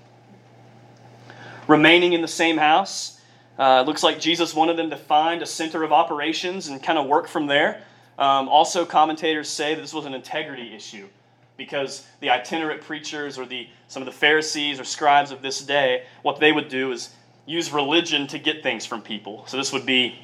Remaining 1.67 2.13
in 2.13 2.21
the 2.21 2.29
same 2.29 2.59
house, 2.59 3.21
uh, 3.59 3.83
looks 3.83 4.03
like 4.03 4.21
Jesus 4.21 4.55
wanted 4.55 4.77
them 4.77 4.91
to 4.91 4.97
find 4.97 5.43
a 5.43 5.47
center 5.47 5.83
of 5.83 5.93
operations 5.93 6.69
and 6.69 6.83
kind 6.83 6.99
of 6.99 7.07
work 7.07 7.27
from 7.27 7.47
there. 7.47 7.83
Um, 8.19 8.49
also, 8.49 8.85
commentators 8.85 9.49
say 9.49 9.75
that 9.75 9.81
this 9.81 9.95
was 9.95 10.05
an 10.05 10.15
integrity 10.15 10.75
issue 10.75 11.09
because 11.57 12.07
the 12.21 12.31
itinerant 12.31 12.81
preachers 12.81 13.39
or 13.39 13.47
the, 13.47 13.69
some 13.89 14.03
of 14.03 14.07
the 14.07 14.13
Pharisees 14.13 14.81
or 14.81 14.85
scribes 14.85 15.31
of 15.31 15.43
this 15.43 15.61
day, 15.61 16.05
what 16.23 16.41
they 16.41 16.53
would 16.53 16.69
do 16.69 16.93
is 16.93 17.11
use 17.47 17.73
religion 17.73 18.27
to 18.29 18.39
get 18.39 18.63
things 18.63 18.87
from 18.87 19.03
people. 19.03 19.45
So 19.47 19.57
this 19.57 19.73
would 19.73 19.87
be 19.87 20.19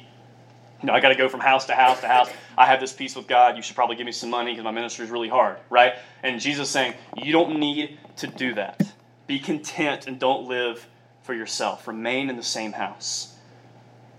you 0.81 0.87
know, 0.87 0.93
I 0.93 0.99
got 0.99 1.09
to 1.09 1.15
go 1.15 1.27
from 1.27 1.39
house 1.39 1.65
to 1.65 1.73
house 1.73 2.01
to 2.01 2.07
house. 2.07 2.29
I 2.57 2.65
have 2.65 2.79
this 2.79 2.93
peace 2.93 3.15
with 3.15 3.27
God. 3.27 3.55
You 3.55 3.63
should 3.63 3.75
probably 3.75 3.95
give 3.95 4.05
me 4.05 4.11
some 4.11 4.29
money 4.29 4.51
because 4.51 4.63
my 4.63 4.71
ministry 4.71 5.05
is 5.05 5.11
really 5.11 5.29
hard, 5.29 5.57
right? 5.69 5.95
And 6.21 6.39
Jesus 6.39 6.69
saying, 6.69 6.93
you 7.15 7.31
don't 7.31 7.59
need 7.59 7.97
to 8.17 8.27
do 8.27 8.53
that. 8.53 8.81
Be 9.25 9.39
content 9.39 10.07
and 10.07 10.19
don't 10.19 10.47
live 10.47 10.87
for 11.23 11.33
yourself. 11.33 11.87
Remain 11.87 12.29
in 12.29 12.37
the 12.37 12.43
same 12.43 12.73
house. 12.73 13.35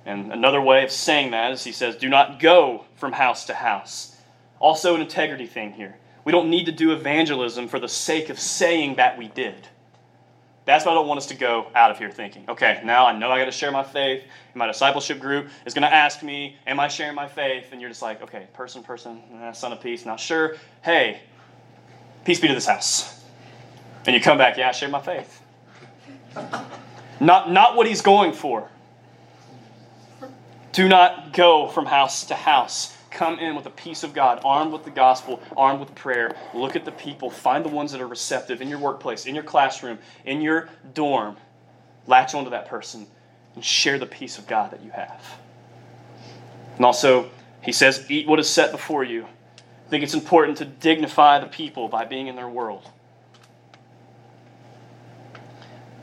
And 0.05 0.33
another 0.33 0.61
way 0.61 0.83
of 0.83 0.91
saying 0.91 1.31
that 1.31 1.53
is 1.53 1.63
he 1.63 1.73
says, 1.73 1.97
do 1.97 2.09
not 2.09 2.41
go 2.41 2.87
from 2.97 3.13
house 3.13 3.45
to 3.47 3.55
house. 3.55 4.17
Also, 4.59 4.95
an 4.95 5.01
integrity 5.01 5.47
thing 5.47 5.73
here. 5.73 5.97
We 6.25 6.33
don't 6.33 6.51
need 6.51 6.67
to 6.67 6.73
do 6.73 6.93
evangelism 6.93 7.69
for 7.69 7.79
the 7.79 7.89
sake 7.89 8.31
of 8.31 8.41
saying 8.41 8.97
that 8.97 9.17
we 9.17 9.29
did. 9.29 9.69
That's 10.69 10.85
what 10.85 10.93
I 10.93 10.95
don't 10.97 11.09
want 11.09 11.17
us 11.17 11.25
to 11.29 11.35
go 11.35 11.69
out 11.75 11.91
of 11.91 11.97
here 11.97 12.11
thinking. 12.11 12.45
Okay, 12.47 12.83
now 12.85 13.07
I 13.07 13.19
know 13.19 13.31
I 13.31 13.39
got 13.39 13.47
to 13.47 13.51
share 13.51 13.73
my 13.73 13.83
faith. 13.83 14.23
And 14.23 14.57
my 14.57 14.67
discipleship 14.67 15.19
group 15.19 15.49
is 15.65 15.73
going 15.73 15.81
to 15.81 15.95
ask 15.95 16.23
me, 16.23 16.59
Am 16.67 16.79
I 16.79 16.89
sharing 16.89 17.15
my 17.15 17.27
faith? 17.27 17.73
And 17.73 17.81
you're 17.81 17.89
just 17.89 18.03
like, 18.03 18.21
Okay, 18.21 18.49
person, 18.53 18.83
person, 18.83 19.23
eh, 19.41 19.53
son 19.53 19.73
of 19.73 19.81
peace, 19.81 20.05
not 20.05 20.21
sure. 20.21 20.57
Hey, 20.83 21.23
peace 22.27 22.39
be 22.39 22.49
to 22.49 22.55
this 22.55 22.67
house. 22.67 23.25
And 24.05 24.15
you 24.15 24.21
come 24.21 24.37
back, 24.37 24.59
Yeah, 24.59 24.69
I 24.69 24.73
share 24.73 24.91
my 24.91 25.01
faith. 25.01 25.41
not, 27.19 27.51
not 27.51 27.75
what 27.75 27.87
he's 27.87 28.03
going 28.03 28.35
for. 28.35 28.69
Do 30.73 30.87
not 30.87 31.33
go 31.33 31.69
from 31.69 31.87
house 31.87 32.27
to 32.27 32.35
house 32.35 32.95
come 33.11 33.39
in 33.39 33.55
with 33.55 33.65
the 33.65 33.71
peace 33.71 34.03
of 34.03 34.13
God, 34.15 34.41
armed 34.45 34.73
with 34.73 34.85
the 34.85 34.91
gospel, 34.91 35.41
armed 35.57 35.81
with 35.81 35.95
prayer. 35.95 36.35
Look 36.55 36.77
at 36.77 36.85
the 36.85 36.93
people, 36.93 37.31
find 37.31 37.65
the 37.65 37.69
ones 37.69 37.93
that 37.93 38.01
are 38.01 38.07
receptive 38.07 38.61
in 38.61 38.69
your 38.69 38.79
workplace, 38.79 39.27
in 39.27 39.35
your 39.35 39.45
classroom, 39.45 39.99
in 40.25 40.41
your 40.41 40.69
dorm. 40.95 41.37
Latch 42.07 42.35
onto 42.35 42.51
that 42.51 42.67
person 42.67 43.07
and 43.55 43.65
share 43.65 43.99
the 43.99 44.07
peace 44.07 44.39
of 44.39 44.47
God 44.47 44.71
that 44.71 44.83
you 44.83 44.91
have. 44.91 45.23
And 46.77 46.85
also, 46.85 47.31
he 47.63 47.73
says, 47.73 48.09
eat 48.11 48.27
what 48.27 48.39
is 48.39 48.49
set 48.49 48.71
before 48.71 49.05
you. 49.05 49.25
I 49.25 49.91
think 49.91 50.05
it's 50.05 50.15
important 50.15 50.59
to 50.59 50.65
dignify 50.65 51.41
the 51.41 51.47
people 51.47 51.89
by 51.89 52.05
being 52.05 52.27
in 52.27 52.37
their 52.37 52.49
world. 52.49 52.89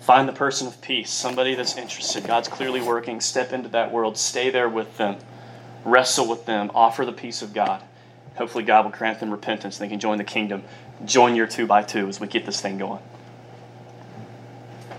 Find 0.02 0.28
the 0.28 0.34
person 0.34 0.68
of 0.68 0.82
peace, 0.82 1.10
somebody 1.10 1.56
that's 1.56 1.78
interested. 1.78 2.28
God's 2.28 2.48
clearly 2.48 2.82
working. 2.82 3.20
Step 3.22 3.54
into 3.54 3.70
that 3.70 3.91
world. 3.91 4.18
Stay 4.18 4.50
there 4.50 4.70
with 4.70 4.98
them 4.98 5.18
wrestle 5.86 6.28
with 6.28 6.45
them, 6.45 6.71
offer 6.76 7.06
the 7.06 7.13
peace 7.13 7.41
of 7.41 7.54
God. 7.54 7.82
Hopefully, 8.36 8.65
God 8.65 8.84
will 8.84 8.91
grant 8.91 9.19
them 9.19 9.32
repentance 9.32 9.80
and 9.80 9.86
they 9.86 9.89
can 9.89 10.00
join 10.00 10.17
the 10.17 10.26
kingdom. 10.26 10.63
Join 11.06 11.36
your 11.36 11.48
two 11.48 11.65
by 11.65 11.84
two 11.84 12.10
as 12.10 12.19
we 12.19 12.28
get 12.28 12.45
this 12.45 12.60
thing 12.60 12.78
going. 12.78 13.02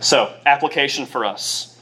So, 0.01 0.35
application 0.47 1.05
for 1.05 1.25
us. 1.25 1.79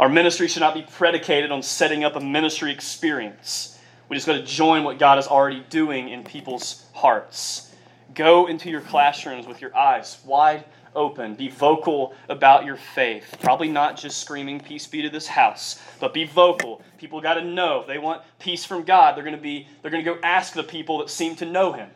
Our 0.00 0.08
ministry 0.08 0.48
should 0.48 0.60
not 0.60 0.74
be 0.74 0.82
predicated 0.82 1.50
on 1.50 1.62
setting 1.62 2.04
up 2.04 2.16
a 2.16 2.20
ministry 2.20 2.70
experience. 2.70 3.78
We 4.08 4.16
just 4.16 4.26
got 4.26 4.34
to 4.34 4.42
join 4.42 4.84
what 4.84 4.98
God 4.98 5.18
is 5.18 5.26
already 5.26 5.64
doing 5.70 6.08
in 6.08 6.22
people's 6.22 6.84
hearts. 6.92 7.74
Go 8.14 8.46
into 8.46 8.70
your 8.70 8.80
classrooms 8.80 9.46
with 9.46 9.60
your 9.60 9.76
eyes 9.76 10.18
wide 10.24 10.64
open. 10.96 11.34
Be 11.34 11.48
vocal 11.48 12.14
about 12.28 12.64
your 12.64 12.76
faith. 12.76 13.36
Probably 13.40 13.68
not 13.68 13.96
just 13.96 14.18
screaming, 14.18 14.58
Peace 14.58 14.86
be 14.86 15.02
to 15.02 15.10
this 15.10 15.28
house, 15.28 15.80
but 16.00 16.12
be 16.12 16.24
vocal. 16.24 16.82
People 16.98 17.20
got 17.20 17.34
to 17.34 17.44
know. 17.44 17.82
If 17.82 17.86
they 17.86 17.98
want 17.98 18.22
peace 18.40 18.64
from 18.64 18.82
God, 18.82 19.16
they're 19.16 19.22
going 19.22 19.36
to 19.36 19.42
be 19.42 19.68
they're 19.82 19.90
going 19.90 20.04
to 20.04 20.14
go 20.14 20.18
ask 20.22 20.54
the 20.54 20.64
people 20.64 20.98
that 20.98 21.10
seem 21.10 21.36
to 21.36 21.44
know 21.44 21.72
him. 21.72 21.90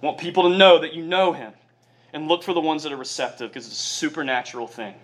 Want 0.00 0.18
people 0.18 0.44
to 0.44 0.56
know 0.56 0.78
that 0.78 0.94
you 0.94 1.04
know 1.04 1.32
him. 1.32 1.52
And 2.12 2.28
look 2.28 2.44
for 2.44 2.54
the 2.54 2.60
ones 2.60 2.84
that 2.84 2.92
are 2.92 2.96
receptive 2.96 3.50
because 3.50 3.66
it's 3.66 3.74
a 3.74 3.84
supernatural 3.84 4.68
thing 4.68 4.94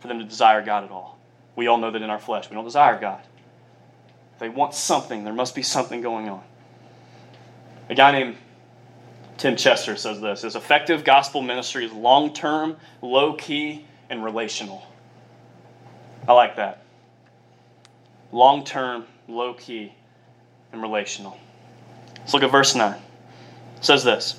for 0.00 0.08
them 0.08 0.18
to 0.18 0.24
desire 0.24 0.62
God 0.62 0.82
at 0.82 0.90
all. 0.90 1.16
We 1.54 1.68
all 1.68 1.78
know 1.78 1.92
that 1.92 2.02
in 2.02 2.10
our 2.10 2.18
flesh 2.18 2.50
we 2.50 2.54
don't 2.54 2.64
desire 2.64 2.98
God. 2.98 3.22
If 4.34 4.40
they 4.40 4.48
want 4.48 4.74
something, 4.74 5.22
there 5.22 5.32
must 5.32 5.54
be 5.54 5.62
something 5.62 6.00
going 6.00 6.28
on. 6.28 6.42
A 7.88 7.94
guy 7.94 8.10
named 8.10 8.36
Tim 9.40 9.56
Chester 9.56 9.96
says 9.96 10.20
this 10.20 10.44
is 10.44 10.54
effective 10.54 11.02
gospel 11.02 11.40
ministry 11.40 11.86
is 11.86 11.92
long 11.92 12.34
term, 12.34 12.76
low 13.00 13.32
key, 13.32 13.86
and 14.10 14.22
relational. 14.22 14.86
I 16.28 16.34
like 16.34 16.56
that. 16.56 16.82
Long 18.32 18.64
term, 18.64 19.06
low 19.28 19.54
key, 19.54 19.94
and 20.72 20.82
relational. 20.82 21.38
Let's 22.18 22.34
look 22.34 22.42
at 22.42 22.50
verse 22.50 22.74
9. 22.74 22.92
It 22.92 23.00
says 23.80 24.04
this 24.04 24.38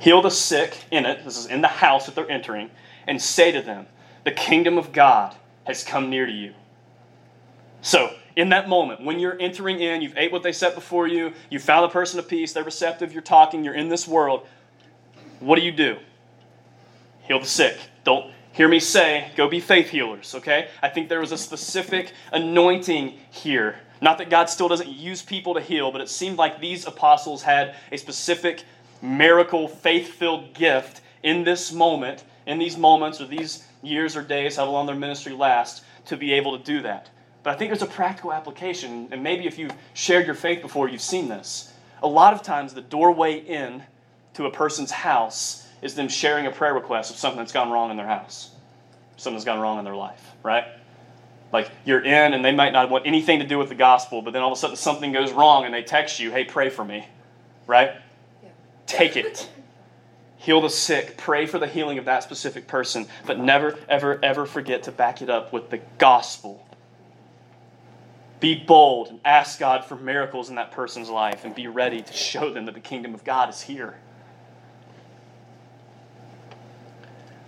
Heal 0.00 0.22
the 0.22 0.30
sick 0.30 0.76
in 0.90 1.06
it, 1.06 1.24
this 1.24 1.38
is 1.38 1.46
in 1.46 1.60
the 1.60 1.68
house 1.68 2.06
that 2.06 2.16
they're 2.16 2.28
entering, 2.28 2.68
and 3.06 3.22
say 3.22 3.52
to 3.52 3.62
them, 3.62 3.86
The 4.24 4.32
kingdom 4.32 4.76
of 4.76 4.90
God 4.90 5.36
has 5.68 5.84
come 5.84 6.10
near 6.10 6.26
to 6.26 6.32
you. 6.32 6.52
So, 7.80 8.12
in 8.36 8.50
that 8.50 8.68
moment, 8.68 9.02
when 9.02 9.18
you're 9.18 9.40
entering 9.40 9.80
in, 9.80 10.02
you've 10.02 10.16
ate 10.16 10.30
what 10.30 10.42
they 10.42 10.52
set 10.52 10.74
before 10.74 11.08
you, 11.08 11.32
you 11.50 11.58
found 11.58 11.86
a 11.86 11.88
person 11.88 12.18
of 12.18 12.28
peace, 12.28 12.52
they're 12.52 12.62
receptive, 12.62 13.12
you're 13.12 13.22
talking, 13.22 13.64
you're 13.64 13.74
in 13.74 13.88
this 13.88 14.06
world, 14.06 14.46
what 15.40 15.56
do 15.56 15.64
you 15.64 15.72
do? 15.72 15.96
Heal 17.22 17.40
the 17.40 17.46
sick. 17.46 17.78
Don't 18.04 18.30
hear 18.52 18.68
me 18.68 18.78
say, 18.78 19.30
go 19.36 19.48
be 19.48 19.58
faith 19.58 19.88
healers, 19.88 20.34
okay? 20.34 20.68
I 20.82 20.90
think 20.90 21.08
there 21.08 21.20
was 21.20 21.32
a 21.32 21.38
specific 21.38 22.12
anointing 22.30 23.14
here. 23.30 23.80
Not 24.02 24.18
that 24.18 24.28
God 24.28 24.50
still 24.50 24.68
doesn't 24.68 24.90
use 24.90 25.22
people 25.22 25.54
to 25.54 25.60
heal, 25.60 25.90
but 25.90 26.02
it 26.02 26.08
seemed 26.10 26.36
like 26.36 26.60
these 26.60 26.86
apostles 26.86 27.42
had 27.42 27.74
a 27.90 27.96
specific 27.96 28.64
miracle, 29.00 29.66
faith 29.66 30.08
filled 30.08 30.52
gift 30.52 31.00
in 31.22 31.42
this 31.42 31.72
moment, 31.72 32.24
in 32.46 32.58
these 32.58 32.76
moments 32.76 33.20
or 33.20 33.26
these 33.26 33.66
years 33.82 34.14
or 34.14 34.22
days, 34.22 34.56
how 34.56 34.70
long 34.70 34.86
their 34.86 34.94
ministry 34.94 35.32
lasts, 35.32 35.82
to 36.04 36.16
be 36.18 36.34
able 36.34 36.58
to 36.58 36.64
do 36.64 36.82
that. 36.82 37.08
But 37.46 37.54
I 37.54 37.58
think 37.58 37.70
there's 37.70 37.82
a 37.82 37.86
practical 37.86 38.32
application, 38.32 39.06
and 39.12 39.22
maybe 39.22 39.46
if 39.46 39.56
you've 39.56 39.70
shared 39.94 40.26
your 40.26 40.34
faith 40.34 40.62
before, 40.62 40.88
you've 40.88 41.00
seen 41.00 41.28
this. 41.28 41.72
A 42.02 42.08
lot 42.08 42.34
of 42.34 42.42
times, 42.42 42.74
the 42.74 42.80
doorway 42.80 43.38
in 43.38 43.84
to 44.34 44.46
a 44.46 44.50
person's 44.50 44.90
house 44.90 45.64
is 45.80 45.94
them 45.94 46.08
sharing 46.08 46.46
a 46.46 46.50
prayer 46.50 46.74
request 46.74 47.12
of 47.12 47.18
something 47.18 47.38
that's 47.38 47.52
gone 47.52 47.70
wrong 47.70 47.92
in 47.92 47.96
their 47.96 48.08
house, 48.08 48.50
something 49.16 49.36
that's 49.36 49.44
gone 49.44 49.60
wrong 49.60 49.78
in 49.78 49.84
their 49.84 49.94
life, 49.94 50.20
right? 50.42 50.64
Like 51.52 51.70
you're 51.84 52.02
in, 52.02 52.34
and 52.34 52.44
they 52.44 52.50
might 52.50 52.72
not 52.72 52.90
want 52.90 53.06
anything 53.06 53.38
to 53.38 53.46
do 53.46 53.58
with 53.58 53.68
the 53.68 53.76
gospel, 53.76 54.22
but 54.22 54.32
then 54.32 54.42
all 54.42 54.50
of 54.50 54.58
a 54.58 54.60
sudden 54.60 54.74
something 54.74 55.12
goes 55.12 55.30
wrong, 55.30 55.64
and 55.64 55.72
they 55.72 55.84
text 55.84 56.18
you, 56.18 56.32
"Hey, 56.32 56.42
pray 56.42 56.68
for 56.68 56.84
me," 56.84 57.06
right? 57.68 57.92
Yeah. 58.42 58.48
Take 58.86 59.16
it. 59.16 59.48
Heal 60.36 60.62
the 60.62 60.68
sick. 60.68 61.16
Pray 61.16 61.46
for 61.46 61.60
the 61.60 61.68
healing 61.68 61.98
of 61.98 62.06
that 62.06 62.24
specific 62.24 62.66
person, 62.66 63.06
but 63.24 63.38
never, 63.38 63.78
ever, 63.88 64.18
ever 64.20 64.46
forget 64.46 64.82
to 64.82 64.90
back 64.90 65.22
it 65.22 65.30
up 65.30 65.52
with 65.52 65.70
the 65.70 65.78
gospel 65.98 66.65
be 68.40 68.54
bold 68.54 69.08
and 69.08 69.20
ask 69.24 69.58
God 69.58 69.84
for 69.84 69.96
miracles 69.96 70.50
in 70.50 70.56
that 70.56 70.72
person's 70.72 71.08
life 71.08 71.44
and 71.44 71.54
be 71.54 71.66
ready 71.66 72.02
to 72.02 72.12
show 72.12 72.50
them 72.50 72.66
that 72.66 72.74
the 72.74 72.80
kingdom 72.80 73.14
of 73.14 73.24
God 73.24 73.48
is 73.48 73.62
here. 73.62 73.96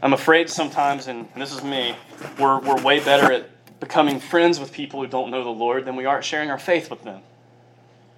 I'm 0.01 0.13
afraid 0.13 0.49
sometimes, 0.49 1.09
and 1.09 1.29
this 1.37 1.53
is 1.53 1.63
me, 1.63 1.97
we're, 2.39 2.61
we're 2.61 2.81
way 2.83 3.01
better 3.01 3.33
at 3.33 3.51
becoming 3.81 4.21
friends 4.21 4.61
with 4.61 4.73
people 4.73 5.01
who 5.01 5.09
don't 5.09 5.31
know 5.31 5.43
the 5.43 5.51
Lord 5.51 5.85
than 5.85 5.97
we 5.97 6.05
are 6.05 6.19
at 6.19 6.25
sharing 6.25 6.51
our 6.51 6.59
faith 6.59 6.91
with 6.91 7.03
them. 7.03 7.21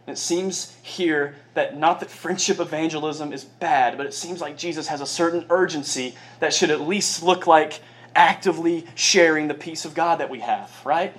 it 0.07 0.19
seems 0.19 0.77
here 0.83 1.37
that 1.55 1.79
not 1.79 2.01
that 2.01 2.11
friendship 2.11 2.61
evangelism 2.61 3.33
is 3.33 3.45
bad, 3.45 3.97
but 3.97 4.07
it 4.07 4.15
seems 4.15 4.41
like 4.41 4.57
Jesus 4.57 4.89
has 4.89 5.01
a 5.01 5.07
certain 5.07 5.47
urgency 5.51 6.15
that 6.41 6.53
should 6.53 6.71
at 6.71 6.83
least 6.83 7.23
look 7.23 7.47
like 7.47 7.81
actively 8.15 8.87
sharing 8.95 9.49
the 9.49 9.55
peace 9.55 9.85
of 9.85 9.95
God 9.95 10.21
that 10.21 10.29
we 10.29 10.41
have, 10.41 10.71
right? 10.85 11.15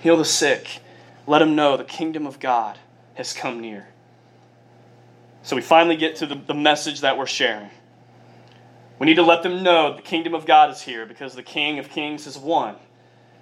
Heal 0.00 0.16
the 0.16 0.24
sick. 0.24 0.80
Let 1.26 1.40
them 1.40 1.54
know 1.54 1.76
the 1.76 1.84
kingdom 1.84 2.26
of 2.26 2.40
God 2.40 2.78
has 3.14 3.32
come 3.32 3.60
near. 3.60 3.88
So 5.42 5.56
we 5.56 5.62
finally 5.62 5.96
get 5.96 6.16
to 6.16 6.26
the, 6.26 6.34
the 6.34 6.54
message 6.54 7.02
that 7.02 7.16
we're 7.16 7.26
sharing. 7.26 7.70
We 8.98 9.06
need 9.06 9.16
to 9.16 9.22
let 9.22 9.42
them 9.42 9.62
know 9.62 9.94
the 9.94 10.02
kingdom 10.02 10.34
of 10.34 10.46
God 10.46 10.70
is 10.70 10.82
here 10.82 11.06
because 11.06 11.34
the 11.34 11.42
King 11.42 11.78
of 11.78 11.88
Kings 11.88 12.26
is 12.26 12.38
one. 12.38 12.76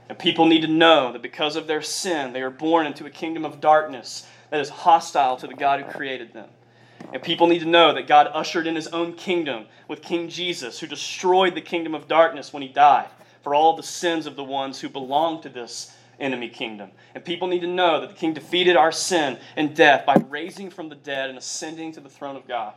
And 0.09 0.19
people 0.19 0.47
need 0.47 0.63
to 0.63 0.69
know 0.69 1.13
that 1.13 1.23
because 1.23 1.57
of 1.57 1.67
their 1.67 1.83
sin, 1.83 2.33
they 2.33 2.43
are 2.43 2.51
born 2.51 2.87
into 2.87 3.07
a 3.07 3.11
kingdom 3.11 3.45
of 3.45 3.61
darkness 3.61 4.27
that 4.51 4.61
is 4.61 4.69
hostile 4.69 5.37
to 5.37 5.47
the 5.47 5.55
God 5.55 5.81
who 5.81 5.91
created 5.91 6.33
them. 6.33 6.49
And 7.13 7.23
people 7.23 7.47
need 7.47 7.61
to 7.61 7.67
know 7.67 7.95
that 7.95 8.07
God 8.07 8.31
ushered 8.33 8.67
in 8.67 8.75
his 8.75 8.89
own 8.89 9.15
kingdom 9.15 9.67
with 9.87 10.03
King 10.03 10.29
Jesus, 10.29 10.81
who 10.81 10.87
destroyed 10.87 11.55
the 11.55 11.61
kingdom 11.61 11.95
of 11.95 12.09
darkness 12.09 12.53
when 12.53 12.63
he 12.63 12.69
died 12.69 13.09
for 13.43 13.55
all 13.55 13.77
the 13.77 13.83
sins 13.83 14.27
of 14.27 14.37
the 14.37 14.45
ones 14.45 14.81
who 14.81 14.89
belong 14.89 15.41
to 15.43 15.49
this 15.49 15.95
enemy 16.21 16.49
kingdom. 16.49 16.91
And 17.14 17.25
people 17.25 17.49
need 17.49 17.61
to 17.61 17.66
know 17.66 18.01
that 18.01 18.11
the 18.11 18.16
king 18.16 18.35
defeated 18.35 18.77
our 18.77 18.93
sin 18.93 19.39
and 19.57 19.75
death 19.75 20.05
by 20.07 20.16
raising 20.29 20.71
from 20.71 20.89
the 20.89 20.95
dead 20.95 21.29
and 21.29 21.39
ascending 21.39 21.93
to 21.93 22.01
the 22.01 22.09
throne 22.09 22.37
of 22.37 22.47
God. 22.47 22.75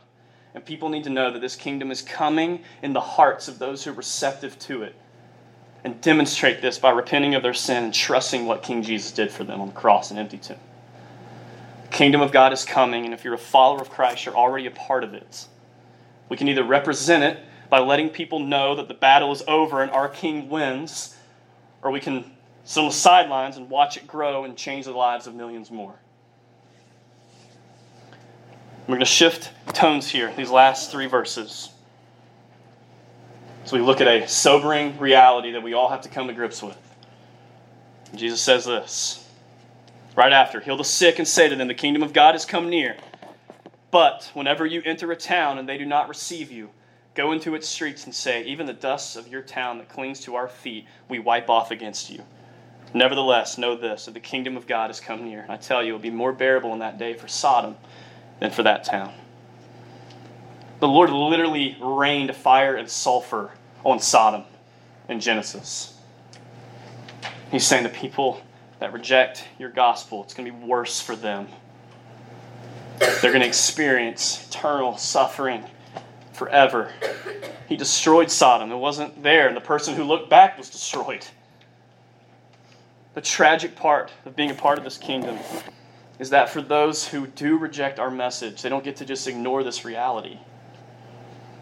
And 0.54 0.64
people 0.64 0.88
need 0.88 1.04
to 1.04 1.10
know 1.10 1.32
that 1.32 1.40
this 1.40 1.56
kingdom 1.56 1.90
is 1.90 2.02
coming 2.02 2.62
in 2.82 2.92
the 2.92 3.00
hearts 3.00 3.48
of 3.48 3.58
those 3.58 3.84
who 3.84 3.90
are 3.90 3.94
receptive 3.94 4.58
to 4.60 4.82
it. 4.82 4.94
And 5.84 6.00
demonstrate 6.00 6.62
this 6.62 6.78
by 6.78 6.90
repenting 6.90 7.34
of 7.34 7.42
their 7.42 7.54
sin 7.54 7.84
and 7.84 7.94
trusting 7.94 8.46
what 8.46 8.62
King 8.62 8.82
Jesus 8.82 9.10
did 9.10 9.32
for 9.32 9.42
them 9.42 9.60
on 9.60 9.68
the 9.68 9.74
cross 9.74 10.10
and 10.10 10.20
empty 10.20 10.38
tomb. 10.38 10.58
The 11.84 11.88
kingdom 11.88 12.20
of 12.20 12.30
God 12.30 12.52
is 12.52 12.64
coming, 12.64 13.04
and 13.04 13.12
if 13.12 13.24
you're 13.24 13.34
a 13.34 13.38
follower 13.38 13.80
of 13.80 13.90
Christ, 13.90 14.24
you're 14.24 14.36
already 14.36 14.66
a 14.66 14.70
part 14.70 15.02
of 15.02 15.12
it. 15.12 15.46
We 16.28 16.36
can 16.36 16.46
either 16.46 16.62
represent 16.62 17.24
it 17.24 17.40
by 17.68 17.80
letting 17.80 18.10
people 18.10 18.38
know 18.38 18.76
that 18.76 18.86
the 18.86 18.94
battle 18.94 19.32
is 19.32 19.42
over 19.48 19.82
and 19.82 19.90
our 19.90 20.08
king 20.08 20.48
wins, 20.48 21.16
or 21.82 21.90
we 21.90 22.00
can 22.00 22.30
sit 22.64 22.80
on 22.80 22.86
the 22.86 22.92
sidelines 22.92 23.56
and 23.56 23.68
watch 23.68 23.96
it 23.96 24.06
grow 24.06 24.44
and 24.44 24.56
change 24.56 24.84
the 24.84 24.92
lives 24.92 25.26
of 25.26 25.34
millions 25.34 25.70
more. 25.70 25.94
We're 28.82 28.96
going 28.96 29.00
to 29.00 29.06
shift 29.06 29.50
tones 29.74 30.08
here, 30.08 30.32
these 30.36 30.50
last 30.50 30.90
three 30.90 31.06
verses. 31.06 31.70
So 33.64 33.76
we 33.76 33.82
look 33.82 34.00
at 34.00 34.08
a 34.08 34.26
sobering 34.26 34.98
reality 34.98 35.52
that 35.52 35.62
we 35.62 35.72
all 35.72 35.88
have 35.88 36.02
to 36.02 36.08
come 36.08 36.26
to 36.26 36.32
grips 36.32 36.62
with. 36.62 36.76
Jesus 38.14 38.40
says 38.40 38.64
this 38.64 39.28
right 40.16 40.32
after 40.32 40.60
Heal 40.60 40.76
the 40.76 40.84
sick 40.84 41.18
and 41.18 41.26
say 41.26 41.48
to 41.48 41.56
them, 41.56 41.68
The 41.68 41.74
kingdom 41.74 42.02
of 42.02 42.12
God 42.12 42.32
has 42.32 42.44
come 42.44 42.68
near. 42.68 42.96
But 43.90 44.30
whenever 44.34 44.64
you 44.66 44.82
enter 44.84 45.12
a 45.12 45.16
town 45.16 45.58
and 45.58 45.68
they 45.68 45.78
do 45.78 45.86
not 45.86 46.08
receive 46.08 46.50
you, 46.50 46.70
go 47.14 47.32
into 47.32 47.54
its 47.54 47.68
streets 47.68 48.04
and 48.04 48.14
say, 48.14 48.44
Even 48.44 48.66
the 48.66 48.72
dust 48.72 49.16
of 49.16 49.28
your 49.28 49.42
town 49.42 49.78
that 49.78 49.88
clings 49.88 50.20
to 50.20 50.34
our 50.34 50.48
feet, 50.48 50.86
we 51.08 51.18
wipe 51.18 51.48
off 51.48 51.70
against 51.70 52.10
you. 52.10 52.22
Nevertheless, 52.94 53.56
know 53.56 53.76
this 53.76 54.04
that 54.04 54.14
the 54.14 54.20
kingdom 54.20 54.56
of 54.56 54.66
God 54.66 54.88
has 54.88 55.00
come 55.00 55.24
near. 55.24 55.40
And 55.40 55.50
I 55.50 55.56
tell 55.56 55.82
you, 55.82 55.90
it 55.90 55.92
will 55.92 56.02
be 56.02 56.10
more 56.10 56.32
bearable 56.32 56.72
in 56.72 56.80
that 56.80 56.98
day 56.98 57.14
for 57.14 57.28
Sodom 57.28 57.76
than 58.40 58.50
for 58.50 58.62
that 58.62 58.84
town. 58.84 59.12
The 60.80 60.88
Lord 60.88 61.10
literally 61.10 61.76
rained 61.80 62.34
fire 62.34 62.76
and 62.76 62.88
sulfur 62.88 63.52
on 63.84 64.00
Sodom 64.00 64.44
in 65.08 65.20
Genesis. 65.20 65.96
He's 67.50 67.66
saying 67.66 67.84
the 67.84 67.88
people 67.88 68.42
that 68.80 68.92
reject 68.92 69.44
your 69.58 69.70
gospel, 69.70 70.24
it's 70.24 70.34
going 70.34 70.46
to 70.46 70.52
be 70.52 70.66
worse 70.66 71.00
for 71.00 71.14
them. 71.14 71.46
They're 72.98 73.30
going 73.30 73.40
to 73.40 73.46
experience 73.46 74.48
eternal 74.48 74.96
suffering 74.96 75.64
forever. 76.32 76.92
He 77.68 77.76
destroyed 77.76 78.30
Sodom. 78.30 78.72
It 78.72 78.76
wasn't 78.76 79.22
there, 79.22 79.46
and 79.46 79.56
the 79.56 79.60
person 79.60 79.94
who 79.94 80.02
looked 80.02 80.28
back 80.28 80.58
was 80.58 80.68
destroyed. 80.68 81.24
The 83.14 83.20
tragic 83.20 83.76
part 83.76 84.10
of 84.24 84.34
being 84.34 84.50
a 84.50 84.54
part 84.54 84.78
of 84.78 84.84
this 84.84 84.96
kingdom 84.96 85.38
is 86.18 86.30
that 86.30 86.48
for 86.48 86.62
those 86.62 87.06
who 87.06 87.26
do 87.26 87.58
reject 87.58 87.98
our 87.98 88.10
message, 88.10 88.62
they 88.62 88.68
don't 88.68 88.84
get 88.84 88.96
to 88.96 89.04
just 89.04 89.28
ignore 89.28 89.62
this 89.62 89.84
reality. 89.84 90.38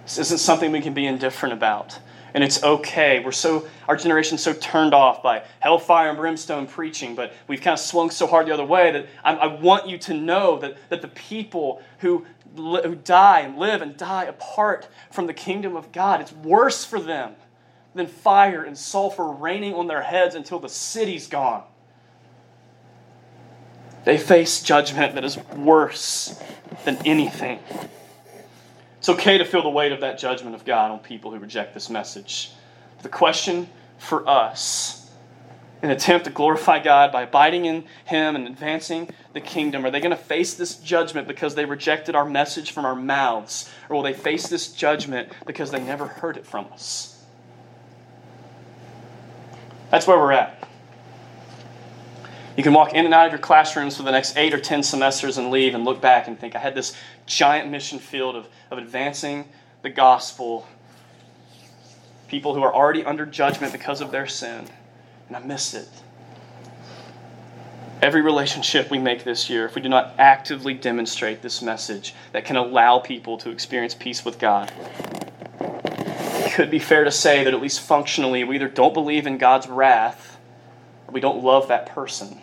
This 0.05 0.19
isn't 0.19 0.39
something 0.39 0.71
we 0.71 0.81
can 0.81 0.95
be 0.95 1.07
indifferent 1.07 1.53
about. 1.53 1.99
And 2.35 2.45
it's 2.45 2.63
okay. 2.63 3.21
We're 3.25 3.33
so 3.33 3.67
our 3.89 3.97
generation's 3.97 4.43
so 4.43 4.53
turned 4.53 4.95
off 4.95 5.23
by 5.23 5.43
hellfire 5.59 6.11
and 6.11 6.19
brimstone 6.19 6.69
preaching, 6.69 7.17
but 7.17 7.33
we've 7.49 7.61
kind 7.61 7.75
of 7.75 7.81
swung 7.81 8.11
so 8.11 8.29
hard 8.29 8.47
the 8.47 8.53
other 8.53 8.65
way 8.65 8.93
that 8.93 9.07
I, 9.25 9.35
I 9.35 9.47
want 9.47 9.89
you 9.89 9.99
to 9.99 10.15
know 10.15 10.59
that, 10.59 10.77
that 10.91 11.03
the 11.03 11.09
people 11.09 11.83
who, 11.99 12.25
who 12.55 12.95
die 12.95 13.41
and 13.41 13.59
live 13.59 13.83
and 13.83 13.97
die 13.97 14.25
apart 14.25 14.89
from 15.11 15.27
the 15.27 15.35
kingdom 15.35 15.75
of 15.75 15.91
God, 15.91 16.21
it's 16.21 16.33
worse 16.33 16.85
for 16.85 17.01
them 17.01 17.35
than 17.95 18.07
fire 18.07 18.63
and 18.63 18.77
sulfur 18.77 19.27
raining 19.27 19.75
on 19.75 19.87
their 19.87 20.03
heads 20.03 20.35
until 20.35 20.59
the 20.59 20.69
city's 20.69 21.27
gone. 21.27 21.65
They 24.05 24.17
face 24.17 24.63
judgment 24.63 25.15
that 25.15 25.25
is 25.25 25.37
worse 25.57 26.41
than 26.85 26.97
anything. 27.05 27.59
It's 28.99 29.09
okay 29.09 29.39
to 29.39 29.45
feel 29.45 29.63
the 29.63 29.71
weight 29.71 29.93
of 29.93 30.01
that 30.01 30.19
judgment 30.19 30.55
of 30.55 30.65
God 30.65 30.91
on 30.91 30.99
people 31.01 31.31
who 31.31 31.39
reject 31.39 31.75
this 31.75 31.91
message. 31.91 32.53
The 33.03 33.09
question 33.09 33.69
for 33.99 34.29
us, 34.29 35.11
an 35.83 35.91
attempt 35.91 36.27
to 36.27 36.31
glorify 36.31 36.83
God 36.83 37.11
by 37.11 37.23
abiding 37.23 37.65
in 37.65 37.85
Him 38.05 38.37
and 38.37 38.47
advancing 38.47 39.09
the 39.33 39.41
kingdom, 39.41 39.85
are 39.85 39.91
they 39.91 40.01
going 40.01 40.11
to 40.11 40.23
face 40.23 40.55
this 40.55 40.77
judgment 40.77 41.27
because 41.27 41.55
they 41.55 41.65
rejected 41.65 42.15
our 42.15 42.27
message 42.27 42.73
from 42.73 42.85
our 42.85 42.95
mouths? 42.95 43.71
Or 43.89 43.97
will 43.97 44.03
they 44.03 44.13
face 44.13 44.49
this 44.49 44.69
judgment 44.73 45.33
because 45.47 45.71
they 45.71 45.83
never 45.83 46.07
heard 46.07 46.37
it 46.37 46.47
from 46.47 46.67
us? 46.73 47.10
That's 49.91 50.07
where 50.07 50.19
we're 50.19 50.33
at. 50.33 50.69
You 52.57 52.63
can 52.63 52.73
walk 52.73 52.95
in 52.95 53.05
and 53.05 53.15
out 53.15 53.27
of 53.27 53.33
your 53.33 53.39
classrooms 53.39 53.97
for 53.97 54.03
the 54.03 54.11
next 54.11 54.37
eight 54.37 54.53
or 54.53 54.61
ten 54.61 54.83
semesters 54.83 55.39
and 55.39 55.51
leave 55.51 55.75
and 55.75 55.85
look 55.85 56.01
back 56.01 56.29
and 56.29 56.39
think, 56.39 56.55
I 56.55 56.59
had 56.59 56.75
this 56.75 56.95
giant 57.27 57.71
mission 57.71 57.99
field 57.99 58.37
of, 58.37 58.49
of 58.71 58.79
advancing 58.79 59.49
the 59.83 59.91
gospel. 59.91 60.67
People 62.29 62.55
who 62.55 62.63
are 62.63 62.75
already 62.75 63.05
under 63.05 63.25
judgment 63.25 63.73
because 63.73 64.01
of 64.01 64.11
their 64.11 64.27
sin, 64.27 64.67
and 65.29 65.37
I 65.37 65.41
missed 65.41 65.75
it. 65.75 65.89
Every 68.03 68.23
relationship 68.23 68.91
we 68.91 68.99
make 68.99 69.25
this 69.25 69.51
year, 69.51 69.67
if 69.67 69.75
we 69.75 69.83
do 69.83 69.89
not 69.89 70.15
actively 70.19 70.75
demonstrate 70.75 71.43
this 71.43 71.61
message 71.61 72.15
that 72.33 72.45
can 72.45 72.57
allow 72.57 72.99
people 72.99 73.37
to 73.39 73.51
experience 73.51 73.95
peace 73.95 74.25
with 74.25 74.39
God, 74.39 74.73
could 76.61 76.71
be 76.71 76.79
fair 76.79 77.05
to 77.05 77.11
say 77.11 77.43
that 77.43 77.55
at 77.55 77.63
least 77.63 77.81
functionally, 77.81 78.45
we 78.45 78.57
either 78.57 78.69
don't 78.69 78.93
believe 78.93 79.27
in 79.27 79.39
God's 79.39 79.67
wrath 79.67 80.39
or 81.09 81.13
we 81.13 81.19
don't 81.19 81.43
love 81.43 81.69
that 81.69 81.87
person. 81.87 82.39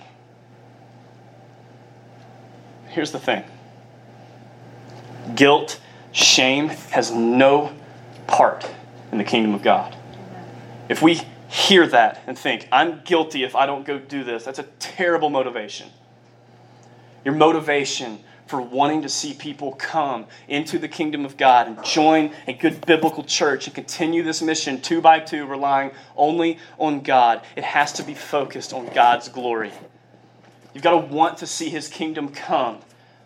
Here's 2.88 3.12
the 3.12 3.20
thing 3.20 3.44
guilt, 5.36 5.80
shame 6.14 6.70
has 6.70 7.12
no 7.12 7.76
part 8.26 8.68
in 9.12 9.20
the 9.20 9.24
kingdom 9.24 9.54
of 9.54 9.62
God. 9.62 9.96
If 10.90 11.04
we 11.04 11.22
hear 11.48 11.86
that 11.86 12.24
and 12.26 12.40
think, 12.40 12.68
I'm 12.72 13.02
guilty 13.04 13.44
if 13.44 13.56
I 13.56 13.68
don't 13.68 13.86
go 13.86 14.00
do 14.00 14.24
this, 14.24 14.46
that's 14.46 14.58
a 14.58 14.64
terrible 14.80 15.30
motivation. 15.30 15.90
Your 17.24 17.36
motivation 17.36 18.24
for 18.48 18.62
wanting 18.62 19.02
to 19.02 19.10
see 19.10 19.34
people 19.34 19.74
come 19.74 20.26
into 20.48 20.80
the 20.80 20.88
kingdom 20.88 21.26
of 21.26 21.38
God 21.38 21.68
and 21.68 21.84
join 21.84 22.32
a 22.48 22.54
good 22.54 22.86
biblical 22.86 23.24
church 23.24 23.68
and 23.68 23.76
continue 23.76 24.24
this 24.24 24.42
mission 24.42 24.82
two 24.82 25.02
by 25.02 25.20
two, 25.20 25.46
relying 25.46 25.92
only 26.16 26.58
on 26.80 27.02
God. 27.02 27.42
It 27.56 27.64
has 27.64 27.94
to 27.94 28.04
be 28.04 28.14
focused 28.14 28.74
on 28.74 28.88
God's 28.94 29.30
glory. 29.30 29.72
You've 30.74 30.84
got 30.84 30.92
to 30.92 31.14
want 31.14 31.40
to 31.40 31.48
see 31.48 31.70
his 31.70 31.88
kingdom 31.88 32.30
come 32.30 32.80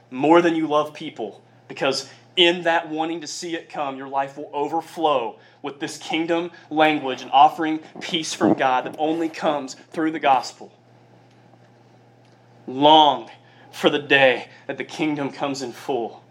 more 0.09 0.41
than 0.41 0.55
you 0.55 0.67
love 0.67 0.93
people 0.93 1.41
because 1.67 2.09
in 2.35 2.63
that 2.63 2.89
wanting 2.89 3.21
to 3.21 3.27
see 3.27 3.55
it 3.55 3.69
come, 3.69 3.97
your 3.97 4.07
life 4.07 4.37
will 4.37 4.49
overflow 4.53 5.37
with 5.61 5.79
this 5.79 5.97
kingdom 5.97 6.51
language 6.69 7.21
and 7.21 7.31
offering 7.31 7.79
peace 7.99 8.33
from 8.33 8.53
God 8.53 8.85
that 8.85 8.95
only 8.97 9.29
comes 9.29 9.75
through 9.91 10.11
the 10.11 10.19
gospel. 10.19 10.71
Long 12.67 13.29
for 13.71 13.89
the 13.89 13.99
day 13.99 14.47
that 14.67 14.77
the 14.77 14.83
kingdom 14.83 15.31
comes 15.31 15.61
in 15.61 15.71
full. 15.71 16.23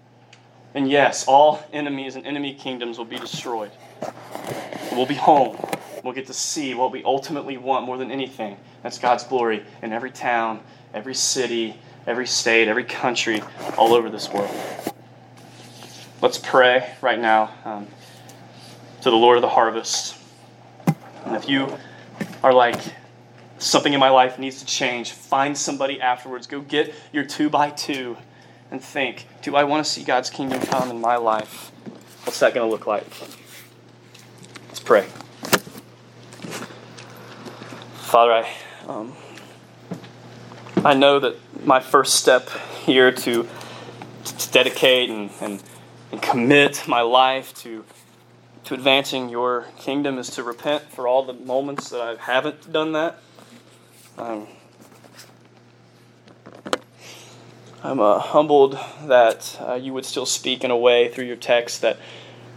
And 0.74 0.88
yes, 0.88 1.26
all 1.26 1.62
enemies 1.72 2.16
and 2.16 2.26
enemy 2.26 2.54
kingdoms 2.54 2.98
will 2.98 3.04
be 3.04 3.18
destroyed. 3.18 3.72
We'll 4.92 5.06
be 5.06 5.14
home. 5.14 5.56
We'll 6.04 6.14
get 6.14 6.26
to 6.28 6.32
see 6.32 6.74
what 6.74 6.92
we 6.92 7.02
ultimately 7.04 7.56
want 7.56 7.86
more 7.86 7.98
than 7.98 8.10
anything. 8.10 8.56
That's 8.82 8.98
God's 8.98 9.24
glory 9.24 9.64
in 9.82 9.92
every 9.92 10.10
town, 10.10 10.60
every 10.94 11.14
city, 11.14 11.76
every 12.06 12.26
state, 12.26 12.68
every 12.68 12.84
country, 12.84 13.42
all 13.76 13.92
over 13.92 14.08
this 14.08 14.32
world. 14.32 14.54
Let's 16.22 16.38
pray 16.38 16.92
right 17.00 17.18
now 17.18 17.50
um, 17.64 17.86
to 19.02 19.10
the 19.10 19.16
Lord 19.16 19.38
of 19.38 19.42
the 19.42 19.48
harvest. 19.48 20.16
And 21.24 21.36
if 21.36 21.48
you 21.48 21.76
are 22.42 22.52
like, 22.52 22.80
something 23.60 23.92
in 23.92 24.00
my 24.00 24.10
life 24.10 24.38
needs 24.38 24.58
to 24.60 24.66
change. 24.66 25.12
Find 25.12 25.56
somebody 25.56 26.00
afterwards. 26.00 26.46
Go 26.46 26.60
get 26.60 26.92
your 27.12 27.24
two 27.24 27.48
by 27.48 27.70
two 27.70 28.16
and 28.70 28.82
think 28.82 29.26
do 29.42 29.56
I 29.56 29.64
want 29.64 29.84
to 29.84 29.90
see 29.90 30.02
God's 30.02 30.30
kingdom 30.30 30.60
come 30.60 30.90
in 30.90 31.00
my 31.00 31.16
life? 31.16 31.70
What's 32.24 32.40
that 32.40 32.54
going 32.54 32.66
to 32.66 32.70
look 32.70 32.86
like? 32.86 33.06
Let's 34.68 34.80
pray. 34.80 35.06
Father, 37.94 38.32
I, 38.32 38.52
um, 38.88 39.14
I 40.84 40.94
know 40.94 41.20
that 41.20 41.36
my 41.64 41.80
first 41.80 42.16
step 42.16 42.50
here 42.84 43.12
to, 43.12 43.48
to 44.24 44.50
dedicate 44.50 45.10
and, 45.10 45.30
and, 45.40 45.62
and 46.10 46.20
commit 46.20 46.88
my 46.88 47.02
life 47.02 47.54
to 47.62 47.84
to 48.64 48.74
advancing 48.74 49.28
your 49.28 49.66
kingdom 49.78 50.18
is 50.18 50.30
to 50.30 50.44
repent 50.44 50.82
for 50.84 51.08
all 51.08 51.24
the 51.24 51.32
moments 51.32 51.88
that 51.90 52.00
I 52.00 52.14
haven't 52.22 52.72
done 52.72 52.92
that. 52.92 53.18
Um, 54.20 54.46
I'm 57.82 58.00
uh, 58.00 58.18
humbled 58.18 58.78
that 59.04 59.58
uh, 59.66 59.74
you 59.76 59.94
would 59.94 60.04
still 60.04 60.26
speak 60.26 60.62
in 60.62 60.70
a 60.70 60.76
way 60.76 61.08
through 61.08 61.24
your 61.24 61.36
text 61.36 61.80
that, 61.80 61.96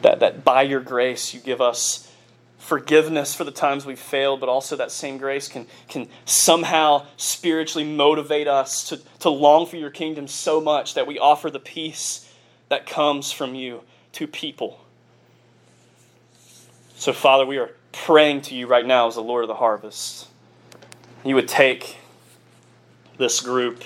that, 0.02 0.20
that 0.20 0.44
by 0.44 0.64
your 0.64 0.82
grace 0.82 1.34
you 1.34 1.40
give 1.40 1.62
us 1.62 2.12
forgiveness 2.58 3.34
for 3.34 3.46
the 3.46 3.52
times 3.52 3.86
we've 3.86 3.98
failed, 3.98 4.42
but 4.42 4.50
also 4.50 4.76
that 4.76 4.92
same 4.92 5.18
grace 5.18 5.48
can, 5.48 5.66
can 5.88 6.10
somehow 6.26 7.06
spiritually 7.16 7.88
motivate 7.88 8.50
us 8.50 8.90
to, 8.90 9.00
to 9.20 9.30
long 9.30 9.66
for 9.66 9.78
your 9.78 9.90
kingdom 9.90 10.28
so 10.28 10.60
much 10.60 10.96
that 10.96 11.08
we 11.08 11.18
offer 11.18 11.50
the 11.50 11.62
peace 11.62 12.30
that 12.68 12.86
comes 12.86 13.32
from 13.32 13.56
you 13.56 13.84
to 14.12 14.28
people. 14.28 14.82
So, 16.98 17.14
Father, 17.14 17.46
we 17.46 17.58
are 17.58 17.72
praying 17.94 18.42
to 18.42 18.56
you 18.56 18.68
right 18.68 18.86
now 18.86 19.08
as 19.08 19.16
the 19.16 19.24
Lord 19.24 19.46
of 19.46 19.48
the 19.48 19.56
harvest. 19.56 20.28
You 21.24 21.36
would 21.36 21.48
take 21.48 21.98
this 23.18 23.40
group. 23.40 23.84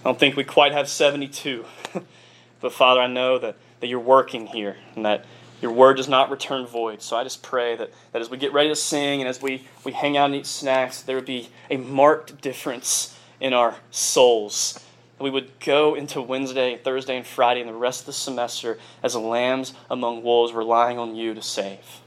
I 0.00 0.04
don't 0.04 0.18
think 0.18 0.36
we 0.36 0.44
quite 0.44 0.72
have 0.72 0.88
72, 0.88 1.64
but 2.60 2.72
Father, 2.72 3.00
I 3.00 3.08
know 3.08 3.38
that, 3.38 3.56
that 3.80 3.88
you're 3.88 3.98
working 3.98 4.46
here 4.46 4.76
and 4.94 5.04
that 5.04 5.24
your 5.60 5.72
word 5.72 5.96
does 5.96 6.08
not 6.08 6.30
return 6.30 6.66
void. 6.66 7.02
So 7.02 7.16
I 7.16 7.24
just 7.24 7.42
pray 7.42 7.74
that, 7.76 7.90
that 8.12 8.22
as 8.22 8.30
we 8.30 8.36
get 8.36 8.52
ready 8.52 8.68
to 8.68 8.76
sing 8.76 9.20
and 9.20 9.28
as 9.28 9.42
we, 9.42 9.66
we 9.84 9.90
hang 9.90 10.16
out 10.16 10.26
and 10.26 10.36
eat 10.36 10.46
snacks, 10.46 11.02
there 11.02 11.16
would 11.16 11.24
be 11.24 11.48
a 11.70 11.78
marked 11.78 12.40
difference 12.40 13.18
in 13.40 13.52
our 13.52 13.76
souls. 13.90 14.74
That 15.18 15.24
we 15.24 15.30
would 15.30 15.58
go 15.58 15.96
into 15.96 16.22
Wednesday, 16.22 16.76
Thursday, 16.76 17.16
and 17.16 17.26
Friday 17.26 17.60
and 17.60 17.68
the 17.68 17.74
rest 17.74 18.00
of 18.00 18.06
the 18.06 18.12
semester 18.12 18.78
as 19.02 19.16
lambs 19.16 19.74
among 19.90 20.22
wolves, 20.22 20.52
relying 20.52 20.98
on 20.98 21.16
you 21.16 21.34
to 21.34 21.42
save. 21.42 22.02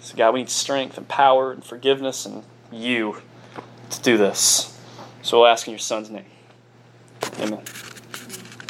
So, 0.00 0.16
God, 0.16 0.34
we 0.34 0.40
need 0.40 0.50
strength 0.50 0.98
and 0.98 1.06
power 1.06 1.52
and 1.52 1.64
forgiveness 1.64 2.26
and 2.26 2.42
you 2.72 3.22
to 3.90 4.02
do 4.02 4.16
this. 4.16 4.78
So 5.22 5.40
we'll 5.40 5.48
ask 5.48 5.66
in 5.66 5.72
your 5.72 5.78
Son's 5.78 6.10
name. 6.10 6.26
Amen. 7.40 7.62